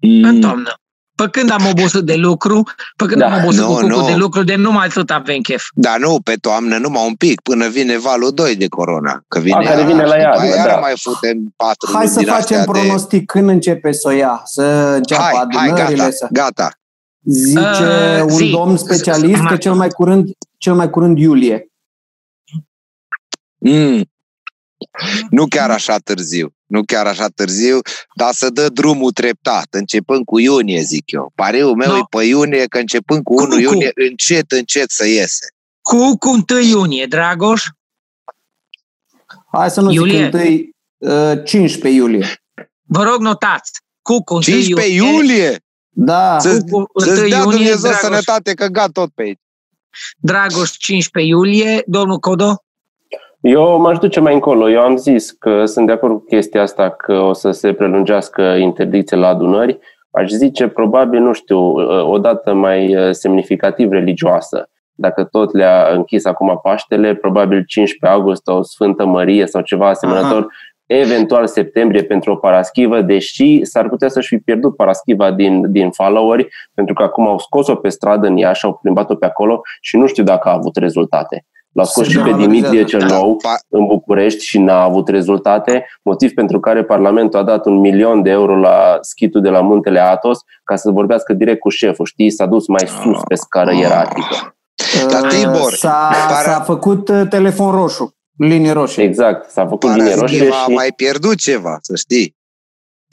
Mm. 0.00 0.24
În 0.24 0.40
toamnă. 0.40 0.81
Pe 1.14 1.28
când 1.30 1.50
am 1.50 1.66
obosit 1.66 2.00
de 2.00 2.14
lucru, 2.14 2.62
pe 2.96 3.06
când 3.06 3.20
da. 3.20 3.26
am 3.26 3.42
obosit 3.42 3.60
no, 3.60 3.74
cu 3.74 3.86
no. 3.86 4.06
de 4.06 4.14
lucru, 4.14 4.42
de 4.42 4.54
numai 4.54 4.86
atât 4.86 5.10
avem 5.10 5.40
chef. 5.40 5.64
Da, 5.74 5.96
nu, 5.96 6.20
pe 6.24 6.34
toamnă 6.34 6.76
numai 6.76 7.06
un 7.06 7.14
pic, 7.14 7.40
până 7.40 7.68
vine 7.68 7.98
valul 7.98 8.30
2 8.30 8.56
de 8.56 8.68
corona. 8.68 9.22
Că 9.28 9.38
vine, 9.38 9.56
A, 9.56 9.62
care 9.62 9.84
vine 9.84 10.04
la 10.04 10.16
iarnă, 10.16 10.64
da. 10.66 10.76
mai 10.76 10.92
futem 10.96 11.52
patru 11.56 11.92
Hai 11.92 12.08
să 12.08 12.22
facem 12.22 12.64
pronostic 12.64 13.18
de... 13.18 13.24
când 13.24 13.48
începe 13.48 13.92
să 13.92 14.08
o 14.08 14.10
ia, 14.10 14.40
să 14.44 14.62
înceapă 14.96 15.22
hai, 15.22 15.40
adunările. 15.40 15.82
Hai, 15.82 15.94
gata, 15.94 16.10
să... 16.10 16.28
gata. 16.30 16.70
Zice 17.24 18.18
uh, 18.18 18.22
un 18.22 18.28
zi. 18.28 18.50
domn 18.50 18.76
specialist 18.76 19.42
că 19.42 19.56
cel 19.56 19.74
mai 19.74 19.88
curând, 19.88 20.28
cel 20.58 20.74
mai 20.74 20.90
curând 20.90 21.18
iulie. 21.18 21.66
Mm. 23.58 24.04
Nu 25.30 25.46
chiar 25.46 25.70
așa 25.70 25.96
târziu, 25.96 26.54
nu 26.72 26.82
chiar 26.82 27.06
așa 27.06 27.28
târziu, 27.28 27.78
dar 28.14 28.32
să 28.32 28.50
dă 28.50 28.68
drumul 28.68 29.10
treptat, 29.10 29.66
începând 29.70 30.24
cu 30.24 30.38
iunie, 30.38 30.80
zic 30.80 31.10
eu. 31.10 31.32
Pariul 31.34 31.76
meu 31.76 31.90
no. 31.90 31.96
e 31.96 32.00
pe 32.10 32.24
iunie, 32.24 32.64
că 32.66 32.78
începând 32.78 33.22
cu, 33.22 33.34
cu 33.34 33.42
1 33.42 33.58
iunie, 33.58 33.90
încet, 33.94 34.52
încet 34.52 34.90
să 34.90 35.06
iese. 35.06 35.46
Cu, 35.80 36.16
cu 36.18 36.44
1 36.50 36.60
iunie, 36.60 37.06
Dragoș? 37.06 37.66
Hai 39.52 39.70
să 39.70 39.80
nu 39.80 39.92
iulie. 39.92 40.30
zic 40.32 40.74
1, 40.98 41.30
uh, 41.30 41.44
15 41.44 42.00
iulie. 42.00 42.42
Vă 42.82 43.02
rog, 43.02 43.20
notați. 43.20 43.70
Cu 44.02 44.40
15 44.40 44.94
iulie? 44.94 45.12
iulie? 45.12 45.58
Da. 45.88 46.38
Să, 46.38 46.50
să-ți 46.50 47.28
dea 47.28 47.38
iunie, 47.38 47.42
Dumnezeu 47.42 47.76
Dragoș, 47.76 48.00
sănătate, 48.00 48.54
că 48.54 48.66
gat 48.66 48.90
tot 48.90 49.10
pe 49.14 49.22
aici. 49.22 49.40
Dragoș, 50.16 50.70
15 50.70 51.32
iulie. 51.32 51.82
Domnul 51.86 52.18
Codo? 52.18 52.64
Eu 53.42 53.80
m-aș 53.80 53.98
duce 53.98 54.20
mai 54.20 54.34
încolo. 54.34 54.70
Eu 54.70 54.80
am 54.80 54.96
zis 54.96 55.30
că 55.30 55.64
sunt 55.64 55.86
de 55.86 55.92
acord 55.92 56.12
cu 56.12 56.24
chestia 56.24 56.62
asta, 56.62 56.90
că 56.90 57.12
o 57.12 57.32
să 57.32 57.50
se 57.50 57.72
prelungească 57.72 58.42
interdicția 58.42 59.18
la 59.18 59.28
adunări. 59.28 59.78
Aș 60.10 60.30
zice, 60.30 60.68
probabil, 60.68 61.20
nu 61.20 61.32
știu, 61.32 61.58
o 62.10 62.18
dată 62.18 62.52
mai 62.52 62.96
uh, 62.96 63.10
semnificativ 63.10 63.90
religioasă. 63.90 64.68
Dacă 64.94 65.24
tot 65.24 65.52
le-a 65.52 65.88
închis 65.94 66.24
acum 66.24 66.58
Paștele, 66.62 67.14
probabil 67.14 67.64
15 67.66 68.18
august 68.18 68.48
o 68.48 68.62
Sfântă 68.62 69.04
Mărie 69.04 69.46
sau 69.46 69.62
ceva 69.62 69.88
asemănător, 69.88 70.38
Aha. 70.38 70.48
eventual 70.86 71.46
septembrie 71.46 72.02
pentru 72.02 72.32
o 72.32 72.36
paraschivă, 72.36 73.00
deși 73.00 73.64
s-ar 73.64 73.88
putea 73.88 74.08
să-și 74.08 74.28
fi 74.28 74.38
pierdut 74.38 74.76
paraschiva 74.76 75.30
din, 75.30 75.72
din 75.72 75.90
followeri, 75.90 76.48
pentru 76.74 76.94
că 76.94 77.02
acum 77.02 77.26
au 77.26 77.38
scos-o 77.38 77.74
pe 77.74 77.88
stradă 77.88 78.26
în 78.26 78.36
Iași, 78.36 78.64
au 78.64 78.78
plimbat-o 78.82 79.14
pe 79.14 79.26
acolo 79.26 79.60
și 79.80 79.96
nu 79.96 80.06
știu 80.06 80.22
dacă 80.22 80.48
a 80.48 80.52
avut 80.52 80.76
rezultate. 80.76 81.46
L-a 81.72 81.84
scos 81.84 82.08
și 82.08 82.18
pe 82.18 82.32
Dimitrie 82.32 82.84
cel 82.84 83.04
Nou 83.04 83.36
în 83.68 83.86
București 83.86 84.44
și 84.44 84.58
n-a 84.58 84.82
avut 84.82 85.08
rezultate, 85.08 85.86
motiv 86.02 86.32
pentru 86.32 86.60
care 86.60 86.84
Parlamentul 86.84 87.38
a 87.38 87.42
dat 87.42 87.66
un 87.66 87.80
milion 87.80 88.22
de 88.22 88.30
euro 88.30 88.56
la 88.56 88.98
schitul 89.00 89.40
de 89.40 89.48
la 89.48 89.60
Muntele 89.60 90.00
Atos 90.00 90.38
ca 90.64 90.76
să 90.76 90.90
vorbească 90.90 91.32
direct 91.32 91.60
cu 91.60 91.68
șeful, 91.68 92.04
știi, 92.04 92.30
s-a 92.30 92.46
dus 92.46 92.66
mai 92.66 92.86
sus 92.86 93.20
pe 93.28 93.34
scară 93.34 93.74
ierarhică. 93.74 94.56
Dar 95.08 95.22
Tibor, 95.22 95.72
s-a, 95.72 96.10
para... 96.28 96.52
s-a 96.52 96.60
făcut 96.60 97.08
uh, 97.08 97.22
telefon 97.28 97.70
roșu, 97.70 98.14
linie 98.36 98.72
roșie. 98.72 99.02
Exact, 99.02 99.50
s-a 99.50 99.66
făcut 99.66 99.94
linie 99.94 100.14
roșie 100.14 100.46
și... 100.46 100.52
a 100.66 100.66
mai 100.66 100.92
pierdut 100.96 101.36
ceva, 101.36 101.78
să 101.80 101.96
știi. 101.96 102.36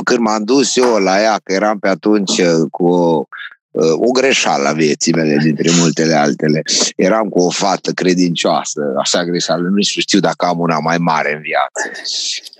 Când 0.03 0.19
m-am 0.19 0.43
dus 0.43 0.75
eu 0.75 0.95
la 0.95 1.21
ea, 1.21 1.39
că 1.43 1.53
eram 1.53 1.79
pe 1.79 1.87
atunci 1.87 2.37
uh, 2.37 2.69
cu 2.71 2.87
o 2.87 3.17
Uh, 3.17 3.58
o 3.93 4.11
greșeală 4.11 4.67
a 4.67 4.73
vieții 4.73 5.13
mele, 5.13 5.37
dintre 5.37 5.69
multele 5.71 6.13
altele. 6.13 6.61
Eram 6.95 7.29
cu 7.29 7.39
o 7.39 7.49
fată 7.49 7.91
credincioasă, 7.91 8.81
așa 8.97 9.25
greșeală, 9.25 9.67
nu 9.67 9.81
știu 9.81 10.19
dacă 10.19 10.45
am 10.45 10.59
una 10.59 10.79
mai 10.79 10.97
mare 10.97 11.33
în 11.33 11.41
viață. 11.41 12.01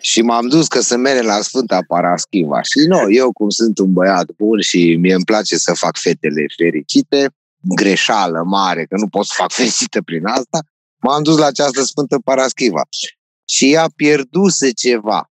Și 0.02 0.22
m-am 0.22 0.48
dus 0.48 0.68
că 0.68 0.82
să 0.82 0.98
merg 0.98 1.26
la 1.26 1.42
Sfânta 1.42 1.80
Paraschiva. 1.88 2.62
Și 2.62 2.88
nu, 2.88 3.12
eu 3.12 3.32
cum 3.32 3.50
sunt 3.50 3.78
un 3.78 3.94
băiat 3.94 4.26
bun 4.38 4.62
și 4.62 4.96
mie 5.00 5.14
îmi 5.14 5.24
place 5.24 5.58
să 5.58 5.74
fac 5.74 5.98
fetele 5.98 6.46
fericite, 6.58 7.30
greșeală 7.76 8.44
mare, 8.46 8.86
că 8.86 8.96
nu 8.98 9.08
pot 9.08 9.26
să 9.26 9.34
fac 9.36 9.52
fericită 9.60 10.02
prin 10.02 10.26
asta, 10.26 10.60
m-am 11.02 11.24
dus 11.24 11.38
la 11.38 11.46
această 11.46 11.82
Sfântă 11.84 12.20
Paraschiva. 12.24 12.82
Și 13.46 13.74
ea 13.74 13.86
pierduse 13.96 14.72
ceva 14.72 15.30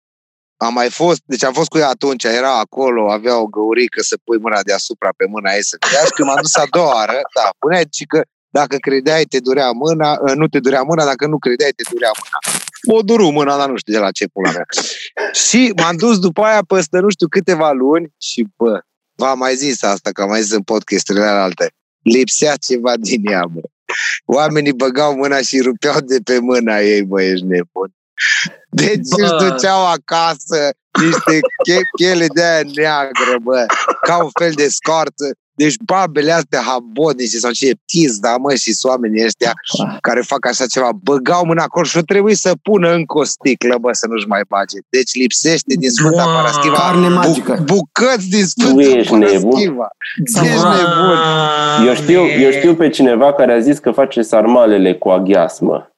am 0.57 0.73
mai 0.73 0.89
fost, 0.89 1.21
deci 1.25 1.43
am 1.43 1.53
fost 1.53 1.69
cu 1.69 1.77
ea 1.77 1.89
atunci, 1.89 2.23
era 2.23 2.59
acolo, 2.59 3.11
avea 3.11 3.37
o 3.37 3.45
găurică 3.45 4.01
să 4.01 4.17
pui 4.23 4.37
mâna 4.37 4.61
deasupra 4.61 5.09
pe 5.17 5.25
mâna 5.25 5.51
ei 5.51 5.63
să 5.63 5.77
credeai 5.79 6.05
și 6.15 6.21
m-am 6.21 6.41
dus 6.41 6.55
a 6.55 6.65
doua 6.69 6.93
oară, 6.93 7.19
da, 7.35 7.49
punea 7.59 7.81
și 7.91 8.05
că 8.05 8.21
dacă 8.49 8.75
credeai 8.77 9.23
te 9.23 9.39
durea 9.39 9.71
mâna, 9.71 10.11
ă, 10.27 10.33
nu 10.33 10.47
te 10.47 10.59
durea 10.59 10.81
mâna, 10.81 11.05
dacă 11.05 11.27
nu 11.27 11.37
credeai 11.37 11.71
te 11.71 11.83
durea 11.91 12.11
mâna. 12.21 12.37
O 12.97 13.01
duru 13.01 13.29
mâna, 13.29 13.57
dar 13.57 13.69
nu 13.69 13.77
știu 13.77 13.93
de 13.93 13.99
la 13.99 14.11
ce 14.11 14.27
pula 14.27 14.51
mea. 14.51 14.65
Și 15.33 15.73
m-am 15.75 15.97
dus 15.97 16.19
după 16.19 16.41
aia 16.41 16.61
peste 16.67 16.99
nu 16.99 17.09
știu 17.09 17.27
câteva 17.27 17.71
luni 17.71 18.13
și 18.21 18.47
bă, 18.57 18.79
v-am 19.15 19.37
mai 19.37 19.55
zis 19.55 19.83
asta, 19.83 20.09
că 20.11 20.21
am 20.21 20.29
mai 20.29 20.41
zis 20.41 20.51
în 20.51 20.61
podcasturile 20.61 21.25
alte. 21.25 21.71
Lipsea 22.01 22.55
ceva 22.55 22.93
din 22.97 23.27
ea, 23.27 23.45
bă. 23.51 23.61
Oamenii 24.25 24.73
băgau 24.73 25.15
mâna 25.15 25.41
și 25.41 25.61
rupeau 25.61 25.99
de 25.99 26.17
pe 26.23 26.39
mâna 26.39 26.79
ei, 26.79 27.03
bă, 27.03 27.21
ești 27.21 27.45
nebun. 27.45 27.91
Deci 28.69 29.07
Bă. 29.17 29.23
își 29.23 29.49
duceau 29.49 29.85
acasă 29.87 30.69
niște 31.03 31.39
piele 31.97 32.25
de 32.33 32.43
aia 32.43 32.61
neagră, 32.75 33.35
bă, 33.43 33.65
ca 34.01 34.23
un 34.23 34.29
fel 34.39 34.51
de 34.55 34.67
scoarță. 34.67 35.25
Deci 35.53 35.75
babele 35.85 36.31
astea 36.31 36.61
habonice 36.61 37.37
sau 37.37 37.51
ce 37.51 37.71
da, 38.19 38.35
mă, 38.37 38.53
și 38.53 38.71
oamenii 38.81 39.25
ăștia 39.25 39.53
care 40.01 40.21
fac 40.21 40.45
așa 40.45 40.65
ceva, 40.65 40.89
băgau 41.03 41.45
mâna 41.45 41.63
acolo 41.63 41.85
și 41.85 42.01
trebuie 42.01 42.35
să 42.35 42.51
pună 42.61 42.93
încă 42.93 43.17
o 43.17 43.23
sticlă, 43.23 43.77
bă, 43.81 43.89
să 43.91 44.07
nu-și 44.09 44.27
mai 44.27 44.41
bage. 44.47 44.77
Deci 44.89 45.13
lipsește 45.13 45.73
din 45.79 45.89
Sfânta 45.89 46.23
Bă, 46.23 46.31
Paraschiva 46.31 46.75
carne 46.75 47.07
magică. 47.07 47.53
Bu- 47.63 47.73
bucăți 47.73 48.29
din 48.29 48.45
Sfânta 48.45 48.81
ești 48.81 49.11
Paraschiva. 49.11 49.87
Nebun. 50.33 50.51
Ești 50.51 50.65
nebun. 50.65 51.17
Eu 51.87 51.93
știu, 51.93 52.21
eu 52.25 52.51
știu 52.51 52.75
pe 52.75 52.89
cineva 52.89 53.33
care 53.33 53.53
a 53.53 53.59
zis 53.59 53.77
că 53.77 53.91
face 53.91 54.21
sarmalele 54.21 54.93
cu 54.95 55.09
aghiasmă. 55.09 55.96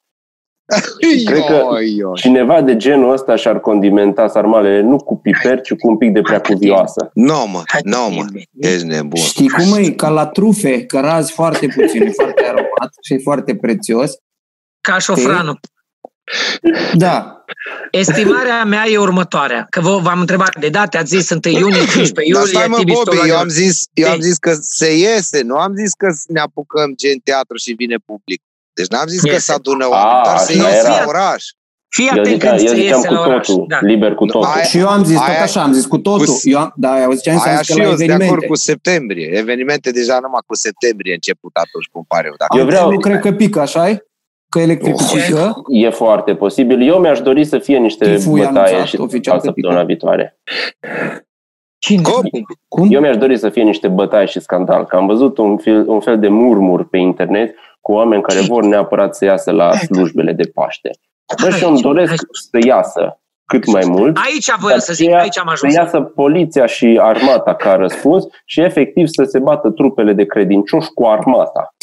Cred 1.24 1.44
că 1.44 1.66
cineva 2.14 2.62
de 2.62 2.76
genul 2.76 3.12
ăsta 3.12 3.36
și-ar 3.36 3.60
condimenta 3.60 4.28
sarmalele 4.28 4.80
nu 4.80 4.96
cu 4.96 5.16
piper, 5.16 5.60
ci 5.60 5.72
cu 5.72 5.88
un 5.88 5.96
pic 5.96 6.12
de 6.12 6.20
prea 6.20 6.40
cuvioasă. 6.40 7.10
Nu, 7.14 7.46
mă, 7.52 7.62
nu, 7.84 8.08
mă, 8.10 8.24
ești 8.58 8.86
nebun. 8.86 9.20
Știi 9.20 9.48
cum 9.48 9.76
e? 9.78 9.90
Ca 9.90 10.08
la 10.08 10.26
trufe, 10.26 10.84
că 10.86 11.00
razi 11.00 11.32
foarte 11.32 11.66
puțin, 11.66 12.02
e 12.02 12.10
foarte 12.10 12.44
aromat 12.44 12.92
și 13.02 13.14
e 13.14 13.18
foarte 13.18 13.56
prețios. 13.56 14.12
Ca 14.80 14.98
șofranul. 14.98 15.60
Da. 16.94 17.44
Estimarea 17.90 18.64
mea 18.64 18.88
e 18.88 18.98
următoarea, 18.98 19.66
că 19.70 19.80
vă, 19.80 19.98
v-am 20.02 20.20
întrebat 20.20 20.58
de 20.58 20.68
date, 20.68 20.98
ați 20.98 21.16
zis 21.16 21.30
1 21.30 21.40
iunie, 21.42 21.84
15 21.94 22.20
iulie, 22.24 22.32
Dar 22.32 22.46
stai 22.46 22.68
mă, 22.68 22.80
Bobby, 22.92 23.28
eu 23.28 23.36
am, 23.36 23.48
zis, 23.48 23.84
eu 23.92 24.10
am 24.10 24.20
zis 24.20 24.36
că 24.36 24.52
se 24.60 24.98
iese, 24.98 25.42
nu 25.42 25.56
am 25.56 25.74
zis 25.74 25.92
că 25.92 26.08
ne 26.28 26.40
apucăm 26.40 26.94
gen 26.96 27.18
teatru 27.18 27.56
și 27.56 27.72
vine 27.72 27.96
public. 28.04 28.42
Deci 28.80 28.98
n-am 28.98 29.06
zis 29.06 29.22
yes. 29.22 29.34
că 29.34 29.40
se 29.40 29.52
adună 29.52 29.86
oameni, 29.88 30.20
dar 30.24 30.38
se 30.38 30.52
iese 30.52 30.88
la 30.88 31.04
oraș. 31.06 31.44
Fii 31.88 32.08
atent 32.08 32.40
când 32.42 32.58
se 32.58 32.76
iese 32.76 33.06
cu 33.06 33.12
la 33.12 33.20
oraș. 33.20 33.46
Totul, 33.46 33.64
da. 33.68 33.78
liber 33.80 34.14
cu 34.14 34.24
totul. 34.26 34.48
Aia, 34.54 34.62
și 34.62 34.78
eu 34.78 34.88
am 34.88 35.04
zis 35.04 35.18
aia, 35.18 35.32
tot 35.32 35.42
așa, 35.42 35.62
am 35.62 35.72
zis 35.72 35.86
cu 35.86 35.98
totul. 35.98 36.26
Cu, 36.26 36.38
eu 36.42 36.58
am, 36.58 36.72
da, 36.76 37.02
eu 37.02 37.10
ziceam 37.10 37.42
aia 37.44 37.62
și 37.62 37.80
eu 37.80 37.94
sunt 37.94 38.06
de 38.06 38.24
acord 38.24 38.44
cu 38.44 38.54
septembrie. 38.54 39.30
Evenimente 39.38 39.90
deja 39.90 40.18
numai 40.22 40.40
cu 40.46 40.54
septembrie 40.54 41.12
început 41.12 41.52
atunci, 41.54 41.88
cum 41.92 42.04
pare 42.08 42.26
eu. 42.26 42.34
Dacă 42.38 42.58
eu 42.58 42.64
vreau, 42.64 42.90
nu 42.90 42.98
cred 42.98 43.20
că 43.20 43.32
pică, 43.32 43.60
așa 43.60 43.88
-i? 43.88 43.96
Că 44.48 44.58
electrifică? 44.60 45.52
Oh, 45.54 45.64
e 45.66 45.90
foarte 45.90 46.34
posibil. 46.34 46.88
Eu 46.88 46.98
mi-aș 46.98 47.20
dori 47.20 47.44
să 47.44 47.58
fie 47.58 47.78
niște 47.78 48.18
bătaie 48.26 48.84
și 48.84 48.96
săptămâna 49.42 49.82
viitoare. 49.82 50.38
Cine? 51.78 52.02
Cum? 52.02 52.30
Cum? 52.68 52.88
Eu 52.90 53.00
mi-aș 53.00 53.16
dori 53.16 53.38
să 53.38 53.48
fie 53.48 53.62
niște 53.62 53.88
bătaie 53.88 54.26
și 54.26 54.40
scandal, 54.40 54.84
că 54.84 54.96
am 54.96 55.06
văzut 55.06 55.38
un 55.38 55.58
fel, 55.58 55.88
un 55.88 56.00
fel 56.00 56.18
de 56.18 56.28
murmur 56.28 56.88
pe 56.88 56.96
internet 56.96 57.54
cu 57.80 57.92
oameni 57.92 58.22
care 58.22 58.40
vor 58.40 58.64
neapărat 58.64 59.14
să 59.14 59.24
iasă 59.24 59.50
la 59.50 59.76
slujbele 59.76 60.32
de 60.32 60.50
Paște. 60.54 60.90
Bă, 61.42 61.50
și 61.50 61.64
îmi 61.64 61.80
doresc 61.80 62.14
să 62.50 62.58
iasă 62.66 63.20
cât 63.44 63.66
mai 63.66 63.82
mult. 63.86 64.18
Aici 64.24 64.50
voiam 64.58 64.78
să 64.78 64.92
zic, 64.92 65.12
aici 65.12 65.38
am 65.38 65.48
ajuns. 65.48 65.72
Să 65.72 65.80
iasă 65.80 66.00
poliția 66.00 66.66
și 66.66 66.98
armata 67.02 67.54
ca 67.54 67.74
răspuns 67.74 68.24
și 68.44 68.60
efectiv 68.60 69.06
să 69.06 69.24
se 69.24 69.38
bată 69.38 69.70
trupele 69.70 70.12
de 70.12 70.24
credincioși 70.24 70.88
cu 70.94 71.06
armata. 71.06 71.74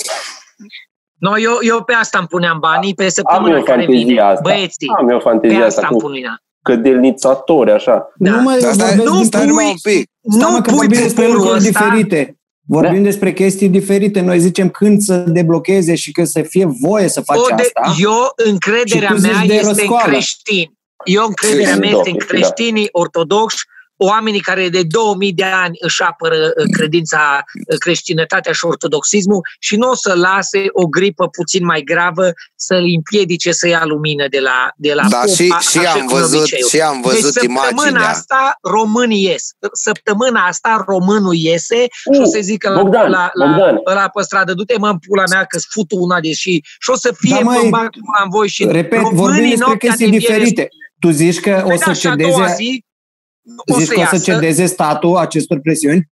No, 1.20 1.38
eu, 1.38 1.58
eu 1.62 1.84
pe 1.84 1.94
asta 1.94 2.18
îmi 2.18 2.28
puneam 2.28 2.58
banii 2.60 2.94
pe 2.94 3.10
săptămâna 3.10 3.62
care 3.62 3.86
vine. 3.86 4.20
Asta. 4.22 4.42
Băieții, 4.44 4.88
Am 4.98 5.10
eu 5.10 5.20
fantezia 5.20 5.58
pe 5.58 5.64
asta, 5.66 5.82
asta 5.82 5.88
îmi 5.92 6.02
puneam. 6.02 6.42
Cădelnițatori, 6.62 7.72
așa. 7.72 8.12
Da. 8.16 8.32
Nu 8.32 8.42
mai 8.42 8.60
stai, 8.60 8.96
nu 8.96 9.24
stai 9.24 9.46
numai 9.46 9.66
un 9.66 9.92
pic. 9.92 10.10
Nu 10.22 10.62
că 10.62 10.72
vorbim 10.72 11.00
despre 11.02 11.28
lucruri 11.28 11.62
diferite. 11.62 12.37
Vorbim 12.68 12.98
da. 12.98 13.10
despre 13.10 13.34
chestii 13.34 13.70
diferite. 13.70 14.22
Noi 14.22 14.40
zicem 14.40 14.70
când 14.70 15.02
să 15.02 15.18
deblocheze 15.18 15.96
și 15.96 16.12
când 16.12 16.28
să 16.28 16.42
fie 16.42 16.66
voie 16.82 17.08
să 17.08 17.22
faci 17.22 17.38
de, 17.56 17.62
asta. 17.62 17.96
Eu, 18.00 18.32
încrederea 18.36 19.16
mea 19.22 19.42
este 19.44 19.82
în 19.82 19.98
creștini. 20.04 20.76
Eu, 21.06 21.26
încrederea 21.26 21.76
mea 21.76 21.90
este 21.90 22.10
în 22.10 22.18
creștinii 22.18 22.90
ortodoxi 22.92 23.66
oamenii 23.98 24.40
care 24.40 24.70
de 24.70 24.84
2000 24.84 25.34
de 25.34 25.44
ani 25.44 25.78
își 25.80 26.04
apără 26.04 26.36
uh, 26.36 26.66
credința, 26.72 27.44
uh, 27.72 27.78
creștinătatea 27.78 28.54
și 28.54 28.66
ortodoxismul 28.66 29.42
și 29.60 29.76
nu 29.76 29.90
o 29.90 29.96
să 29.96 30.14
lase 30.14 30.66
o 30.72 30.86
gripă 30.86 31.28
puțin 31.28 31.66
mai 31.66 31.82
gravă 31.82 32.32
să 32.56 32.74
îl 32.74 32.86
împiedice 32.96 33.52
să 33.52 33.68
ia 33.68 33.86
lumină 33.86 34.26
de 34.30 34.40
la 34.40 34.70
de 34.76 34.94
la 34.94 35.08
da, 35.10 35.22
și, 35.26 35.54
și, 35.70 35.78
am 35.78 36.08
văzut, 36.08 36.46
și 36.46 36.82
am 36.82 37.02
văzut 37.02 37.22
deci, 37.22 37.32
săptămâna 37.32 37.68
imaginea. 37.72 38.10
asta 38.10 38.58
românii 38.62 39.24
ies. 39.24 39.44
Săptămâna 39.74 40.46
asta 40.46 40.84
românul 40.88 41.34
iese 41.36 41.76
uh, 42.06 42.16
și 42.16 42.22
o 42.22 42.26
să 42.26 42.40
zică 42.42 42.74
Bogdan, 42.76 43.10
la, 43.10 43.30
la, 43.34 43.46
Bogdan. 43.46 43.82
la, 43.86 43.94
la 43.94 44.08
pe 44.08 44.22
stradă, 44.22 44.54
du-te 44.54 44.78
mă 44.78 44.88
în 44.88 44.98
pula 45.08 45.24
mea 45.30 45.44
că-ți 45.44 45.68
fut 45.70 45.92
una 45.92 46.20
deși 46.20 46.60
și 46.80 46.90
o 46.90 46.96
să 46.96 47.14
fie 47.18 47.36
da, 47.36 47.40
mai, 47.40 47.90
în 48.24 48.30
voi 48.30 48.48
și 48.48 48.66
Repet, 48.66 49.02
vorbim 49.02 49.50
despre 49.50 49.78
chestii 49.78 50.10
diferite. 50.10 50.68
Tu 51.00 51.10
zici 51.10 51.40
că 51.40 51.62
o 51.64 51.68
păi 51.68 51.78
să 51.78 51.86
da, 51.86 51.94
cedeze... 51.94 52.54
Zi, 52.56 52.86
o 53.66 53.78
Zici 53.78 53.88
să 53.88 53.94
că 53.94 54.00
iasă. 54.00 54.16
o 54.16 54.18
să 54.18 54.32
cedeze 54.32 54.66
statul 54.66 55.16
acestor 55.16 55.60
presiuni? 55.60 56.10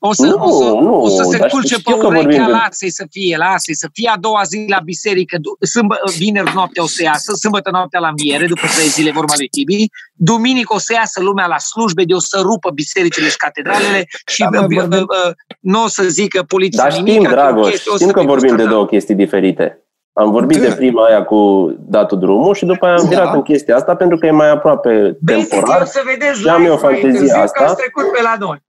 O 0.00 0.12
să, 0.12 0.26
nu, 0.26 0.44
o 0.44 0.62
să, 0.62 0.64
nu, 0.64 1.02
o 1.02 1.08
să 1.08 1.22
se 1.30 1.38
culce 1.38 1.76
pe 1.80 1.92
urechea, 1.92 2.44
de... 2.44 2.50
lasă 2.50 2.86
să 2.88 3.06
fie, 3.10 3.36
lasă 3.36 3.70
să 3.72 3.88
fie 3.92 4.08
a 4.08 4.16
doua 4.16 4.42
zi 4.42 4.64
la 4.68 4.80
biserică, 4.84 5.36
sâmbă, 5.66 6.00
vineri 6.16 6.54
noaptea 6.54 6.82
o 6.82 6.86
să 6.86 7.02
iasă, 7.02 7.32
sâmbătă 7.34 7.70
noaptea 7.70 8.00
la 8.00 8.08
înviere, 8.08 8.46
după 8.46 8.66
trei 8.76 8.86
zile 8.86 9.10
vorba 9.10 9.32
lui 9.36 9.48
Tibi, 9.48 9.86
duminică 10.12 10.74
o 10.74 10.78
să 10.78 10.92
iasă 10.92 11.20
lumea 11.20 11.46
la 11.46 11.58
slujbe, 11.58 12.04
de 12.04 12.14
o 12.14 12.18
să 12.18 12.40
rupă 12.42 12.70
bisericile 12.70 13.28
și 13.28 13.36
catedralele 13.36 14.06
și 14.26 14.46
da, 14.50 14.60
uh, 14.60 15.00
uh, 15.00 15.32
nu 15.60 15.82
o 15.82 15.88
să 15.88 16.02
zică 16.02 16.42
poliția 16.42 16.82
Dar 16.82 16.92
știm, 16.92 17.04
nimic. 17.04 17.28
Dragoș, 17.28 17.74
știm 17.74 18.10
că 18.10 18.22
vorbim 18.22 18.56
de 18.56 18.64
două 18.64 18.86
chestii 18.86 19.14
diferite. 19.14 19.87
Am 20.18 20.30
vorbit 20.30 20.58
da. 20.60 20.68
de 20.68 20.74
prima 20.74 21.04
aia 21.04 21.24
cu 21.24 21.72
datul 21.78 22.18
drumul 22.18 22.54
și 22.54 22.64
după 22.64 22.86
aia 22.86 22.94
am 22.94 23.08
virat 23.08 23.24
da. 23.24 23.30
în 23.30 23.42
chestia 23.42 23.76
asta 23.76 23.94
pentru 23.94 24.18
că 24.18 24.26
e 24.26 24.30
mai 24.30 24.50
aproape 24.50 25.18
temporar. 25.26 25.84
Să 25.84 26.02
vedeți 26.04 26.40
și 26.40 26.48
am 26.48 26.64
eu 26.64 26.76
fantezia 26.76 27.42
asta. 27.42 27.64
Că 27.64 27.72
trecut 27.72 28.12
pe 28.12 28.22
la 28.22 28.36
noi. 28.38 28.66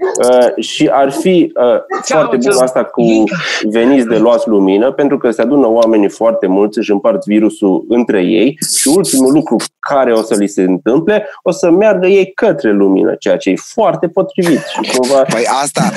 Uh, 0.00 0.64
și 0.64 0.88
ar 0.92 1.12
fi 1.12 1.52
uh, 1.56 1.98
foarte 2.02 2.36
bun 2.36 2.62
asta 2.62 2.84
cu 2.84 3.02
veniți 3.62 4.06
de 4.06 4.16
luați 4.16 4.48
lumină, 4.48 4.92
pentru 4.92 5.18
că 5.18 5.30
se 5.30 5.42
adună 5.42 5.66
oamenii 5.66 6.08
foarte 6.08 6.46
mulți, 6.46 6.78
își 6.78 6.90
împart 6.90 7.24
virusul 7.24 7.84
între 7.88 8.22
ei 8.22 8.58
și 8.80 8.88
ultimul 8.88 9.32
lucru 9.32 9.56
care 9.78 10.12
o 10.12 10.22
să 10.22 10.34
li 10.38 10.48
se 10.48 10.62
întâmple, 10.62 11.26
o 11.42 11.50
să 11.50 11.70
meargă 11.70 12.06
ei 12.06 12.32
către 12.34 12.72
lumină, 12.72 13.14
ceea 13.18 13.36
ce 13.36 13.50
e 13.50 13.54
foarte 13.56 14.08
potrivit. 14.08 14.58
Și 14.58 14.96
cumva... 14.96 15.22
Păi 15.22 15.44
asta, 15.62 15.90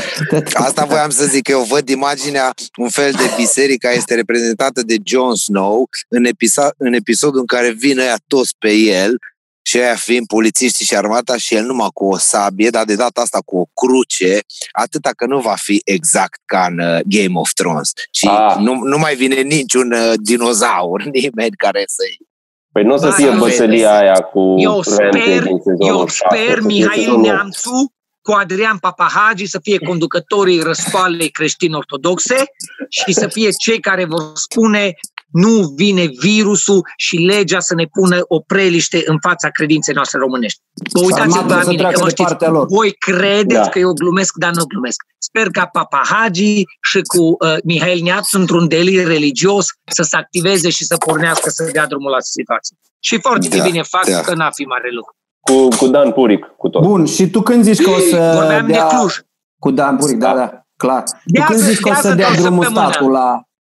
asta 0.54 0.86
voiam 0.86 1.10
să 1.10 1.26
zic, 1.26 1.43
că 1.43 1.51
eu 1.51 1.66
văd 1.70 1.89
imaginea 1.89 2.54
un 2.78 2.89
fel 2.89 3.12
de 3.12 3.34
biserică 3.38 3.89
este 3.95 4.16
reprezentată 4.16 4.82
de 4.86 4.95
Jon 5.04 5.36
Snow 5.36 5.89
în, 6.08 6.26
episod, 6.26 6.72
în 6.78 6.93
episodul 6.93 7.39
în 7.39 7.45
care 7.45 7.70
vin 7.70 7.99
ăia 7.99 8.16
toți 8.28 8.56
pe 8.60 8.72
el 8.72 9.18
și 9.64 9.78
aia 9.78 9.95
fiind 9.95 10.28
polițiștii 10.28 10.86
și 10.86 10.95
armata 10.95 11.38
și 11.38 11.55
el 11.55 11.66
numai 11.66 11.89
cu 11.93 12.05
o 12.05 12.18
sabie, 12.18 12.70
dar 12.70 12.86
de 12.86 12.95
data 12.95 13.22
asta 13.22 13.39
cu 13.45 13.57
o 13.57 13.66
cruce, 13.74 14.39
atâta 14.72 15.09
că 15.16 15.26
nu 15.26 15.39
va 15.39 15.55
fi 15.55 15.82
exact 15.86 16.41
ca 16.45 16.66
în 16.70 16.80
uh, 16.80 16.99
Game 17.05 17.39
of 17.39 17.51
Thrones. 17.53 17.91
Și 18.11 18.28
ah. 18.28 18.55
nu, 18.57 18.74
nu 18.74 18.97
mai 18.97 19.16
vine 19.16 19.41
niciun 19.41 19.91
uh, 19.91 20.14
dinozaur, 20.16 21.03
nimeni 21.22 21.55
care 21.55 21.84
să-i 21.88 22.32
Păi 22.72 22.84
nu 22.84 22.93
o 22.93 22.97
să 22.97 23.11
fie 23.11 23.30
bătălia 23.30 23.97
aia 23.97 24.14
cu 24.14 24.55
Eu 24.57 24.82
sper, 24.82 25.43
eu 25.80 26.07
sper 26.07 26.61
Mihail 26.61 27.18
Neamțu 27.18 27.93
cu 28.22 28.32
Adrian 28.32 28.78
Papahagi 28.78 29.45
să 29.45 29.59
fie 29.61 29.78
conducătorii 29.78 30.59
răscoalei 30.59 31.30
creștin-ortodoxe 31.30 32.43
și 32.89 33.14
să 33.14 33.28
fie 33.28 33.49
cei 33.49 33.80
care 33.80 34.05
vor 34.05 34.32
spune 34.34 34.93
nu 35.34 35.74
vine 35.76 36.06
virusul 36.20 36.82
și 36.98 37.16
legea 37.16 37.60
să 37.60 37.74
ne 37.76 37.86
pună 37.86 38.20
o 38.28 38.40
preliște 38.40 39.02
în 39.06 39.18
fața 39.20 39.50
credinței 39.50 39.94
noastre 39.94 40.20
românești. 40.20 40.60
Vă 40.92 41.00
uitați-vă 41.00 41.54
la 41.54 41.64
mine 41.68 41.92
că 41.92 42.00
mă 42.02 42.10
știți, 42.10 42.36
voi 42.68 42.92
credeți 42.92 43.64
da. 43.64 43.70
că 43.70 43.80
eu 43.80 43.94
glumesc, 43.94 44.34
dar 44.38 44.52
nu 44.52 44.66
glumesc. 44.66 45.04
Sper 45.18 45.48
ca 45.50 45.66
Papa 45.66 46.02
Hagi 46.06 46.64
și 46.82 47.02
cu 47.02 47.24
uh, 47.24 47.56
Mihail 47.64 48.04
Neaț 48.04 48.32
într-un 48.32 48.68
delir 48.68 49.08
religios 49.08 49.66
să 49.92 50.04
se 50.04 50.16
activeze 50.16 50.70
și 50.70 50.84
să 50.84 50.96
pornească 51.06 51.50
să 51.50 51.70
dea 51.74 51.88
drumul 51.88 52.12
la 52.12 52.20
situație. 52.20 52.78
Și 53.00 53.20
foarte 53.20 53.58
da, 53.58 53.64
bine 53.64 53.82
fac 53.82 54.08
da. 54.10 54.20
că 54.20 54.34
n-a 54.34 54.52
fi 54.52 54.64
mare 54.64 54.90
lucru. 54.92 55.16
Cu, 55.40 55.68
cu 55.68 55.88
Dan 55.88 56.12
Puric, 56.12 56.46
cu 56.58 56.70
tot. 56.70 56.82
Bun, 56.82 57.06
și 57.06 57.30
tu 57.30 57.42
când 57.42 57.64
zici 57.64 57.82
că 57.82 57.90
o 57.90 58.00
să 58.00 58.32
Vorbeam 58.36 58.68
dea... 58.68 58.88
de 58.88 58.96
Cluj. 58.96 59.14
Cu 59.60 59.72
Dan 59.72 59.98
Puric, 59.98 60.18
da, 60.18 60.36
da, 60.36 60.66
clar. 60.78 61.04
Tu 61.34 61.44
când 61.44 61.60
zici 61.60 61.80
că 61.80 61.90
o 61.90 61.94
să 61.94 62.14
dea 62.14 62.34
drumul 62.34 62.66
statul 62.66 63.12
la 63.12 63.28
Uh, 63.32 63.53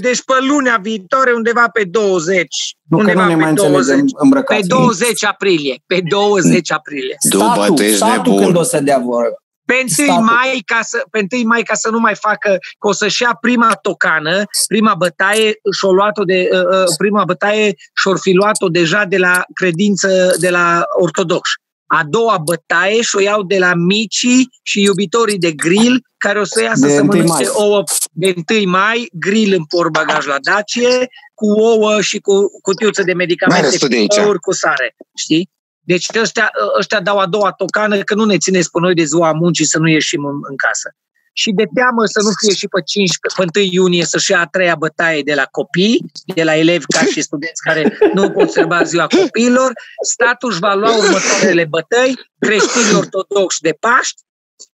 deci 0.00 0.22
pe 0.24 0.34
lunea 0.48 0.78
viitoare, 0.82 1.32
undeva 1.32 1.68
pe 1.72 1.84
20. 1.84 2.46
Nu, 2.88 2.98
undeva 2.98 3.20
că 3.20 3.32
nu 3.32 3.36
ne 3.36 3.44
mai 3.44 3.54
20, 3.54 4.00
Pe 4.46 4.60
20 4.66 5.24
aprilie. 5.24 5.82
Pe 5.86 6.00
20 6.08 6.72
aprilie. 6.72 7.16
Statul, 7.18 7.88
statul 7.88 8.38
când 8.38 8.56
o 8.56 8.62
să 8.62 8.80
dea 8.80 8.98
vor. 8.98 9.42
Pe 9.64 9.84
1 10.08 10.20
mai, 10.20 10.62
ca 10.64 10.78
să, 10.82 11.04
pe 11.10 11.26
1 11.32 11.42
mai 11.46 11.62
ca 11.62 11.74
să 11.74 11.90
nu 11.90 11.98
mai 11.98 12.14
facă, 12.14 12.58
că 12.78 12.88
o 12.88 12.92
să-și 12.92 13.22
ia 13.22 13.38
prima 13.40 13.78
tocană, 13.82 14.42
prima 14.68 14.94
bătaie 14.94 15.52
și-o 15.78 15.92
luat-o 15.92 16.24
de, 16.24 16.48
uh, 16.52 16.58
uh, 16.60 16.84
prima 16.96 17.24
bătaie 17.24 17.74
și-or 17.94 18.18
fi 18.18 18.32
luat-o 18.32 18.68
deja 18.68 19.04
de 19.04 19.16
la 19.16 19.42
credință, 19.54 20.36
de 20.38 20.50
la 20.50 20.82
ortodox. 21.00 21.50
A 21.86 22.04
doua 22.08 22.38
bătaie 22.38 23.02
și-o 23.02 23.20
iau 23.20 23.42
de 23.42 23.58
la 23.58 23.74
micii 23.74 24.48
și 24.62 24.82
iubitorii 24.82 25.38
de 25.38 25.52
grill 25.52 26.02
care 26.16 26.40
o 26.40 26.44
să 26.44 26.62
iasă 26.62 26.88
să 26.88 27.02
mănânce 27.02 27.46
ouă 27.52 27.82
de 28.12 28.34
1 28.50 28.70
mai, 28.70 29.08
grill 29.12 29.52
în 29.54 29.64
porbagaj 29.64 30.26
la 30.26 30.36
Dacie, 30.42 31.08
cu 31.34 31.46
ouă 31.46 32.00
și 32.00 32.18
cu 32.18 32.60
cutiuță 32.62 33.02
de 33.02 33.12
medicamente 33.12 33.76
și 33.76 34.20
ouă 34.20 34.34
cu 34.40 34.52
sare. 34.52 34.96
Știi? 35.14 35.50
Deci 35.80 36.06
ăștia, 36.20 36.50
ăștia 36.78 37.00
dau 37.00 37.18
a 37.18 37.26
doua 37.26 37.52
tocană 37.52 37.98
că 37.98 38.14
nu 38.14 38.24
ne 38.24 38.38
țineți 38.38 38.70
pe 38.70 38.78
noi 38.80 38.94
de 38.94 39.04
ziua 39.04 39.32
muncii 39.32 39.64
să 39.64 39.78
nu 39.78 39.88
ieșim 39.88 40.24
în, 40.24 40.38
în 40.42 40.56
casă. 40.56 40.94
Și 41.36 41.50
de 41.50 41.66
teamă 41.74 42.02
să 42.04 42.20
nu 42.22 42.30
fie 42.40 42.54
și 42.54 42.68
pe 42.68 42.80
5, 42.84 43.10
pe 43.18 43.60
1 43.60 43.66
iunie 43.70 44.04
să-și 44.04 44.30
ia 44.30 44.40
a 44.40 44.46
treia 44.46 44.74
bătaie 44.78 45.22
de 45.22 45.34
la 45.34 45.46
copii, 45.50 46.04
de 46.34 46.44
la 46.44 46.56
elevi 46.56 46.84
ca 46.86 47.02
și 47.12 47.22
studenți 47.22 47.62
care 47.62 47.98
nu 48.14 48.30
pot 48.30 48.42
observa 48.42 48.82
ziua 48.82 49.06
copiilor, 49.06 49.72
statul 50.02 50.50
își 50.50 50.58
va 50.58 50.74
lua 50.74 50.96
următoarele 50.96 51.64
bătăi, 51.64 52.18
creștini 52.38 52.94
ortodoxi 52.96 53.60
de 53.60 53.76
Paști, 53.80 54.22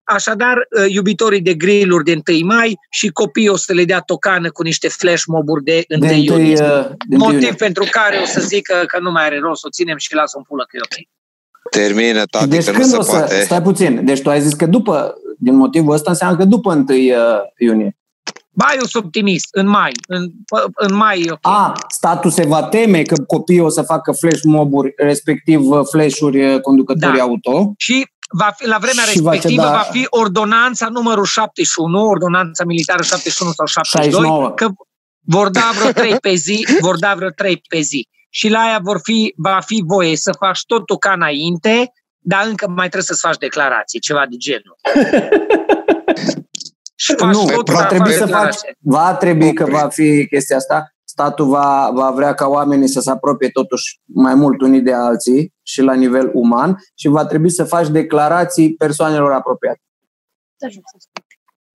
Așadar, 0.08 0.58
ă, 0.78 0.86
iubitorii 0.88 1.42
de 1.42 1.54
grilluri 1.54 2.04
de 2.04 2.22
1 2.32 2.46
mai 2.46 2.78
și 2.90 3.08
copiii 3.08 3.50
o 3.50 3.56
să 3.58 3.74
le 3.74 3.86
dea 3.86 4.00
tocană 4.00 4.50
cu 4.50 4.64
niște 4.64 4.88
flash 4.88 5.24
moburi 5.28 5.64
de 5.64 5.86
1 5.90 6.08
de 6.08 6.14
iunie. 6.14 6.62
Uh, 6.62 6.90
Motiv 7.08 7.34
iunie. 7.34 7.54
pentru 7.58 7.88
care 7.92 8.18
o 8.24 8.26
să 8.26 8.42
zică 8.42 8.84
că 8.88 9.00
nu 9.00 9.12
mai 9.12 9.26
are 9.26 9.40
rost, 9.40 9.66
o 9.66 9.70
ținem 9.70 9.98
și 9.98 10.14
lasă 10.14 10.38
un 10.38 10.44
pulă 10.44 10.66
că 10.68 10.78
e 10.78 10.80
ok. 10.84 11.08
Termină, 11.72 12.26
tati, 12.26 12.48
deci 12.48 12.66
că 12.66 12.72
când 12.72 12.84
nu 12.84 12.90
se 12.90 12.98
o 12.98 13.02
să, 13.02 13.12
poate. 13.12 13.42
Stai 13.42 13.62
puțin, 13.62 14.06
deci 14.06 14.22
tu 14.22 14.30
ai 14.30 14.42
zis 14.42 14.54
că 14.54 14.66
după, 14.66 15.16
din 15.46 15.56
motivul 15.56 15.94
ăsta, 15.94 16.10
înseamnă 16.10 16.38
că 16.38 16.46
după 16.46 16.74
1 16.74 16.86
uh, 16.90 17.16
iunie. 17.58 17.98
Ba, 18.50 18.66
eu 18.80 18.86
sunt 18.86 19.04
optimist, 19.04 19.48
în 19.52 19.68
mai. 19.68 19.92
În, 20.08 20.32
în 20.76 20.96
mai 20.96 21.22
e 21.22 21.32
ok. 21.32 21.40
A, 21.42 21.74
statul 21.88 22.32
se 22.32 22.46
va 22.46 22.64
teme 22.64 23.02
că 23.02 23.16
copiii 23.28 23.60
o 23.60 23.70
să 23.70 23.82
facă 23.82 24.12
flash 24.12 24.42
moburi, 24.44 24.94
respectiv 24.98 25.70
uh, 25.70 25.80
flash-uri 25.92 26.62
conducătorii 26.62 27.18
da. 27.18 27.24
auto. 27.24 27.74
Și 27.78 28.08
va 28.30 28.52
fi, 28.56 28.68
la 28.68 28.78
vremea 28.78 29.04
și 29.04 29.22
respectivă 29.24 29.62
va, 29.62 29.70
da... 29.70 29.76
va 29.76 29.88
fi 29.92 30.06
ordonanța 30.10 30.88
numărul 30.88 31.26
71, 31.26 32.06
ordonanța 32.06 32.64
militară 32.64 33.04
71 33.04 33.52
sau 33.52 33.66
72, 33.66 34.22
69. 34.22 34.52
că 34.54 34.68
vor 35.26 35.50
da 35.50 35.72
vreo 35.80 35.92
3 35.92 36.16
pe 36.20 36.34
zi, 36.34 36.68
vor 36.80 37.00
da 37.00 37.14
vreo 37.16 37.30
3 37.30 37.62
pe 37.70 37.80
zi. 37.80 38.08
Și 38.30 38.50
la 38.50 38.60
aia 38.60 38.80
vor 38.84 39.00
fi, 39.04 39.34
va 39.38 39.60
fi 39.66 39.84
voie 39.86 40.16
să 40.16 40.36
faci 40.40 40.62
totul 40.66 40.98
ca 40.98 41.12
înainte, 41.12 41.92
dar 42.28 42.48
încă 42.48 42.68
mai 42.68 42.76
trebuie 42.76 43.04
să-ți 43.04 43.20
faci 43.20 43.38
declarații, 43.38 44.00
ceva 44.00 44.26
de 44.30 44.36
genul. 44.38 44.78
și 47.04 47.14
faci 47.18 47.36
nu, 47.36 47.62
va 47.66 47.86
trebui 47.86 48.12
să 48.12 48.26
faci, 48.26 48.56
va 48.80 49.16
trebui 49.16 49.54
că 49.54 49.66
va 49.66 49.88
fi 49.88 50.28
chestia 50.28 50.56
asta, 50.56 50.96
statul 51.04 51.48
va, 51.48 51.92
va 51.94 52.12
vrea 52.12 52.34
ca 52.34 52.48
oamenii 52.48 52.88
să 52.88 53.00
se 53.00 53.10
apropie 53.10 53.50
totuși 53.50 54.00
mai 54.04 54.36
mult 54.36 54.62
unii 54.62 54.82
de 54.82 54.94
alții 54.94 55.54
și 55.64 55.82
la 55.82 55.94
nivel 55.94 56.32
uman 56.34 56.78
și 56.96 57.08
va 57.08 57.26
trebui 57.26 57.50
să 57.50 57.64
faci 57.64 57.88
declarații 57.88 58.76
persoanelor 58.76 59.32
apropiate. 59.32 59.82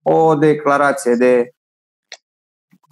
O 0.01 0.35
declarație 0.35 1.15
de 1.15 1.51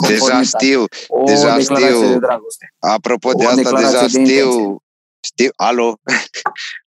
Deja 0.07 0.41
știu, 0.41 0.83
o 1.07 1.23
deja 1.23 1.59
știu. 1.59 2.09
De 2.09 2.17
dragoste. 2.17 2.73
Apropo 2.79 3.31
de 3.31 3.45
asta, 3.45 3.79
deja 3.79 4.01
de 4.01 4.07
știu. 4.07 4.81
Știu, 5.19 5.49
alo? 5.55 5.99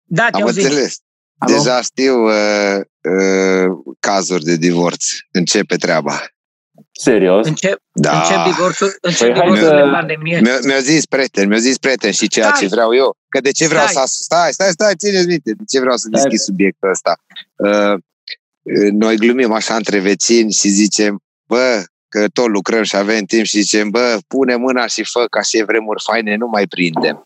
Da, 0.09 0.27
Am 0.31 0.43
înțeles. 0.43 0.97
Alo? 1.37 1.57
Deja 1.57 1.81
știu 1.81 2.23
uh, 2.23 2.79
uh, 3.01 3.95
cazuri 3.99 4.43
de 4.43 4.55
divorț. 4.55 5.05
Începe 5.31 5.75
treaba. 5.75 6.21
Serios? 6.91 7.47
Încep, 7.47 7.79
da. 7.91 8.19
încep 8.19 8.53
divorțul, 8.55 8.97
încep 9.01 9.33
păi 9.33 9.41
divorțul 9.41 9.67
de 9.67 9.89
pandemie. 9.91 10.39
Mi-a, 10.39 10.59
mi 10.63 10.81
zis 10.81 11.05
prieten, 11.05 11.47
mi-a 11.47 11.57
zis 11.57 11.77
prieten 11.77 12.11
și 12.11 12.27
ceea 12.27 12.47
stai. 12.47 12.59
ce 12.59 12.67
vreau 12.67 12.95
eu. 12.95 13.17
Că 13.29 13.39
de 13.41 13.51
ce 13.51 13.67
vreau 13.67 13.87
stai. 13.87 14.03
să... 14.05 14.17
Stai, 14.21 14.51
stai, 14.51 14.69
stai, 14.69 14.95
țineți 14.95 15.27
minte. 15.27 15.51
De 15.51 15.63
ce 15.67 15.79
vreau 15.79 15.97
să 15.97 16.07
deschid 16.11 16.39
subiectul 16.39 16.89
ăsta? 16.89 17.17
Uh, 17.55 17.99
noi 18.91 19.17
glumim 19.17 19.51
așa 19.51 19.75
între 19.75 19.99
vecini 19.99 20.51
și 20.51 20.67
zicem, 20.67 21.23
bă, 21.47 21.83
că 22.09 22.27
tot 22.33 22.47
lucrăm 22.47 22.83
și 22.83 22.95
avem 22.95 23.23
timp 23.23 23.45
și 23.45 23.59
zicem, 23.59 23.89
bă, 23.89 24.17
pune 24.27 24.55
mâna 24.55 24.87
și 24.87 25.03
fă 25.03 25.25
ca 25.29 25.41
și 25.41 25.63
vremuri 25.63 26.03
faine, 26.05 26.35
nu 26.35 26.47
mai 26.47 26.67
prindem. 26.67 27.25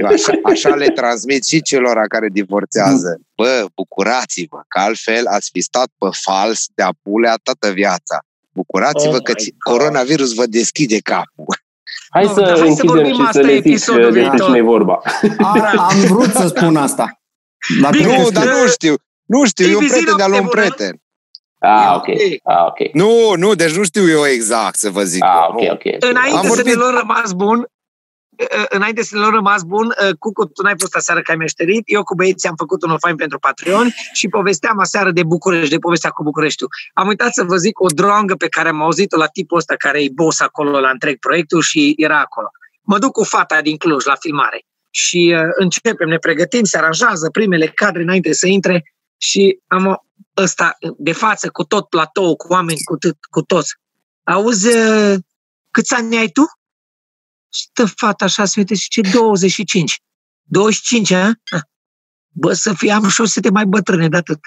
Eu 0.00 0.06
așa, 0.06 0.32
așa 0.44 0.68
le 0.68 0.86
transmit 0.86 1.44
și 1.44 1.62
celor 1.62 2.06
care 2.08 2.28
divorțează. 2.32 3.20
Bă, 3.34 3.66
bucurați-vă, 3.74 4.62
că 4.68 4.78
altfel 4.78 5.26
ați 5.26 5.50
fi 5.52 5.60
stat 5.60 5.88
pe 5.98 6.06
fals 6.10 6.66
de-a 6.74 6.90
pulea 7.02 7.34
toată 7.42 7.70
viața. 7.70 8.24
Bucurați-vă 8.52 9.16
oh 9.16 9.22
că 9.22 9.32
coronavirus 9.58 10.34
vă 10.34 10.46
deschide 10.46 10.98
capul. 10.98 11.62
Hai 12.08 12.30
să 12.34 12.56
hai 12.58 12.68
închidem 12.68 13.06
și 13.06 13.32
să 13.32 13.40
le 13.40 13.52
zic 13.54 13.62
despre 13.62 14.30
cine 14.44 14.58
e 14.58 14.62
vorba. 14.62 15.00
Am 15.76 16.00
vrut 16.00 16.32
să 16.32 16.46
spun 16.46 16.76
asta. 16.76 17.20
Dacă 17.80 17.96
nu, 17.96 18.30
dar 18.30 18.46
nu 18.46 18.66
știu. 18.66 18.94
Nu 19.24 19.44
știu, 19.44 19.70
eu 19.70 19.78
prieten 19.78 20.16
de-al 20.16 20.32
un 20.32 20.46
prieten. 20.46 21.02
Ah, 21.64 21.94
ok. 21.96 22.06
Ah, 22.42 22.66
ok. 22.66 22.92
Nu, 22.92 23.34
nu, 23.36 23.54
deci 23.54 23.76
nu 23.76 23.84
știu 23.84 24.08
eu 24.08 24.26
exact 24.26 24.76
să 24.76 24.90
vă 24.90 25.02
zic. 25.02 25.24
Ah, 25.24 25.46
ok, 25.48 25.72
ok. 25.72 25.82
Înainte 25.98 26.48
să 26.48 26.62
ne 26.62 26.72
luăm 26.72 26.94
rămas 26.96 27.32
bun, 27.32 27.66
înainte 28.68 29.02
să 29.02 29.18
ne 29.18 29.28
rămas 29.30 29.62
bun, 29.62 29.94
Cucu, 30.18 30.46
tu 30.46 30.62
n-ai 30.62 30.74
fost 30.78 30.96
aseară 30.96 31.20
că 31.20 31.30
ai 31.30 31.36
meșterit, 31.36 31.82
eu 31.84 32.02
cu 32.02 32.14
băieții 32.14 32.48
am 32.48 32.54
făcut 32.56 32.82
un 32.82 32.98
fain 32.98 33.16
pentru 33.16 33.38
Patreon 33.38 33.88
și 34.12 34.28
povesteam 34.28 34.78
aseară 34.78 35.10
de 35.10 35.22
București, 35.22 35.70
de 35.70 35.78
povestea 35.78 36.10
cu 36.10 36.22
Bucureștiul. 36.22 36.68
Am 36.92 37.06
uitat 37.06 37.32
să 37.32 37.42
vă 37.42 37.56
zic 37.56 37.80
o 37.80 37.86
drongă 37.86 38.34
pe 38.34 38.48
care 38.48 38.68
am 38.68 38.82
auzit-o 38.82 39.16
la 39.16 39.26
tipul 39.26 39.58
ăsta 39.58 39.74
care 39.74 40.02
e 40.02 40.08
boss 40.12 40.40
acolo 40.40 40.80
la 40.80 40.90
întreg 40.90 41.18
proiectul 41.18 41.60
și 41.60 41.94
era 41.96 42.20
acolo. 42.20 42.48
Mă 42.82 42.98
duc 42.98 43.12
cu 43.12 43.24
fata 43.24 43.60
din 43.62 43.76
Cluj 43.76 44.04
la 44.04 44.14
filmare 44.20 44.64
și 44.90 45.34
uh, 45.36 45.48
începem, 45.58 46.08
ne 46.08 46.16
pregătim, 46.18 46.64
se 46.64 46.78
aranjează 46.78 47.30
primele 47.30 47.66
cadre 47.66 48.02
înainte 48.02 48.32
să 48.32 48.46
intre 48.46 48.94
și 49.18 49.58
am 49.66 50.04
ăsta 50.36 50.76
de 50.96 51.12
față 51.12 51.50
cu 51.50 51.64
tot 51.64 51.88
platou, 51.88 52.36
cu 52.36 52.52
oameni, 52.52 52.84
cu, 52.84 52.96
t- 52.96 53.18
cu 53.30 53.42
toți. 53.42 53.74
Auzi, 54.22 54.68
uh, 54.68 55.18
câți 55.70 55.94
ani 55.94 56.16
ai 56.16 56.28
tu? 56.28 56.44
Stă 57.48 57.86
fata 57.96 58.24
așa, 58.24 58.44
se 58.44 58.60
uite 58.60 58.74
și 58.74 58.88
ce 58.88 59.00
25. 59.00 60.02
25, 60.42 61.10
a? 61.10 61.32
Bă, 62.28 62.52
să 62.52 62.72
fie, 62.72 62.92
am 62.92 63.08
și 63.08 63.20
o 63.20 63.24
sete 63.24 63.50
mai 63.50 63.64
bătrâne 63.64 64.08
de 64.08 64.16
atât. 64.16 64.40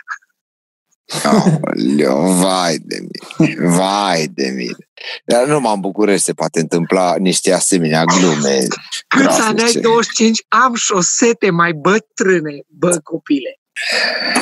Aoleu, 1.24 2.32
vai 2.32 2.78
de 2.78 3.00
mine, 3.00 3.68
vai 3.76 4.28
de 4.28 4.48
mine. 4.56 4.90
Dar 5.26 5.48
nu 5.48 5.60
m-am 5.60 5.80
bucurat 5.80 6.20
se 6.20 6.34
poate 6.34 6.60
întâmpla 6.60 7.16
niște 7.18 7.54
asemenea 7.54 8.04
glume. 8.04 8.68
Câți 9.08 9.42
ani 9.42 9.62
ai 9.62 9.74
25? 9.74 10.46
Am 10.48 10.76
șosete 10.76 11.50
mai 11.50 11.74
bătrâne, 11.74 12.64
bă, 12.68 13.00
copile. 13.04 13.60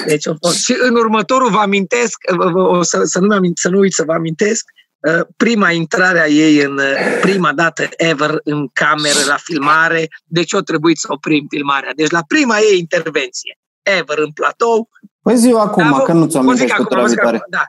Deci, 0.05 0.23
și 0.63 0.75
în 0.79 0.95
următorul 0.95 1.49
vă 1.49 1.57
amintesc, 1.57 2.17
o 2.53 2.83
să, 2.83 3.01
să, 3.03 3.19
nu, 3.19 3.35
amint, 3.35 3.57
să 3.57 3.69
nu 3.69 3.79
uit 3.79 3.93
să 3.93 4.03
vă 4.03 4.13
amintesc, 4.13 4.65
uh, 4.99 5.25
prima 5.37 5.71
intrare 5.71 6.19
a 6.19 6.27
ei 6.27 6.61
în 6.61 6.77
uh, 6.77 7.19
prima 7.21 7.53
dată 7.53 7.89
ever 7.97 8.39
în 8.43 8.67
cameră 8.73 9.19
la 9.27 9.37
filmare, 9.37 10.07
deci 10.25 10.53
o 10.53 10.61
trebuit 10.61 10.97
să 10.97 11.07
oprim 11.09 11.45
filmarea. 11.49 11.91
Deci 11.95 12.09
la 12.09 12.23
prima 12.27 12.57
ei 12.59 12.79
intervenție 12.79 13.57
ever 13.81 14.17
în 14.17 14.31
platou. 14.31 14.89
Păi 15.21 15.37
ziua 15.37 15.61
acum, 15.61 15.91
da, 15.91 16.01
că 16.03 16.11
nu 16.11 16.25
ți-o 16.25 16.39
amintesc 16.39 16.73
cu 16.73 16.93
acum, 16.93 17.45
da. 17.49 17.63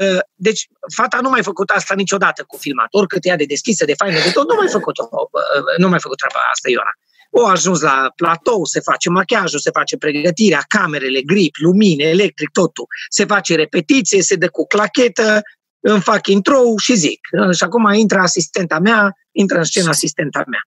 Uh, 0.00 0.18
deci, 0.34 0.68
fata 0.94 1.18
nu 1.20 1.28
mai 1.28 1.42
făcut 1.42 1.70
asta 1.70 1.94
niciodată 1.94 2.44
cu 2.46 2.56
filmat. 2.56 2.86
Oricât 2.90 3.24
ea 3.24 3.36
de 3.36 3.44
deschisă, 3.44 3.84
de 3.84 3.94
faină, 3.94 4.18
de 4.24 4.30
tot, 4.30 4.48
nu 4.48 4.54
mai 4.54 4.68
făcut, 4.68 4.96
nu 5.76 5.88
mai 5.88 6.00
făcut 6.00 6.16
treaba 6.16 6.40
asta, 6.52 6.68
Ioana. 6.70 6.92
O 7.30 7.46
ajuns 7.46 7.80
la 7.80 8.12
platou, 8.16 8.64
se 8.64 8.80
face 8.80 9.10
machiajul, 9.10 9.58
se 9.58 9.70
face 9.70 9.96
pregătirea, 9.96 10.64
camerele, 10.68 11.20
grip, 11.20 11.54
lumine, 11.58 12.04
electric, 12.04 12.50
totul. 12.50 12.86
Se 13.08 13.24
face 13.24 13.54
repetiție, 13.54 14.22
se 14.22 14.34
dă 14.34 14.48
cu 14.48 14.66
clachetă, 14.66 15.42
îmi 15.80 16.00
fac 16.00 16.26
intro 16.26 16.60
și 16.76 16.94
zic. 16.94 17.20
Și 17.56 17.64
acum 17.64 17.92
intră 17.92 18.18
asistenta 18.18 18.78
mea, 18.78 19.12
intră 19.32 19.58
în 19.58 19.64
scenă 19.64 19.88
asistenta 19.88 20.42
mea. 20.46 20.60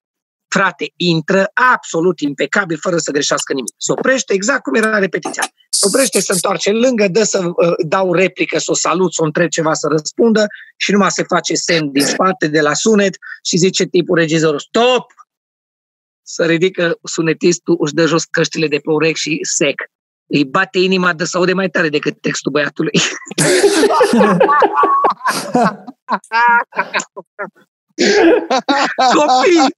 Frate, 0.47 0.93
intră 0.95 1.51
absolut 1.73 2.19
impecabil, 2.19 2.77
fără 2.81 2.97
să 2.97 3.11
greșească 3.11 3.53
nimic. 3.53 3.73
Se 3.77 3.91
oprește 3.91 4.33
exact 4.33 4.61
cum 4.61 4.75
era 4.75 4.97
repetiția. 4.97 5.43
Se 5.69 5.87
oprește, 5.87 6.19
se 6.19 6.33
întoarce 6.33 6.71
lângă, 6.71 7.07
dă 7.07 7.23
să 7.23 7.39
uh, 7.45 7.73
dau 7.87 8.13
replică, 8.13 8.57
să 8.59 8.71
o 8.71 8.73
salut, 8.73 9.13
să 9.13 9.21
o 9.21 9.25
întreb 9.25 9.49
ceva 9.49 9.73
să 9.73 9.87
răspundă 9.87 10.45
și 10.77 10.91
numai 10.91 11.11
se 11.11 11.23
face 11.23 11.53
semn 11.53 11.91
din 11.91 12.05
spate 12.05 12.47
de 12.47 12.61
la 12.61 12.73
sunet 12.73 13.15
și 13.43 13.57
zice 13.57 13.85
tipul 13.85 14.17
regizorul, 14.17 14.59
stop! 14.59 15.05
Să 16.23 16.45
ridică 16.45 16.97
sunetistul, 17.03 17.77
își 17.79 17.93
dă 17.93 18.05
jos 18.05 18.23
căștile 18.23 18.67
de 18.67 18.77
pe 18.77 18.91
urechi 18.91 19.19
și 19.19 19.39
sec. 19.41 19.81
Îi 20.25 20.45
bate 20.45 20.79
inima 20.79 21.13
de 21.13 21.25
să 21.25 21.37
aude 21.37 21.53
mai 21.53 21.69
tare 21.69 21.89
decât 21.89 22.21
textul 22.21 22.51
băiatului. 22.51 22.99
Copii, 29.15 29.75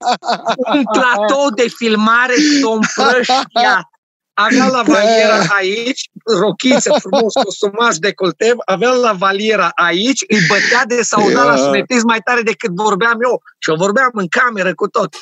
un 0.74 0.84
platou 0.84 1.50
de 1.56 1.68
filmare 1.68 2.34
s-o 2.62 2.72
împrăștiat. 2.72 3.88
Avea 4.34 4.68
la 4.68 4.82
valiera 4.86 5.46
aici, 5.60 6.10
rochiță 6.40 6.96
frumos, 7.00 7.34
costumaș 7.34 7.98
de 7.98 8.14
coltev, 8.14 8.56
avea 8.66 8.92
la 8.92 9.12
valiera 9.12 9.72
aici, 9.76 10.24
îi 10.28 10.40
bătea 10.48 10.84
de 10.88 11.02
sauda 11.02 11.44
la 11.44 11.56
sunetism 11.56 12.06
mai 12.06 12.20
tare 12.24 12.42
decât 12.42 12.72
vorbeam 12.76 13.18
eu. 13.24 13.42
Și 13.60 13.70
eu 13.70 13.76
vorbeam 13.76 14.10
în 14.14 14.28
cameră 14.28 14.74
cu 14.74 14.88
tot. 14.88 15.16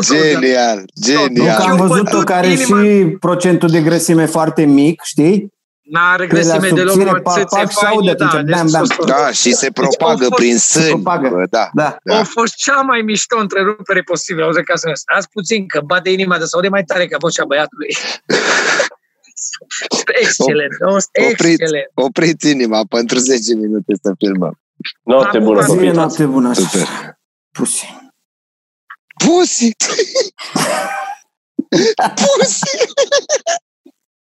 Genial, 0.00 0.84
genial. 1.02 1.60
Am 1.60 1.76
văzut-o 1.76 2.18
care 2.18 2.54
și 2.54 3.16
procentul 3.20 3.68
de 3.68 3.80
grăsime 3.80 4.26
foarte 4.26 4.64
mic, 4.64 5.02
știi? 5.02 5.54
N-are 5.88 6.26
grăsime 6.26 6.68
deloc, 6.70 6.96
mă, 6.96 7.20
țâțe 7.30 7.64
faine, 7.64 8.12
da, 8.12 8.42
deci 8.42 8.56
bam, 8.56 8.68
bam. 8.70 9.06
da, 9.06 9.30
și 9.30 9.52
se 9.52 9.70
propagă 9.70 10.26
deci, 10.28 10.34
prin 10.34 10.58
sâni. 10.58 10.88
Propagă. 10.88 11.46
Da, 11.50 11.70
da. 11.72 11.96
da. 12.02 12.18
A 12.18 12.24
fost 12.24 12.54
cea 12.54 12.80
mai 12.80 13.00
mișto 13.00 13.38
întrerupere 13.38 14.02
posibilă. 14.02 14.44
Auzi, 14.44 14.62
ca 14.62 14.76
să 14.76 14.90
Azi 15.16 15.28
puțin, 15.32 15.66
că 15.66 15.80
bate 15.80 16.10
inima 16.10 16.38
de 16.38 16.44
sau 16.44 16.60
de 16.60 16.68
mai 16.68 16.84
tare 16.84 17.06
ca 17.06 17.16
vocea 17.20 17.44
băiatului. 17.44 17.96
excelent, 20.22 20.72
opriți, 20.80 21.08
excelent. 21.12 21.90
Opriți 21.94 22.50
inima 22.50 22.84
pentru 22.88 23.18
10 23.18 23.54
minute 23.54 23.94
să 24.02 24.12
filmăm. 24.18 24.60
Noapte 25.02 25.38
bună, 25.38 25.64
copii. 25.64 25.90
Noapte 25.90 26.26
bună. 26.26 26.52
Super. 26.52 27.18
Pusi. 27.50 27.86
Pusi! 29.24 29.70
Pusi! 32.14 32.76